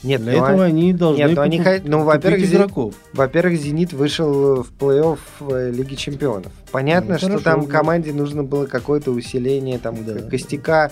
Нет, 0.05 0.21
для 0.21 0.33
этого 0.33 0.63
они 0.63 0.93
должны 0.93 1.23
нет, 1.23 1.37
они, 1.37 1.61
ну, 1.83 2.03
во-первых, 2.03 2.43
игроков. 2.43 2.93
Во-первых, 3.13 3.59
Зенит 3.59 3.91
вышел 3.93 4.63
в 4.63 4.71
плей-офф 4.79 5.19
э, 5.49 5.71
Лиги 5.71 5.95
Чемпионов. 5.95 6.51
Понятно, 6.71 7.13
ну, 7.13 7.17
что 7.17 7.27
хорошо, 7.27 7.43
там 7.43 7.65
команде 7.65 8.13
нужно 8.13 8.43
было 8.43 8.65
какое-то 8.67 9.11
усиление, 9.11 9.79
там 9.79 10.03
да. 10.05 10.19
костяка, 10.29 10.91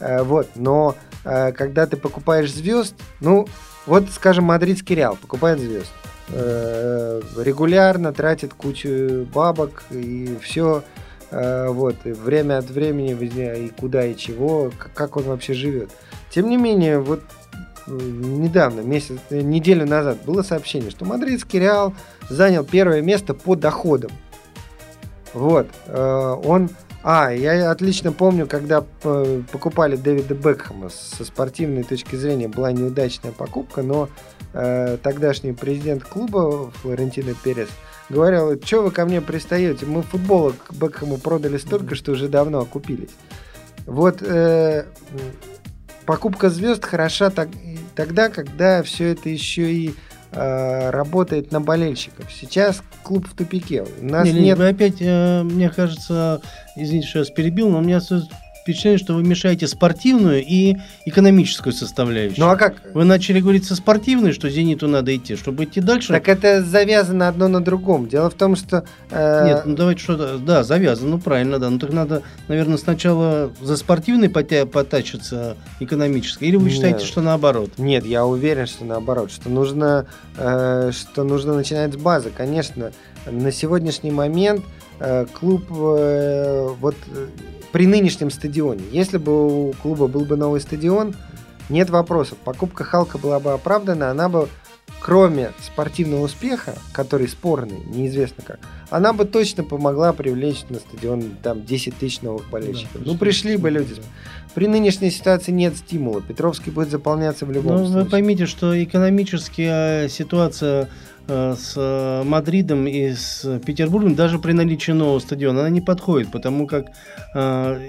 э, 0.00 0.22
вот. 0.22 0.48
Но 0.54 0.96
э, 1.24 1.52
когда 1.52 1.86
ты 1.86 1.96
покупаешь 1.96 2.52
звезд, 2.52 2.94
ну, 3.20 3.46
вот, 3.86 4.08
скажем, 4.10 4.44
мадридский 4.44 4.96
Реал 4.96 5.16
покупает 5.16 5.60
звезд, 5.60 5.92
э, 6.30 7.20
регулярно 7.36 8.12
тратит 8.12 8.54
кучу 8.54 9.26
бабок 9.32 9.84
и 9.90 10.36
все. 10.40 10.82
Э, 11.30 11.68
вот, 11.68 11.96
и 12.04 12.12
время 12.12 12.58
от 12.58 12.70
времени 12.70 13.10
и 13.10 13.68
куда 13.68 14.06
и 14.06 14.16
чего, 14.16 14.70
как 14.94 15.16
он 15.16 15.24
вообще 15.24 15.52
живет. 15.52 15.90
Тем 16.30 16.48
не 16.48 16.56
менее, 16.56 17.00
вот 17.00 17.22
недавно, 17.86 18.80
месяц, 18.80 19.18
неделю 19.30 19.86
назад, 19.86 20.18
было 20.24 20.42
сообщение, 20.42 20.90
что 20.90 21.04
мадридский 21.04 21.60
Реал 21.60 21.94
занял 22.28 22.64
первое 22.64 23.02
место 23.02 23.34
по 23.34 23.54
доходам. 23.54 24.10
Вот. 25.32 25.68
Э, 25.86 26.36
он... 26.44 26.70
А, 27.06 27.30
я 27.30 27.70
отлично 27.70 28.12
помню, 28.12 28.46
когда 28.46 28.82
э, 29.02 29.42
покупали 29.52 29.96
Дэвида 29.96 30.34
Бекхэма 30.34 30.88
со 30.88 31.22
спортивной 31.26 31.82
точки 31.82 32.16
зрения 32.16 32.48
была 32.48 32.72
неудачная 32.72 33.32
покупка, 33.32 33.82
но 33.82 34.08
э, 34.54 34.96
тогдашний 35.02 35.52
президент 35.52 36.02
клуба 36.02 36.70
Флорентино 36.70 37.34
Перес 37.34 37.68
говорил, 38.08 38.58
что 38.62 38.82
вы 38.82 38.90
ко 38.90 39.04
мне 39.04 39.20
пристаете, 39.20 39.86
мы 39.86 40.02
футбола 40.02 40.52
к 40.52 40.72
Бекхэму 40.72 41.18
продали 41.18 41.58
столько, 41.58 41.94
что 41.94 42.12
уже 42.12 42.28
давно 42.28 42.60
окупились. 42.60 43.10
Вот 43.86 44.22
э, 44.22 44.86
покупка 46.06 46.50
звезд 46.50 46.84
хороша 46.84 47.30
так, 47.30 47.48
тогда, 47.94 48.28
когда 48.28 48.82
все 48.82 49.12
это 49.12 49.28
еще 49.28 49.72
и 49.72 49.94
э, 50.32 50.90
работает 50.90 51.52
на 51.52 51.60
болельщиков. 51.60 52.30
Сейчас 52.32 52.82
клуб 53.02 53.26
в 53.28 53.34
тупике. 53.34 53.84
У 54.00 54.04
нас 54.04 54.26
не, 54.26 54.32
нет... 54.32 54.58
Вы 54.58 54.68
опять, 54.68 54.96
э, 55.00 55.42
мне 55.42 55.70
кажется, 55.70 56.40
извините, 56.76 57.08
что 57.08 57.18
я 57.18 57.24
вас 57.24 57.30
перебил, 57.30 57.68
но 57.70 57.78
у 57.78 57.82
меня 57.82 58.00
впечатление, 58.64 58.98
что 58.98 59.12
вы 59.12 59.22
мешаете 59.22 59.68
спортивную 59.68 60.42
и 60.42 60.76
экономическую 61.04 61.74
составляющую. 61.74 62.40
Ну 62.40 62.50
а 62.50 62.56
как? 62.56 62.76
Вы 62.94 63.04
начали 63.04 63.40
говорить 63.40 63.66
со 63.66 63.76
спортивной, 63.76 64.32
что 64.32 64.48
«Зениту» 64.48 64.88
надо 64.88 65.14
идти, 65.14 65.36
чтобы 65.36 65.64
идти 65.64 65.82
дальше. 65.82 66.08
Так 66.08 66.30
это 66.30 66.64
завязано 66.64 67.28
одно 67.28 67.48
на 67.48 67.62
другом. 67.62 68.08
Дело 68.08 68.30
в 68.30 68.34
том, 68.34 68.56
что... 68.56 68.86
Э... 69.10 69.44
Нет, 69.44 69.66
ну 69.66 69.76
давайте 69.76 70.02
что-то... 70.02 70.38
Да, 70.38 70.64
завязано, 70.64 71.10
ну 71.10 71.18
правильно, 71.18 71.58
да. 71.58 71.68
Ну 71.68 71.78
так 71.78 71.92
надо, 71.92 72.22
наверное, 72.48 72.78
сначала 72.78 73.52
за 73.60 73.76
спортивной 73.76 74.30
потя... 74.30 74.64
потачиться 74.64 75.58
экономической. 75.80 76.44
Или 76.44 76.56
вы 76.56 76.70
считаете, 76.70 77.00
Нет. 77.00 77.06
что 77.06 77.20
наоборот? 77.20 77.72
Нет, 77.76 78.06
я 78.06 78.24
уверен, 78.24 78.66
что 78.66 78.86
наоборот. 78.86 79.30
Что 79.30 79.50
нужно, 79.50 80.06
э, 80.38 80.90
что 80.94 81.22
нужно 81.22 81.52
начинать 81.52 81.92
с 81.92 81.96
базы. 81.98 82.32
Конечно, 82.34 82.92
на 83.30 83.52
сегодняшний 83.52 84.10
момент 84.10 84.64
клуб 85.32 85.64
э, 85.70 86.68
вот 86.80 86.96
при 87.72 87.86
нынешнем 87.86 88.30
стадионе. 88.30 88.84
Если 88.92 89.18
бы 89.18 89.68
у 89.70 89.72
клуба 89.72 90.06
был 90.06 90.24
бы 90.24 90.36
новый 90.36 90.60
стадион, 90.60 91.14
нет 91.68 91.90
вопросов. 91.90 92.38
Покупка 92.38 92.84
Халка 92.84 93.18
была 93.18 93.40
бы 93.40 93.52
оправдана, 93.52 94.10
она 94.10 94.28
бы, 94.28 94.48
кроме 95.00 95.50
спортивного 95.60 96.22
успеха, 96.24 96.74
который 96.92 97.26
спорный, 97.26 97.80
неизвестно 97.86 98.44
как, 98.46 98.60
она 98.90 99.12
бы 99.12 99.24
точно 99.24 99.64
помогла 99.64 100.12
привлечь 100.12 100.64
на 100.68 100.78
стадион 100.78 101.36
там 101.42 101.64
10 101.64 101.96
тысяч 101.96 102.20
новых 102.20 102.48
болельщиков. 102.48 103.02
Да, 103.02 103.12
ну, 103.12 103.18
пришли 103.18 103.56
бы 103.56 103.70
люди. 103.70 103.94
При 104.54 104.68
нынешней 104.68 105.10
ситуации 105.10 105.50
нет 105.50 105.76
стимула. 105.76 106.20
Петровский 106.20 106.70
будет 106.70 106.90
заполняться 106.90 107.44
в 107.44 107.50
любом 107.50 107.72
Но 107.72 107.86
случае. 107.86 108.04
Вы 108.04 108.10
поймите, 108.10 108.46
что 108.46 108.80
экономическая 108.80 110.08
ситуация 110.08 110.82
Э, 110.82 110.86
с 111.28 111.72
э, 111.76 112.22
Мадридом 112.24 112.86
и 112.86 113.12
с 113.12 113.60
Петербургом 113.64 114.14
даже 114.14 114.38
при 114.38 114.52
наличии 114.52 114.92
нового 114.92 115.18
стадиона 115.18 115.60
она 115.60 115.70
не 115.70 115.80
подходит, 115.80 116.30
потому 116.30 116.66
как 116.66 116.86
э, 117.34 117.80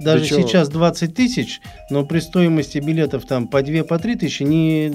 даже 0.00 0.24
сейчас 0.24 0.68
20 0.68 1.14
тысяч, 1.14 1.60
но 1.90 2.04
при 2.04 2.20
стоимости 2.20 2.78
билетов 2.78 3.26
там 3.26 3.46
по 3.46 3.62
2 3.62 3.84
по 3.84 3.98
3 3.98 4.16
тысячи 4.16 4.42
не 4.42 4.92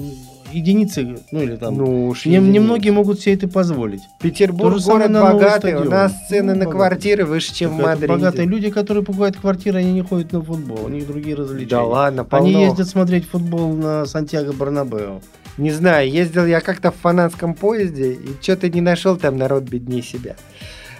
единицы, 0.52 1.18
ну 1.30 1.42
или 1.42 1.56
там, 1.56 1.76
ну, 1.76 2.08
уж 2.08 2.24
не, 2.24 2.38
немногие 2.38 2.92
могут 2.92 3.20
себе 3.20 3.34
это 3.34 3.48
позволить. 3.48 4.02
Петербург 4.20 4.80
город 4.82 5.12
богатый, 5.12 5.74
у 5.74 5.84
нас 5.84 6.12
цены 6.28 6.54
ну, 6.54 6.64
на 6.64 6.70
квартиры 6.70 7.24
выше, 7.24 7.54
чем 7.54 7.70
так 7.70 7.78
в 7.78 7.82
Мадриде. 7.82 8.12
Богатые 8.12 8.46
люди, 8.46 8.70
которые 8.70 9.04
покупают 9.04 9.36
квартиры, 9.36 9.78
они 9.78 9.92
не 9.92 10.02
ходят 10.02 10.32
на 10.32 10.42
футбол, 10.42 10.84
у 10.84 10.88
них 10.88 11.06
другие 11.06 11.36
развлечения. 11.36 11.70
Да 11.70 11.84
ладно, 11.84 12.24
полно. 12.24 12.46
Они 12.46 12.64
ездят 12.64 12.88
смотреть 12.88 13.26
футбол 13.26 13.72
на 13.72 14.06
Сантьяго 14.06 14.52
Барнабео. 14.52 15.20
Не 15.58 15.70
знаю, 15.70 16.10
ездил 16.10 16.44
я 16.44 16.60
как-то 16.60 16.90
в 16.90 16.96
фанатском 16.96 17.54
поезде 17.54 18.12
и 18.12 18.36
что-то 18.40 18.68
не 18.68 18.80
нашел 18.80 19.16
там 19.16 19.38
народ 19.38 19.64
беднее 19.64 20.02
себя. 20.02 20.36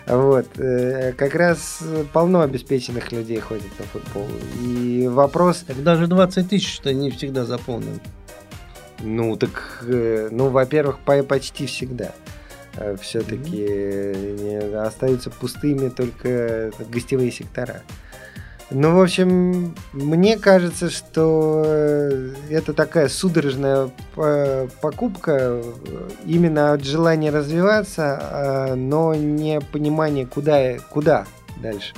Вот. 0.06 0.46
Э, 0.58 1.12
как 1.12 1.34
раз 1.34 1.82
полно 2.12 2.40
обеспеченных 2.40 3.12
людей 3.12 3.40
ходит 3.40 3.78
на 3.78 3.84
футбол. 3.86 4.28
И 4.62 5.08
вопрос... 5.08 5.64
Так 5.66 5.82
даже 5.82 6.06
20 6.06 6.48
тысяч-то 6.48 6.94
не 6.94 7.10
всегда 7.10 7.44
заполнен. 7.44 8.00
Ну, 9.00 9.36
так, 9.36 9.84
э, 9.86 10.28
ну, 10.30 10.48
во-первых, 10.48 11.00
почти 11.00 11.66
всегда. 11.66 12.12
Э, 12.76 12.96
Все-таки 13.00 13.62
mm-hmm. 13.62 14.76
остаются 14.86 15.30
пустыми 15.30 15.88
только 15.88 16.70
гостевые 16.88 17.32
сектора. 17.32 17.82
Ну, 18.70 18.96
в 18.96 19.00
общем, 19.00 19.76
мне 19.92 20.36
кажется, 20.36 20.90
что 20.90 21.62
э, 21.64 22.34
это 22.50 22.72
такая 22.72 23.08
судорожная 23.08 23.90
э, 24.16 24.68
покупка 24.80 25.32
э, 25.38 26.08
именно 26.24 26.72
от 26.72 26.82
желания 26.82 27.30
развиваться, 27.30 28.18
а, 28.20 28.74
но 28.74 29.14
не 29.14 29.60
понимания, 29.60 30.26
куда, 30.26 30.78
куда 30.90 31.26
дальше. 31.62 31.94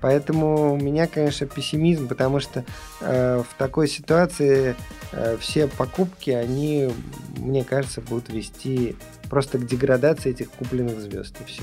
Поэтому 0.00 0.72
у 0.72 0.76
меня, 0.76 1.06
конечно, 1.06 1.46
пессимизм, 1.46 2.08
потому 2.08 2.40
что 2.40 2.64
э, 3.00 3.42
в 3.48 3.58
такой 3.58 3.86
ситуации 3.86 4.74
э, 5.12 5.36
все 5.38 5.68
покупки, 5.68 6.30
они, 6.30 6.90
мне 7.36 7.62
кажется, 7.62 8.00
будут 8.00 8.30
вести 8.30 8.96
просто 9.28 9.58
к 9.58 9.66
деградации 9.66 10.30
этих 10.30 10.50
купленных 10.50 10.98
звезд 11.00 11.36
и 11.40 11.44
все. 11.44 11.62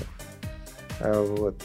А, 1.00 1.22
вот. 1.22 1.62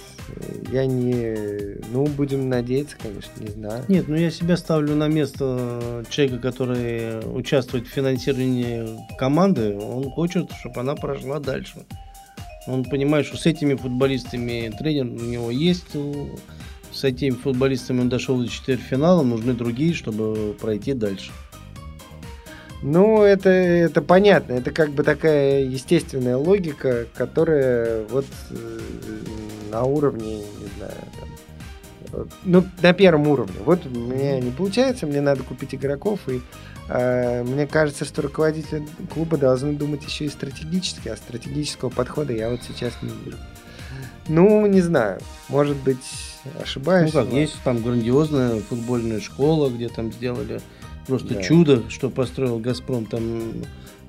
Я 0.71 0.85
не... 0.85 1.77
Ну, 1.91 2.05
будем 2.05 2.49
надеяться, 2.49 2.95
конечно, 3.01 3.31
не 3.39 3.47
знаю. 3.47 3.83
Нет, 3.87 4.07
ну 4.07 4.15
я 4.15 4.31
себя 4.31 4.57
ставлю 4.57 4.95
на 4.95 5.07
место 5.07 6.03
человека, 6.09 6.39
который 6.39 7.19
участвует 7.35 7.87
в 7.87 7.91
финансировании 7.91 8.99
команды. 9.17 9.75
Он 9.75 10.09
хочет, 10.11 10.51
чтобы 10.59 10.81
она 10.81 10.95
прошла 10.95 11.39
дальше. 11.39 11.85
Он 12.67 12.83
понимает, 12.85 13.25
что 13.25 13.37
с 13.37 13.45
этими 13.45 13.75
футболистами 13.75 14.73
тренер 14.77 15.05
у 15.05 15.25
него 15.25 15.51
есть, 15.51 15.95
с 16.91 17.03
этими 17.03 17.31
футболистами 17.31 18.01
он 18.01 18.09
дошел 18.09 18.37
до 18.37 18.47
четвертьфинала, 18.47 19.23
нужны 19.23 19.53
другие, 19.53 19.93
чтобы 19.93 20.55
пройти 20.59 20.93
дальше. 20.93 21.31
Ну, 22.83 23.23
это, 23.23 23.49
это 23.49 24.01
понятно. 24.01 24.53
Это 24.53 24.71
как 24.71 24.91
бы 24.91 25.03
такая 25.03 25.61
естественная 25.63 26.35
логика, 26.35 27.05
которая 27.15 28.03
вот 28.09 28.25
э, 28.49 28.79
на 29.71 29.83
уровне, 29.83 30.39
не 30.39 30.67
знаю, 30.77 30.93
там, 32.11 32.27
ну, 32.43 32.65
на 32.81 32.93
первом 32.93 33.27
уровне. 33.29 33.55
Вот 33.63 33.85
у 33.85 33.89
меня 33.89 34.37
не 34.41 34.51
получается, 34.51 35.07
мне 35.07 35.21
надо 35.21 35.43
купить 35.43 35.73
игроков, 35.73 36.19
и 36.27 36.41
э, 36.89 37.43
мне 37.43 37.67
кажется, 37.67 38.03
что 38.03 38.21
руководители 38.21 38.85
клуба 39.13 39.37
должны 39.37 39.73
думать 39.73 40.03
еще 40.03 40.25
и 40.25 40.29
стратегически, 40.29 41.07
а 41.07 41.15
стратегического 41.15 41.89
подхода 41.89 42.33
я 42.33 42.49
вот 42.49 42.59
сейчас 42.67 42.93
не 43.01 43.11
вижу. 43.23 43.37
Ну, 44.27 44.65
не 44.65 44.81
знаю, 44.81 45.19
может 45.47 45.77
быть, 45.77 46.03
ошибаюсь. 46.61 47.13
Ну 47.13 47.23
как, 47.23 47.33
есть 47.33 47.55
там 47.63 47.81
грандиозная 47.81 48.59
футбольная 48.59 49.21
школа, 49.21 49.69
где 49.69 49.87
там 49.87 50.11
сделали 50.11 50.59
просто 51.07 51.35
да. 51.35 51.41
чудо, 51.41 51.83
что 51.89 52.09
построил 52.09 52.59
Газпром 52.59 53.05
там 53.05 53.63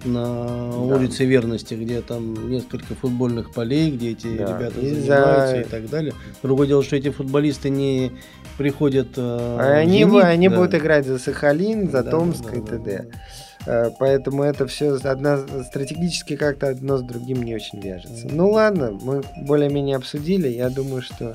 на 0.05 0.25
да. 0.71 0.77
улице 0.77 1.25
Верности, 1.25 1.75
где 1.75 2.01
там 2.03 2.51
несколько 2.51 2.95
футбольных 2.95 3.53
полей, 3.53 3.91
где 3.91 4.11
эти 4.11 4.37
да. 4.37 4.57
ребята 4.57 4.81
и 4.81 4.95
занимаются 4.95 5.57
за... 5.57 5.61
и 5.61 5.65
так 5.65 5.89
далее. 5.89 6.15
Другое 6.43 6.69
дело, 6.69 6.83
что 6.83 6.97
эти 6.97 7.11
футболисты 7.11 7.71
не 7.71 8.13
приходят. 8.59 9.09
Э, 9.17 9.81
они, 9.81 10.01
Зенит, 10.01 10.25
они 10.25 10.49
да. 10.49 10.57
будут 10.57 10.75
играть 10.75 11.07
за 11.07 11.19
Сахалин, 11.19 11.91
за 11.91 12.03
да, 12.03 12.11
Томск 12.11 12.45
да, 12.45 12.57
и 12.57 12.61
т.д. 12.61 12.79
Да, 12.79 13.05
да. 13.05 13.91
Поэтому 13.99 14.43
это 14.43 14.67
все 14.67 14.95
одна, 14.97 15.39
стратегически 15.39 16.37
как-то 16.37 16.69
одно 16.69 16.99
с 16.99 17.03
другим 17.03 17.43
не 17.43 17.55
очень 17.55 17.81
вяжется. 17.81 18.29
Ну 18.31 18.51
ладно, 18.51 18.91
мы 18.91 19.23
более-менее 19.47 19.97
обсудили. 19.97 20.49
Я 20.49 20.69
думаю, 20.69 21.01
что 21.01 21.35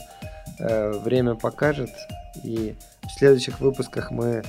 э, 0.60 0.92
время 1.04 1.34
покажет. 1.34 1.90
И 2.44 2.76
в 3.04 3.18
следующих 3.18 3.60
выпусках 3.60 4.12
мы 4.12 4.44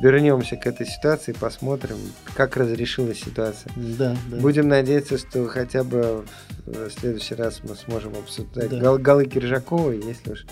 вернемся 0.00 0.56
к 0.56 0.66
этой 0.66 0.86
ситуации, 0.86 1.32
посмотрим, 1.32 1.96
как 2.34 2.56
разрешилась 2.56 3.20
ситуация. 3.20 3.72
Да, 3.76 4.16
да. 4.30 4.36
Будем 4.38 4.68
надеяться, 4.68 5.18
что 5.18 5.46
хотя 5.46 5.84
бы 5.84 6.24
в 6.66 6.90
следующий 6.90 7.34
раз 7.34 7.60
мы 7.62 7.74
сможем 7.74 8.14
обсуждать 8.14 8.70
да. 8.70 8.78
гол 8.80 8.98
голы 8.98 9.26
Киржакова, 9.26 9.92
если 9.92 10.32
уж 10.32 10.46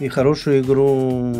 и 0.00 0.08
хорошую 0.08 0.62
игру 0.62 1.30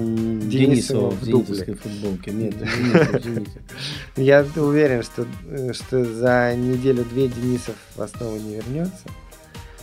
Денисова, 0.42 1.10
в, 1.10 1.20
в 1.20 1.24
зенитовской 1.24 1.74
футболке. 1.74 2.30
Нет, 2.30 2.54
Я 4.16 4.44
уверен, 4.56 5.02
что, 5.02 5.26
что 5.72 6.04
за 6.04 6.54
неделю-две 6.54 7.28
Денисов 7.28 7.74
в 7.96 8.02
основу 8.02 8.36
не 8.36 8.56
вернется. 8.56 9.08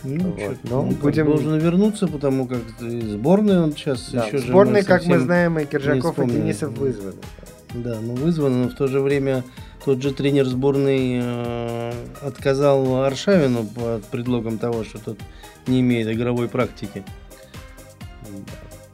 Ну, 0.04 0.30
вот. 0.30 0.58
Но 0.62 0.82
ну, 0.84 0.92
будем... 0.92 1.26
должен 1.26 1.58
вернуться, 1.58 2.06
потому 2.06 2.46
как 2.46 2.60
сборная 2.78 3.62
он 3.62 3.72
сейчас 3.72 4.10
да, 4.12 4.26
еще 4.26 4.38
сборная, 4.38 4.84
как 4.84 5.04
мы 5.06 5.18
знаем, 5.18 5.58
и 5.58 5.64
Киржаков, 5.64 6.18
и 6.20 6.26
Денисов 6.26 6.70
вызваны. 6.78 7.14
Да, 7.14 7.47
ну 7.74 8.14
вызвано, 8.14 8.64
но 8.64 8.68
в 8.70 8.74
то 8.74 8.86
же 8.86 9.00
время 9.00 9.44
тот 9.84 10.02
же 10.02 10.12
тренер 10.12 10.46
сборной 10.46 11.20
э, 11.22 11.92
отказал 12.22 13.02
Аршавину 13.02 13.64
под 13.64 14.04
предлогом 14.04 14.58
того, 14.58 14.84
что 14.84 14.98
тот 14.98 15.18
не 15.66 15.80
имеет 15.80 16.08
игровой 16.08 16.48
практики. 16.48 17.04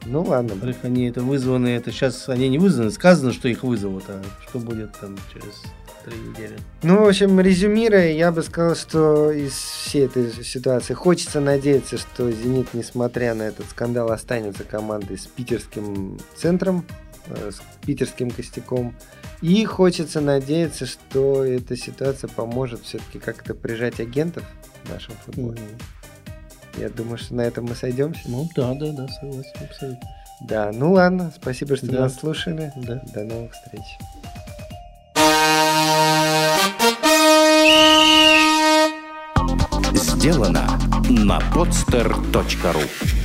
Ну 0.05 0.21
ладно. 0.21 0.51
Во-вторых, 0.51 0.77
они 0.83 1.07
это 1.07 1.21
вызваны, 1.21 1.69
это 1.69 1.91
сейчас 1.91 2.29
они 2.29 2.47
не 2.47 2.59
вызваны, 2.59 2.91
сказано, 2.91 3.33
что 3.33 3.47
их 3.47 3.63
вызовут, 3.63 4.03
а 4.07 4.21
что 4.47 4.59
будет 4.59 4.91
там 4.99 5.17
через 5.33 5.63
три 6.05 6.17
недели. 6.19 6.57
Ну, 6.83 7.03
в 7.03 7.07
общем, 7.07 7.39
резюмируя, 7.39 8.11
я 8.11 8.31
бы 8.31 8.43
сказал, 8.43 8.75
что 8.75 9.31
из 9.31 9.53
всей 9.53 10.05
этой 10.05 10.31
ситуации 10.43 10.93
хочется 10.93 11.39
надеяться, 11.39 11.97
что 11.97 12.31
«Зенит», 12.31 12.73
несмотря 12.73 13.33
на 13.33 13.43
этот 13.43 13.67
скандал, 13.69 14.11
останется 14.11 14.63
командой 14.63 15.17
с 15.17 15.25
питерским 15.25 16.19
центром, 16.35 16.85
с 17.27 17.61
питерским 17.85 18.31
костяком. 18.31 18.95
И 19.41 19.65
хочется 19.65 20.21
надеяться, 20.21 20.85
что 20.85 21.43
эта 21.43 21.75
ситуация 21.75 22.27
поможет 22.29 22.81
все-таки 22.83 23.19
как-то 23.19 23.53
прижать 23.53 23.99
агентов 23.99 24.43
в 24.83 24.89
нашем 24.89 25.15
футболе. 25.25 25.59
Mm-hmm. 25.59 26.81
Я 26.81 26.89
думаю, 26.89 27.17
что 27.17 27.35
на 27.35 27.41
этом 27.41 27.65
мы 27.65 27.75
сойдемся. 27.75 28.21
Ну 28.25 28.49
да, 28.55 28.73
да, 28.73 28.91
да, 28.91 29.07
согласен, 29.07 29.51
абсолютно. 29.61 30.09
Да, 30.41 30.71
ну 30.73 30.91
ладно, 30.91 31.31
спасибо, 31.35 31.77
что 31.77 31.87
да. 31.87 32.01
нас 32.01 32.15
слушали. 32.15 32.71
Да. 32.75 33.01
До 33.13 33.23
новых 33.23 33.53
встреч. 33.53 33.83
Сделано 39.93 40.79
на 41.09 41.39
podster.ru 41.53 43.24